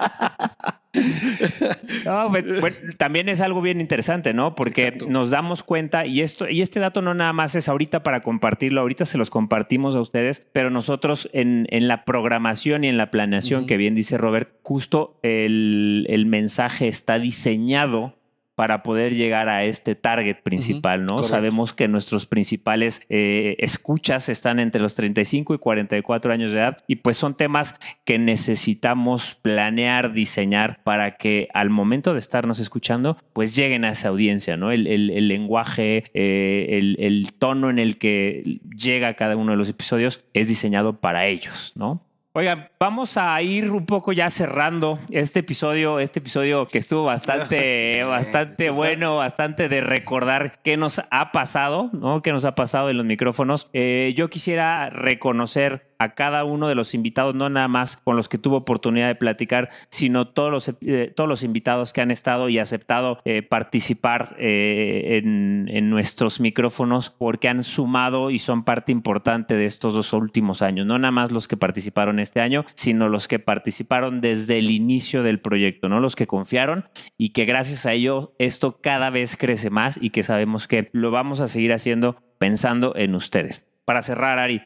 No, 2.05 2.29
pues, 2.29 2.61
bueno, 2.61 2.77
también 2.97 3.29
es 3.29 3.41
algo 3.41 3.61
bien 3.61 3.81
interesante, 3.81 4.33
¿no? 4.33 4.55
Porque 4.55 4.87
Exacto. 4.87 5.07
nos 5.09 5.29
damos 5.29 5.63
cuenta, 5.63 6.05
y 6.05 6.21
esto, 6.21 6.49
y 6.49 6.61
este 6.61 6.79
dato 6.79 7.01
no 7.01 7.13
nada 7.13 7.33
más 7.33 7.55
es 7.55 7.69
ahorita 7.69 8.03
para 8.03 8.21
compartirlo, 8.21 8.81
ahorita 8.81 9.05
se 9.05 9.17
los 9.17 9.29
compartimos 9.29 9.95
a 9.95 10.01
ustedes, 10.01 10.47
pero 10.53 10.69
nosotros 10.69 11.29
en, 11.33 11.67
en 11.69 11.87
la 11.87 12.05
programación 12.05 12.83
y 12.83 12.87
en 12.87 12.97
la 12.97 13.11
planeación, 13.11 13.67
que 13.67 13.77
bien 13.77 13.95
dice 13.95 14.17
Robert, 14.17 14.49
justo 14.63 15.19
el, 15.23 16.05
el 16.09 16.25
mensaje 16.25 16.87
está 16.87 17.19
diseñado 17.19 18.18
para 18.59 18.83
poder 18.83 19.15
llegar 19.15 19.47
a 19.47 19.63
este 19.63 19.95
target 19.95 20.41
principal, 20.43 21.05
¿no? 21.05 21.13
correcto. 21.15 21.29
Sabemos 21.29 21.71
que 21.71 21.87
nuestros 21.87 22.25
principales 22.25 23.01
eh, 23.07 23.55
escuchas 23.59 24.27
están 24.27 24.59
entre 24.59 24.81
los 24.81 24.95
35 24.95 25.53
y 25.53 25.57
44 25.59 26.33
años 26.33 26.51
de 26.51 26.57
edad 26.57 26.77
y 26.85 26.97
pues 26.97 27.15
son 27.15 27.37
temas 27.37 27.75
que 28.03 28.19
necesitamos 28.19 29.35
planear, 29.41 30.11
diseñar 30.11 30.81
para 30.83 31.15
que 31.15 31.47
al 31.53 31.69
momento 31.69 32.13
de 32.13 32.19
estarnos 32.19 32.59
escuchando, 32.59 33.15
pues 33.31 33.55
lleguen 33.55 33.85
a 33.85 33.91
esa 33.91 34.09
audiencia, 34.09 34.57
¿no? 34.57 34.73
El, 34.73 34.87
el- 34.87 35.09
el 35.11 35.29
lenguaje, 35.29 36.03
eh, 36.13 36.67
el, 36.71 36.97
el 36.99 37.31
tono 37.31 37.69
en 37.69 37.79
el 37.79 37.97
que 37.97 38.59
llega 38.75 39.13
cada 39.13 39.37
uno 39.37 39.51
de 39.53 39.57
los 39.57 39.69
episodios 39.69 40.25
es 40.33 40.49
diseñado 40.49 40.99
para 40.99 41.27
ellos, 41.27 41.71
¿no? 41.75 42.05
Oigan, 42.39 42.69
vamos 42.79 43.17
a 43.17 43.41
ir 43.41 43.69
un 43.69 43.85
poco 43.85 44.13
ya 44.13 44.29
cerrando 44.29 44.97
este 45.09 45.39
episodio, 45.39 45.99
este 45.99 46.19
episodio 46.19 46.67
que 46.67 46.77
estuvo 46.77 47.03
bastante, 47.03 48.01
bastante 48.07 48.69
bueno, 48.69 49.17
bastante 49.17 49.67
de 49.67 49.81
recordar 49.81 50.61
qué 50.63 50.77
nos 50.77 51.01
ha 51.11 51.33
pasado, 51.33 51.89
¿no? 51.91 52.21
¿Qué 52.21 52.31
nos 52.31 52.45
ha 52.45 52.55
pasado 52.55 52.89
en 52.89 52.95
los 52.95 53.05
micrófonos? 53.05 53.69
Eh, 53.73 54.13
yo 54.15 54.29
quisiera 54.29 54.89
reconocer 54.89 55.88
a 55.99 56.15
cada 56.15 56.45
uno 56.45 56.67
de 56.67 56.75
los 56.75 56.93
invitados, 56.93 57.35
no 57.35 57.49
nada 57.49 57.67
más 57.67 57.97
con 57.97 58.15
los 58.15 58.29
que 58.29 58.37
tuvo 58.37 58.57
oportunidad 58.57 59.07
de 59.07 59.15
platicar, 59.15 59.69
sino 59.89 60.29
todos 60.29 60.51
los, 60.51 60.71
eh, 60.81 61.13
todos 61.15 61.27
los 61.27 61.43
invitados 61.43 61.93
que 61.93 62.01
han 62.01 62.09
estado 62.09 62.49
y 62.49 62.57
aceptado 62.57 63.19
eh, 63.25 63.41
participar 63.41 64.35
eh, 64.39 65.19
en, 65.21 65.67
en 65.69 65.89
nuestros 65.89 66.39
micrófonos 66.39 67.09
porque 67.09 67.49
han 67.49 67.63
sumado 67.63 68.31
y 68.31 68.39
son 68.39 68.63
parte 68.63 68.91
importante 68.91 69.55
de 69.55 69.65
estos 69.65 69.93
dos 69.93 70.13
últimos 70.13 70.61
años. 70.61 70.85
No 70.85 70.97
nada 70.97 71.11
más 71.11 71.31
los 71.31 71.47
que 71.47 71.57
participaron 71.57 72.19
este 72.19 72.39
año, 72.39 72.65
sino 72.75 73.09
los 73.09 73.27
que 73.27 73.39
participaron 73.39 74.21
desde 74.21 74.57
el 74.57 74.71
inicio 74.71 75.21
del 75.21 75.39
proyecto, 75.39 75.89
¿no? 75.89 75.99
Los 75.99 76.15
que 76.15 76.27
confiaron 76.27 76.87
y 77.17 77.29
que 77.29 77.45
gracias 77.45 77.85
a 77.85 77.93
ello 77.93 78.33
esto 78.39 78.79
cada 78.81 79.09
vez 79.09 79.35
crece 79.35 79.69
más 79.69 79.99
y 80.01 80.11
que 80.11 80.23
sabemos 80.23 80.67
que 80.67 80.89
lo 80.93 81.11
vamos 81.11 81.41
a 81.41 81.47
seguir 81.49 81.73
haciendo 81.73 82.21
pensando 82.37 82.95
en 82.95 83.15
ustedes. 83.15 83.67
Para 83.85 84.01
cerrar, 84.01 84.39
Ari, 84.39 84.61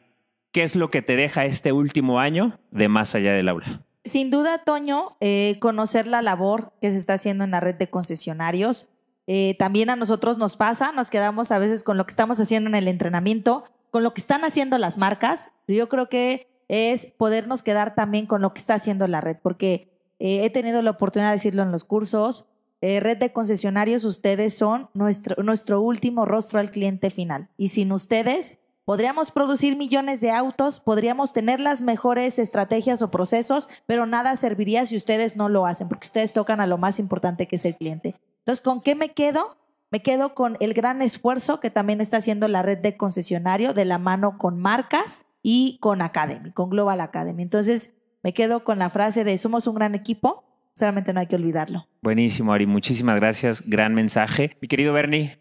¿qué 0.54 0.62
es 0.62 0.76
lo 0.76 0.88
que 0.90 1.02
te 1.02 1.16
deja 1.16 1.44
este 1.44 1.72
último 1.72 2.20
año 2.20 2.58
de 2.70 2.88
más 2.88 3.14
allá 3.16 3.34
del 3.34 3.48
aula? 3.48 3.82
Sin 4.04 4.30
duda, 4.30 4.58
Toño, 4.58 5.16
eh, 5.20 5.56
conocer 5.60 6.06
la 6.06 6.22
labor 6.22 6.72
que 6.80 6.92
se 6.92 6.98
está 6.98 7.14
haciendo 7.14 7.42
en 7.42 7.50
la 7.50 7.60
red 7.60 7.74
de 7.74 7.90
concesionarios. 7.90 8.88
Eh, 9.26 9.56
también 9.58 9.90
a 9.90 9.96
nosotros 9.96 10.38
nos 10.38 10.56
pasa, 10.56 10.92
nos 10.92 11.10
quedamos 11.10 11.50
a 11.50 11.58
veces 11.58 11.82
con 11.82 11.96
lo 11.96 12.06
que 12.06 12.12
estamos 12.12 12.38
haciendo 12.38 12.68
en 12.68 12.76
el 12.76 12.86
entrenamiento, 12.86 13.64
con 13.90 14.04
lo 14.04 14.14
que 14.14 14.20
están 14.20 14.44
haciendo 14.44 14.78
las 14.78 14.96
marcas. 14.96 15.50
Yo 15.66 15.88
creo 15.88 16.08
que 16.08 16.46
es 16.68 17.06
podernos 17.06 17.64
quedar 17.64 17.96
también 17.96 18.26
con 18.26 18.40
lo 18.40 18.54
que 18.54 18.60
está 18.60 18.74
haciendo 18.74 19.08
la 19.08 19.20
red, 19.20 19.38
porque 19.42 19.88
eh, 20.20 20.44
he 20.44 20.50
tenido 20.50 20.82
la 20.82 20.92
oportunidad 20.92 21.30
de 21.30 21.36
decirlo 21.36 21.64
en 21.64 21.72
los 21.72 21.82
cursos. 21.82 22.48
red 22.80 23.16
de 23.16 23.32
concesionarios, 23.32 24.04
ustedes 24.04 24.56
son 24.56 24.88
nuestro, 24.94 25.42
nuestro 25.42 25.80
último 25.80 26.26
rostro 26.26 26.60
al 26.60 26.70
cliente 26.70 27.10
final. 27.10 27.48
Y 27.56 27.70
sin 27.70 27.90
ustedes, 27.90 28.58
Podríamos 28.84 29.30
producir 29.30 29.76
millones 29.76 30.20
de 30.20 30.30
autos, 30.30 30.78
podríamos 30.78 31.32
tener 31.32 31.58
las 31.58 31.80
mejores 31.80 32.38
estrategias 32.38 33.00
o 33.00 33.10
procesos, 33.10 33.68
pero 33.86 34.04
nada 34.04 34.36
serviría 34.36 34.84
si 34.84 34.96
ustedes 34.96 35.36
no 35.36 35.48
lo 35.48 35.64
hacen, 35.64 35.88
porque 35.88 36.06
ustedes 36.06 36.34
tocan 36.34 36.60
a 36.60 36.66
lo 36.66 36.76
más 36.76 36.98
importante 36.98 37.48
que 37.48 37.56
es 37.56 37.64
el 37.64 37.76
cliente. 37.76 38.14
Entonces, 38.40 38.62
¿con 38.62 38.82
qué 38.82 38.94
me 38.94 39.10
quedo? 39.10 39.56
Me 39.90 40.02
quedo 40.02 40.34
con 40.34 40.58
el 40.60 40.74
gran 40.74 41.00
esfuerzo 41.00 41.60
que 41.60 41.70
también 41.70 42.02
está 42.02 42.18
haciendo 42.18 42.46
la 42.46 42.62
red 42.62 42.78
de 42.78 42.96
concesionario 42.96 43.72
de 43.72 43.86
la 43.86 43.98
mano 43.98 44.36
con 44.36 44.58
marcas 44.58 45.22
y 45.42 45.78
con 45.80 46.02
Academy, 46.02 46.50
con 46.50 46.68
Global 46.68 47.00
Academy. 47.00 47.42
Entonces, 47.42 47.94
me 48.22 48.34
quedo 48.34 48.64
con 48.64 48.78
la 48.78 48.90
frase 48.90 49.24
de 49.24 49.38
somos 49.38 49.66
un 49.66 49.76
gran 49.76 49.94
equipo, 49.94 50.44
solamente 50.74 51.14
no 51.14 51.20
hay 51.20 51.26
que 51.26 51.36
olvidarlo. 51.36 51.86
Buenísimo, 52.02 52.52
Ari. 52.52 52.66
Muchísimas 52.66 53.16
gracias. 53.16 53.62
Gran 53.66 53.94
mensaje. 53.94 54.56
Mi 54.60 54.68
querido 54.68 54.92
Bernie, 54.92 55.38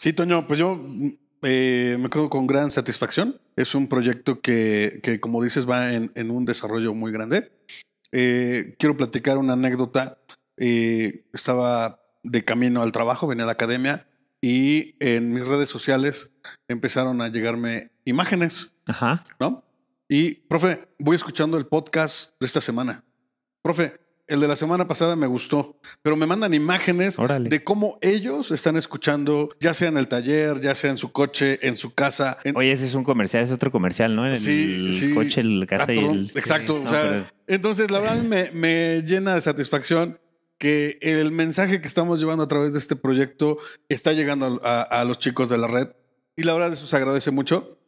Sí, 0.00 0.14
Toño, 0.14 0.46
pues 0.46 0.58
yo 0.58 0.80
eh, 1.42 1.96
me 2.00 2.08
quedo 2.10 2.30
con 2.30 2.46
gran 2.46 2.70
satisfacción. 2.70 3.40
Es 3.56 3.74
un 3.74 3.88
proyecto 3.88 4.40
que, 4.40 5.00
que, 5.02 5.20
como 5.20 5.42
dices, 5.42 5.68
va 5.68 5.92
en, 5.92 6.12
en 6.14 6.30
un 6.30 6.44
desarrollo 6.44 6.94
muy 6.94 7.12
grande. 7.12 7.52
Eh, 8.12 8.76
quiero 8.78 8.96
platicar 8.96 9.38
una 9.38 9.54
anécdota. 9.54 10.18
Eh, 10.56 11.24
estaba 11.32 12.00
de 12.22 12.44
camino 12.44 12.82
al 12.82 12.92
trabajo, 12.92 13.26
venía 13.26 13.44
a 13.44 13.46
la 13.46 13.52
academia 13.52 14.06
y 14.42 14.94
en 15.00 15.32
mis 15.32 15.46
redes 15.46 15.68
sociales 15.68 16.30
empezaron 16.68 17.22
a 17.22 17.28
llegarme 17.28 17.90
imágenes, 18.04 18.72
Ajá. 18.86 19.22
¿no? 19.38 19.64
Y, 20.08 20.34
profe, 20.34 20.88
voy 20.98 21.16
escuchando 21.16 21.56
el 21.56 21.66
podcast 21.66 22.32
de 22.40 22.46
esta 22.46 22.60
semana. 22.60 23.04
Profe, 23.62 24.00
el 24.30 24.40
de 24.40 24.48
la 24.48 24.56
semana 24.56 24.88
pasada 24.88 25.16
me 25.16 25.26
gustó, 25.26 25.76
pero 26.02 26.16
me 26.16 26.26
mandan 26.26 26.54
imágenes 26.54 27.18
Órale. 27.18 27.48
de 27.50 27.62
cómo 27.62 27.98
ellos 28.00 28.50
están 28.50 28.76
escuchando, 28.76 29.50
ya 29.60 29.74
sea 29.74 29.88
en 29.88 29.98
el 29.98 30.08
taller, 30.08 30.60
ya 30.60 30.74
sea 30.74 30.90
en 30.90 30.96
su 30.96 31.12
coche, 31.12 31.58
en 31.66 31.76
su 31.76 31.92
casa. 31.94 32.38
En... 32.44 32.56
Oye, 32.56 32.72
ese 32.72 32.86
es 32.86 32.94
un 32.94 33.04
comercial, 33.04 33.42
es 33.42 33.50
otro 33.52 33.70
comercial, 33.70 34.16
¿no? 34.16 34.26
En 34.26 34.34
Sí, 34.36 34.86
el 34.88 34.92
sí. 34.94 35.14
coche, 35.14 35.42
la 35.42 35.64
Ah, 35.64 35.66
casa 35.66 35.92
y 35.92 35.96
perdón. 35.98 36.16
el. 36.16 36.32
Exacto. 36.34 36.74
Sí, 36.76 36.80
o 36.80 36.84
no, 36.84 36.90
sea, 36.90 37.02
pero- 37.02 37.24
Entonces, 37.46 37.90
la 37.90 37.98
verdad 38.00 38.22
me, 38.22 38.50
me 38.54 39.02
llena 39.02 39.34
de 39.34 39.40
satisfacción 39.40 40.18
que 40.58 40.98
el 41.00 41.32
mensaje 41.32 41.80
que 41.80 41.88
estamos 41.88 42.20
llevando 42.20 42.44
a 42.44 42.48
través 42.48 42.72
de 42.72 42.78
este 42.78 42.94
proyecto 42.96 43.58
está 43.88 44.12
llegando 44.12 44.60
a, 44.62 44.80
a- 44.80 45.00
a 45.00 45.04
los 45.04 45.18
chicos 45.18 45.48
de 45.48 45.58
la 45.58 45.66
red. 45.66 45.88
Y 46.36 46.44
la 46.44 46.52
verdad, 46.54 46.72
eso 46.72 46.86
se 46.86 46.96
agradece 46.96 47.30
mucho. 47.30 47.78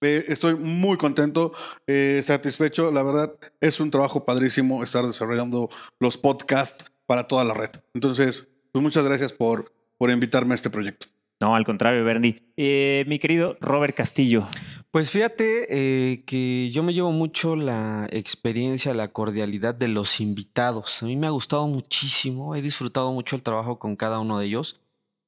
Eh, 0.00 0.24
estoy 0.28 0.54
muy 0.54 0.96
contento, 0.96 1.52
eh, 1.86 2.20
satisfecho. 2.22 2.90
La 2.90 3.02
verdad, 3.02 3.34
es 3.60 3.80
un 3.80 3.90
trabajo 3.90 4.24
padrísimo 4.24 4.82
estar 4.82 5.06
desarrollando 5.06 5.70
los 6.00 6.18
podcasts 6.18 6.92
para 7.06 7.28
toda 7.28 7.44
la 7.44 7.54
red. 7.54 7.70
Entonces, 7.94 8.48
pues 8.72 8.82
muchas 8.82 9.04
gracias 9.04 9.32
por, 9.32 9.72
por 9.98 10.10
invitarme 10.10 10.52
a 10.52 10.56
este 10.56 10.70
proyecto. 10.70 11.06
No, 11.40 11.54
al 11.54 11.64
contrario, 11.64 12.04
Bernie. 12.04 12.36
Eh, 12.56 13.04
mi 13.08 13.18
querido 13.18 13.56
Robert 13.60 13.94
Castillo. 13.94 14.46
Pues 14.90 15.10
fíjate 15.10 15.66
eh, 15.68 16.24
que 16.24 16.70
yo 16.70 16.82
me 16.82 16.94
llevo 16.94 17.12
mucho 17.12 17.54
la 17.56 18.08
experiencia, 18.10 18.94
la 18.94 19.08
cordialidad 19.08 19.74
de 19.74 19.88
los 19.88 20.20
invitados. 20.20 21.02
A 21.02 21.06
mí 21.06 21.16
me 21.16 21.26
ha 21.26 21.30
gustado 21.30 21.66
muchísimo, 21.66 22.54
he 22.54 22.62
disfrutado 22.62 23.12
mucho 23.12 23.36
el 23.36 23.42
trabajo 23.42 23.78
con 23.78 23.96
cada 23.96 24.18
uno 24.18 24.38
de 24.38 24.46
ellos, 24.46 24.80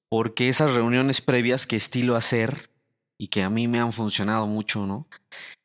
porque 0.09 0.49
esas 0.49 0.73
reuniones 0.73 1.21
previas 1.21 1.67
que 1.67 1.77
estilo 1.77 2.17
hacer 2.17 2.71
y 3.19 3.29
que 3.29 3.43
a 3.43 3.51
mí 3.51 3.69
me 3.69 3.81
han 3.81 3.93
funcionado 3.93 4.47
mucho, 4.47 4.87
¿no? 4.87 5.07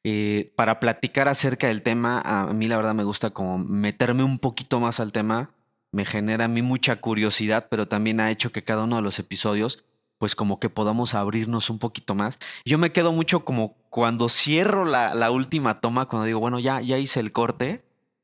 Eh, 0.04 0.51
para 0.56 0.80
platicar 0.80 1.28
acerca 1.28 1.68
del 1.68 1.82
tema, 1.82 2.20
a 2.20 2.51
mí 2.51 2.68
la 2.68 2.78
verdad 2.78 2.93
me 2.93 3.06
gusta 3.06 3.30
como 3.30 3.58
meterme 3.58 4.24
un 4.24 4.39
poquito 4.39 4.80
más 4.80 4.99
al 4.99 5.14
tema, 5.14 5.51
me 5.91 6.06
genera 6.06 6.45
a 6.45 6.49
mí 6.49 6.62
mucha 6.62 6.97
curiosidad, 6.97 7.68
pero 7.70 7.88
también 7.88 8.20
ha 8.20 8.32
hecho 8.32 8.51
que 8.51 8.64
cada 8.64 8.84
uno 8.84 8.97
de 8.97 9.04
los 9.04 9.20
episodios 9.20 9.84
pues 10.18 10.36
como 10.36 10.58
que 10.58 10.70
podamos 10.70 11.16
abrirnos 11.16 11.70
un 11.70 11.80
poquito 11.80 12.16
más. 12.16 12.39
Yo 12.64 12.78
me 12.78 12.93
quedo 12.93 13.12
mucho 13.12 13.43
como 13.43 13.76
cuando 13.89 14.30
cierro 14.30 14.86
la, 14.86 15.14
la 15.14 15.32
última 15.32 15.82
toma, 15.82 16.08
cuando 16.08 16.26
digo, 16.26 16.39
bueno, 16.39 16.60
ya, 16.60 16.80
ya 16.80 16.97
hice 16.97 17.20
el 17.20 17.34
corte, 17.34 17.84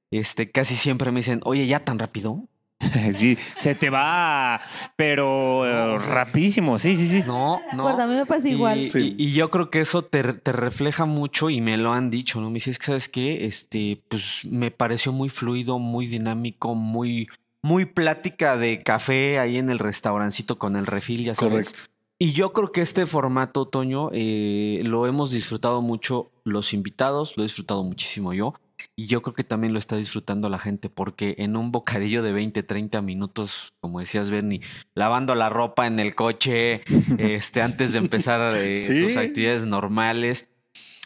este, 0.10 0.50
casi 0.50 0.76
siempre 0.76 1.12
me 1.12 1.20
dicen, 1.20 1.42
oye, 1.44 1.68
ya 1.68 1.84
tan 1.84 2.00
rápido. 2.00 2.46
sí, 3.14 3.38
se 3.56 3.76
te 3.76 3.90
va, 3.90 4.62
pero 4.96 5.66
eh, 5.66 5.98
rapidísimo, 6.00 6.80
sí, 6.80 6.96
sí, 6.96 7.08
sí. 7.08 7.24
No, 7.28 7.60
no. 7.74 7.84
Pues 7.84 8.00
a 8.00 8.08
mí 8.08 8.14
me 8.16 8.26
pasa 8.26 8.48
Y, 8.48 8.52
igual. 8.54 8.90
Sí. 8.92 9.16
y- 9.18 9.26
y 9.30 9.34
yo 9.34 9.50
creo 9.50 9.70
que 9.70 9.82
eso 9.82 10.02
te, 10.04 10.24
te 10.34 10.52
refleja 10.52 11.06
mucho 11.06 11.50
y 11.50 11.60
me 11.62 11.78
lo 11.78 11.92
han 11.94 12.10
dicho, 12.10 12.40
¿no? 12.40 12.48
Me 12.50 12.56
dices 12.56 12.80
que, 12.80 12.86
¿sabes 12.86 13.10
qué? 13.10 13.46
Este, 13.46 14.02
pues 14.08 14.46
me 14.46 14.72
pareció 14.72 15.12
muy 15.12 15.30
fluido, 15.30 15.78
muy 15.78 16.08
dinámico, 16.08 16.74
muy, 16.74 17.28
muy 17.62 17.86
plática 17.86 18.56
de 18.58 18.80
café 18.80 19.40
ahí 19.40 19.58
en 19.58 19.70
el 19.70 19.80
restaurancito 19.80 20.58
con 20.58 20.76
el 20.78 20.86
refil, 20.86 21.24
ya 21.26 21.36
sabes. 21.36 21.52
Correcto. 21.52 21.80
Y 22.22 22.34
yo 22.34 22.52
creo 22.54 22.72
que 22.72 22.82
este 22.82 23.06
formato, 23.06 23.66
Toño, 23.66 24.10
eh, 24.14 24.82
lo 24.86 25.08
hemos 25.08 25.32
disfrutado 25.32 25.82
mucho 25.82 26.32
los 26.44 26.74
invitados, 26.74 27.36
lo 27.38 27.44
he 27.44 27.46
disfrutado 27.48 27.82
muchísimo 27.84 28.34
yo. 28.34 28.54
Y 28.96 29.08
yo 29.08 29.22
creo 29.22 29.34
que 29.34 29.44
también 29.44 29.74
lo 29.74 29.80
está 29.80 29.96
disfrutando 29.96 30.50
la 30.50 30.60
gente, 30.60 30.90
porque 30.90 31.36
en 31.40 31.56
un 31.56 31.72
bocadillo 31.72 32.24
de 32.24 32.32
20, 32.32 32.64
30 32.64 33.02
minutos, 33.02 33.74
como 33.80 34.00
decías, 34.00 34.30
Bernie, 34.30 34.62
lavando 34.94 35.36
la 35.36 35.50
ropa 35.50 35.88
en 35.88 36.00
el 36.00 36.16
coche, 36.16 36.82
este, 37.18 37.62
antes 37.62 37.94
de 37.94 38.00
empezar 38.00 38.56
eh, 38.56 38.82
Sí. 38.82 39.02
tus 39.02 39.18
actividades 39.18 39.66
normales, 39.66 40.50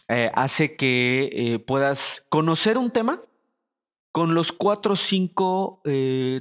eh, 0.08 0.30
hace 0.34 0.76
que 0.76 1.30
eh, 1.32 1.58
puedas 1.58 2.26
conocer 2.28 2.78
un 2.78 2.90
tema 2.90 3.20
con 4.12 4.34
los 4.34 4.52
cuatro 4.52 4.92
o 4.92 4.96
cinco 4.96 5.82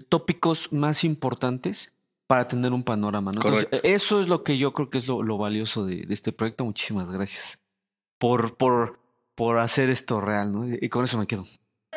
tópicos 0.10 0.72
más 0.72 1.04
importantes 1.04 1.96
para 2.28 2.48
tener 2.48 2.72
un 2.72 2.84
panorama. 2.84 3.32
¿no? 3.32 3.42
Entonces, 3.42 3.66
Correcto. 3.66 3.88
eso 3.88 4.22
es 4.22 4.28
lo 4.28 4.44
que 4.44 4.58
yo 4.60 4.74
creo 4.74 4.90
que 4.92 5.00
es 5.00 5.08
lo, 5.08 5.24
lo 5.24 5.38
valioso 5.38 5.86
de, 5.86 6.04
de 6.06 6.14
este 6.14 6.32
proyecto. 6.32 6.66
Muchísimas 6.66 7.10
gracias 7.10 7.64
por, 8.20 8.56
por, 8.58 9.00
por 9.36 9.60
hacer 9.60 9.90
esto 9.90 10.22
real. 10.22 10.52
¿no? 10.52 10.68
Y, 10.68 10.90
con 10.90 11.04
eso 11.04 11.18
me 11.18 11.28
quedo. 11.28 11.44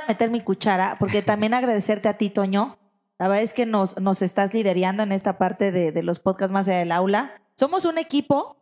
meter 0.08 0.30
mi 0.30 0.40
cuchara, 0.40 0.96
porque 0.98 1.22
también 1.22 1.54
agradecerte 1.54 2.08
a 2.08 2.18
ti, 2.18 2.30
Toño. 2.30 2.78
La 3.18 3.28
verdad 3.28 3.42
es 3.42 3.54
que 3.54 3.64
nos, 3.64 3.98
nos 3.98 4.20
estás 4.20 4.52
liderando 4.52 5.02
en 5.02 5.12
esta 5.12 5.38
parte 5.38 5.72
de, 5.72 5.90
de 5.90 6.02
los 6.02 6.18
podcasts 6.18 6.52
más 6.52 6.68
allá 6.68 6.78
del 6.80 6.92
aula. 6.92 7.40
Somos 7.54 7.86
un 7.86 7.96
equipo, 7.96 8.56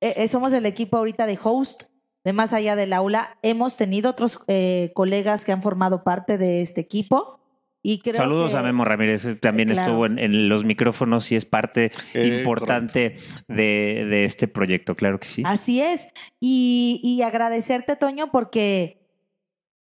eh, 0.00 0.14
eh, 0.16 0.28
somos 0.28 0.52
el 0.54 0.64
equipo 0.64 0.96
ahorita 0.96 1.26
de 1.26 1.38
host 1.42 1.90
de 2.24 2.32
Más 2.32 2.52
allá 2.52 2.76
del 2.76 2.92
aula. 2.92 3.38
Hemos 3.42 3.76
tenido 3.76 4.10
otros 4.10 4.40
eh, 4.46 4.92
colegas 4.94 5.44
que 5.44 5.52
han 5.52 5.62
formado 5.62 6.04
parte 6.04 6.38
de 6.38 6.60
este 6.60 6.80
equipo. 6.80 7.39
Y 7.82 8.00
creo 8.00 8.14
Saludos 8.16 8.52
que- 8.52 8.58
a 8.58 8.62
Memo 8.62 8.84
Ramírez, 8.84 9.24
eh, 9.24 9.36
también 9.36 9.68
Claro. 9.68 9.82
estuvo 9.88 10.06
en, 10.06 10.18
en 10.18 10.48
los 10.50 10.64
micrófonos 10.64 11.32
y 11.32 11.36
es 11.36 11.46
parte 11.46 11.90
Eh, 12.14 12.26
importante 12.38 13.14
de, 13.48 14.06
de 14.08 14.24
este 14.24 14.48
proyecto, 14.48 14.94
claro 14.96 15.18
que 15.18 15.26
sí. 15.26 15.42
Así 15.46 15.80
es. 15.80 16.08
Y, 16.40 17.00
y 17.02 17.22
agradecerte, 17.22 17.96
Toño, 17.96 18.30
porque 18.30 18.98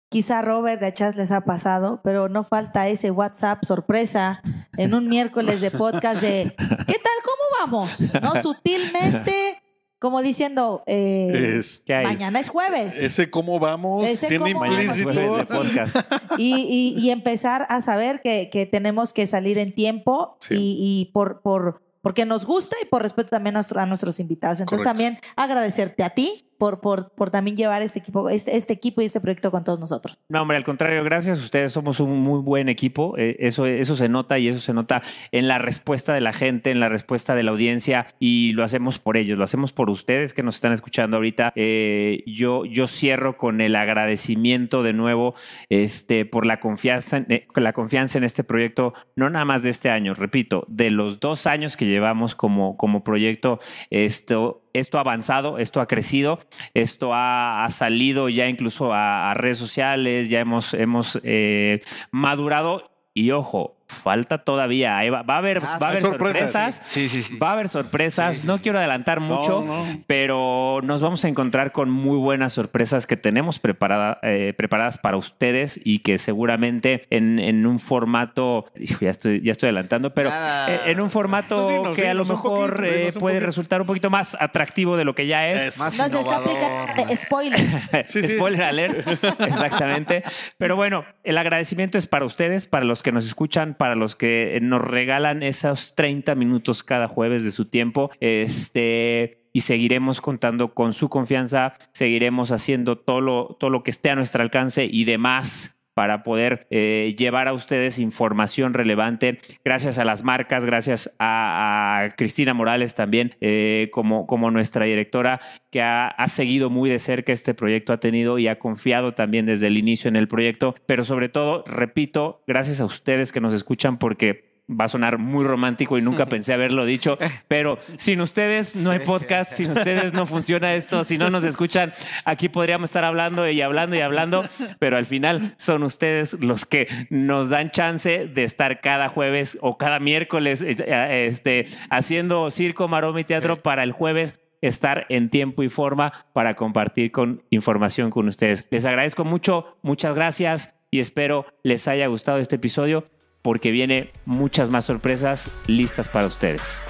quizá 0.09 0.39
a 0.39 0.41
Robert 0.43 0.79
de 0.79 0.88
Achas 0.88 1.15
les 1.15 1.31
ha 1.31 1.41
pasado, 1.41 1.99
pero 2.03 2.29
no 2.29 2.43
falta 2.43 2.88
ese 2.88 3.09
WhatsApp 3.11 3.65
sorpresa 3.65 4.41
en 4.77 4.93
un 4.93 5.07
miércoles 5.09 5.59
de 5.59 5.71
podcast 5.71 6.21
de 6.21 6.53
¿qué 6.57 6.99
tal? 6.99 7.17
¿Cómo 7.25 7.43
vamos? 7.59 8.13
¿No? 8.21 8.39
Sutilmente, 8.41 9.62
como 10.04 10.22
diciendo, 10.22 10.84
eh, 10.86 11.56
Es- 11.60 11.82
¿Qué 11.86 11.93
hay? 11.95 12.04
mañana 12.06 12.38
es 12.41 12.49
jueves. 12.49 12.93
ese 12.95 13.30
cómo 13.30 13.58
vamos 13.58 14.04
Ese 14.08 14.28
tiene 14.28 14.51
cómo 14.51 14.66
vamos, 14.66 14.84
implícito. 14.84 15.14
jueves 15.14 15.47
de 15.49 15.56
podcast. 15.56 15.95
y, 16.38 16.93
y- 16.97 16.99
y 17.01 17.10
empezar 17.12 17.66
a 17.70 17.80
saber 17.80 18.20
que, 18.22 18.49
que 18.51 18.66
tenemos 18.66 19.14
que 19.14 19.26
salir 19.28 19.58
en 19.58 19.74
tiempo 19.74 20.36
Sí. 20.41 20.56
y, 20.56 20.76
y 21.01 21.06
por, 21.14 21.41
por, 21.41 21.82
porque 22.01 22.26
nos 22.26 22.45
gusta 22.45 22.76
y 22.82 22.86
por 22.86 23.01
respeto 23.01 23.30
también 23.30 23.56
a, 23.56 23.60
nuestro- 23.60 23.80
a 23.80 23.86
nuestros 23.86 24.20
invitados. 24.20 24.60
Entonces 24.60 24.86
Correcto. 24.86 25.04
también 25.06 25.20
agradecerte 25.38 26.04
a 26.04 26.10
ti 26.10 26.45
por, 26.58 26.82
por, 26.82 27.12
por 27.12 27.32
también 27.32 27.58
llevar 27.58 27.82
este 27.82 27.99
equipo, 27.99 28.30
este, 28.30 28.74
equipo 28.74 29.01
y 29.01 29.06
este 29.06 29.20
proyecto 29.20 29.51
con 29.51 29.64
todos 29.64 29.80
nosotros. 29.80 30.20
No, 30.30 30.41
hombre, 30.41 30.58
al 30.58 30.64
contrario, 30.64 31.04
gracias. 31.04 31.39
Ustedes 31.39 31.72
somos 31.72 31.99
un 31.99 32.20
muy 32.20 32.41
buen 32.41 32.70
equipo. 32.70 33.16
Eh, 33.18 33.36
eso, 33.39 33.66
eso 33.66 33.95
se 33.95 34.10
nota 34.10 34.39
y 34.39 34.47
eso 34.47 34.60
se 34.60 34.74
nota 34.74 35.01
en 35.32 35.47
la 35.47 35.58
respuesta 35.58 36.14
de 36.14 36.22
la 36.22 36.34
gente, 36.34 36.72
en 36.72 36.80
la 36.80 36.89
respuesta 36.89 37.36
de 37.36 37.43
la 37.43 37.51
audiencia 37.51 38.06
y 38.20 38.54
lo 38.54 38.64
hacemos 38.64 38.99
por 38.99 39.18
ellos, 39.18 39.38
lo 39.38 39.43
hacemos 39.43 39.74
por 39.74 39.89
ustedes 39.89 40.34
que 40.34 40.43
nos 40.43 40.56
están 40.56 40.74
escuchando 40.74 41.18
ahorita. 41.18 41.54
Eh, 41.56 42.24
yo, 42.26 42.66
yo 42.66 42.88
cierro 42.88 43.38
con 43.38 43.62
el 43.62 43.76
agradecimiento 43.76 44.84
de 44.84 44.93
nuevo 44.93 45.36
este, 45.70 46.26
por 46.26 46.45
la 46.45 46.60
confianza, 46.60 47.26
eh, 47.30 47.47
la 47.56 47.74
confianza 47.74 48.18
en 48.18 48.24
este 48.24 48.43
proyecto, 48.43 48.93
no 49.16 49.30
nada 49.30 49.45
más 49.45 49.64
de 49.64 49.70
este 49.70 49.89
año, 49.89 50.14
repito, 50.14 50.66
de 50.68 50.91
los 50.91 51.20
dos 51.20 51.47
años 51.47 51.78
que 51.78 51.86
llevamos 51.86 52.36
como, 52.36 52.78
como 52.78 53.04
proyecto, 53.04 53.60
esto, 53.89 54.62
esto 54.74 54.97
ha 54.97 55.01
avanzado, 55.01 55.57
esto 55.59 55.80
ha 55.82 55.88
crecido, 55.88 56.39
esto 56.74 57.11
ha, 57.13 57.67
salido 57.71 58.30
ya 58.30 58.47
incluso 58.47 58.93
a, 58.93 59.32
a 59.32 59.34
redes 59.34 59.57
sociales, 59.57 60.30
ya 60.30 60.39
hemos, 60.39 60.74
hemos 60.74 61.19
eh, 61.24 61.82
madurado. 62.11 62.91
Y 63.15 63.30
ojo, 63.30 63.78
falta 63.93 64.39
todavía, 64.39 64.97
ahí 64.97 65.09
va, 65.09 65.21
va 65.23 65.35
a 65.35 65.37
haber, 65.37 65.59
Ah, 65.63 65.77
va 65.81 65.87
a 65.87 65.89
haber 65.91 66.01
sorpresas. 66.01 66.75
sorpresas. 66.75 66.81
Sí, 66.85 67.07
sí, 67.09 67.21
sí. 67.21 67.37
Va 67.37 67.49
a 67.49 67.51
haber 67.53 67.69
sorpresas, 67.69 68.43
no 68.43 68.57
quiero 68.57 68.77
adelantar 68.79 69.19
mucho, 69.21 69.63
No, 69.65 69.85
no. 69.85 70.01
pero 70.07 70.79
nos 70.83 71.01
vamos 71.01 71.23
a 71.23 71.27
encontrar 71.27 71.71
con 71.71 71.89
muy 71.89 72.17
buenas 72.17 72.53
sorpresas 72.53 73.07
que 73.07 73.15
tenemos 73.17 73.59
preparada, 73.59 74.19
eh, 74.23 74.53
preparadas 74.57 74.97
para 74.97 75.17
ustedes 75.17 75.79
y 75.83 75.99
que 75.99 76.17
seguramente 76.17 77.03
en, 77.09 77.39
en 77.39 77.65
un 77.65 77.79
formato, 77.79 78.65
hijo, 78.79 78.99
ya 79.05 79.11
estoy, 79.11 79.41
ya 79.41 79.51
estoy 79.51 79.67
adelantando, 79.67 80.13
pero 80.13 80.29
Nada. 80.29 80.73
eh, 80.73 80.79
en 80.91 80.99
un 81.01 81.09
formato 81.09 81.69
dinos, 81.69 81.95
que 81.95 82.07
a 82.09 82.13
lo 82.13 82.25
mejor 82.25 82.75
poquito, 82.75 82.83
eh, 82.93 83.09
puede 83.19 83.35
poquito. 83.35 83.45
resultar 83.45 83.81
un 83.81 83.87
poquito 83.87 84.09
más 84.09 84.35
atractivo 84.39 84.97
de 84.97 85.05
lo 85.05 85.15
que 85.15 85.27
ya 85.27 85.47
es. 85.49 85.61
Eso. 85.75 85.83
Más 85.83 85.97
Nos 85.97 86.11
está 86.13 86.35
aplicando 86.37 87.05
de 87.07 87.15
spoiler. 87.15 87.59
Spoiler 88.07 88.63
alert. 88.63 89.07
Exactamente. 89.39 90.23
Pero 90.57 90.75
bueno, 90.75 91.05
el 91.23 91.37
agradecimiento 91.37 91.97
es 91.97 92.07
para 92.07 92.25
ustedes, 92.25 92.65
para 92.65 92.85
los 92.85 93.03
que 93.03 93.11
nos 93.11 93.25
escuchan, 93.25 93.73
para 93.84 93.95
los 93.95 94.15
que 94.15 94.57
nos 94.61 94.81
regalan 94.81 95.43
esos 95.43 95.93
30 95.93 96.36
minutos 96.36 96.84
cada 96.84 97.09
jueves 97.09 97.43
de 97.43 97.51
su 97.51 97.65
tiempo. 97.65 98.11
Este. 98.21 99.41
Y 99.51 99.59
seguiremos 99.59 100.21
contando 100.21 100.73
con 100.73 100.93
su 100.93 101.09
confianza, 101.09 101.73
seguiremos 101.91 102.53
haciendo 102.53 102.97
todo 102.97 103.19
lo, 103.19 103.57
todo 103.59 103.69
lo 103.69 103.84
que 103.84 103.91
esté 103.91 104.09
a 104.09 104.15
nuestro 104.15 104.41
alcance 104.41 104.86
y 104.86 105.03
demás 105.03 105.72
para 105.93 106.23
poder 106.23 106.67
eh, 106.69 107.15
llevar 107.17 107.47
a 107.47 107.53
ustedes 107.53 107.99
información 107.99 108.73
relevante. 108.73 109.39
Gracias 109.63 109.97
a 109.97 110.05
las 110.05 110.23
marcas, 110.23 110.65
gracias 110.65 111.13
a, 111.19 112.09
Cristina 112.17 112.53
Morales 112.53 112.95
también 112.95 113.35
eh, 113.41 113.89
como, 113.91 114.27
como 114.27 114.51
nuestra 114.51 114.85
directora 114.85 115.39
que 115.71 115.81
ha, 115.81 116.07
ha 116.07 116.27
seguido 116.27 116.69
muy 116.69 116.89
de 116.89 116.99
cerca 116.99 117.33
este 117.33 117.53
proyecto, 117.53 117.93
ha 117.93 117.99
tenido 117.99 118.39
y 118.39 118.47
ha 118.47 118.59
confiado 118.59 119.13
también 119.13 119.45
desde 119.45 119.67
el 119.67 119.77
inicio 119.77 120.07
en 120.07 120.15
el 120.15 120.27
proyecto. 120.27 120.75
Pero 120.85 121.03
sobre 121.03 121.29
todo, 121.29 121.63
repito, 121.67 122.43
gracias 122.47 122.81
a 122.81 122.85
ustedes 122.85 123.31
que 123.31 123.41
nos 123.41 123.53
escuchan 123.53 123.97
porque 123.97 124.53
va 124.70 124.86
a 124.86 124.88
sonar 124.88 125.18
muy 125.18 125.43
romántico 125.45 125.97
y 125.97 126.01
nunca 126.01 126.26
pensé 126.28 126.53
haberlo 126.53 126.86
dicho, 126.86 127.18
pero 127.47 127.78
sin 127.97 128.22
ustedes 128.22 128.76
no 128.76 128.91
hay 128.91 128.99
podcast, 128.99 129.53
sin 129.53 129.72
ustedes 129.72 130.14
no 130.14 130.26
funciona 130.26 130.74
esto, 130.74 131.03
si 131.03 131.18
no 131.18 131.30
nos 131.30 131.43
escuchan, 131.43 131.93
aquí 132.26 132.49
podríamos 132.49 132.89
estar 132.89 133.03
hablando 133.03 133.47
y 133.49 133.61
hablando 133.61 133.95
y 133.95 133.99
hablando, 133.99 134.45
pero 134.80 134.97
al 134.97 135.05
final 135.05 135.53
son 135.57 135.84
ustedes 135.84 136.34
los 136.39 136.66
que 136.66 136.88
nos 137.09 137.49
dan 137.49 137.72
chance 137.72 138.28
de 138.28 138.43
estar 138.43 138.82
cada 138.82 139.09
jueves 139.09 139.57
o 139.61 139.78
cada 139.78 139.99
miércoles 139.99 140.61
eh, 140.61 141.28
este, 141.30 141.66
haciendo 141.89 142.51
circo, 142.51 142.88
maroma 142.88 143.22
y 143.22 143.24
teatro 143.24 143.61
para 143.61 143.84
el 143.84 143.91
jueves 143.91 144.39
estar 144.61 145.05
en 145.09 145.30
tiempo 145.30 145.61
y 145.64 145.70
forma 145.70 146.14
para 146.32 146.55
compartir 146.55 147.11
con 147.11 147.43
información 147.49 148.09
con 148.09 148.30
ustedes. 148.30 148.66
Les 148.70 148.86
agradezco 148.86 149.26
mucho, 149.26 149.78
muchas 149.82 150.16
gracias 150.16 150.76
y 150.89 150.99
espero 150.99 151.45
les 151.64 151.88
haya 151.89 152.07
gustado 152.07 152.38
este 152.38 152.55
episodio 152.55 153.12
porque 153.43 153.69
viene 153.69 154.09
muchas 154.25 154.71
más 154.71 154.85
sorpresas 154.85 155.51
listas 155.67 156.09
para 156.09 156.25
ustedes. 156.25 156.81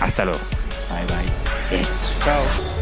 Hasta 0.00 0.24
luego. 0.24 0.40
Bye 0.88 1.04
bye. 1.04 1.82
Chao. 2.24 2.75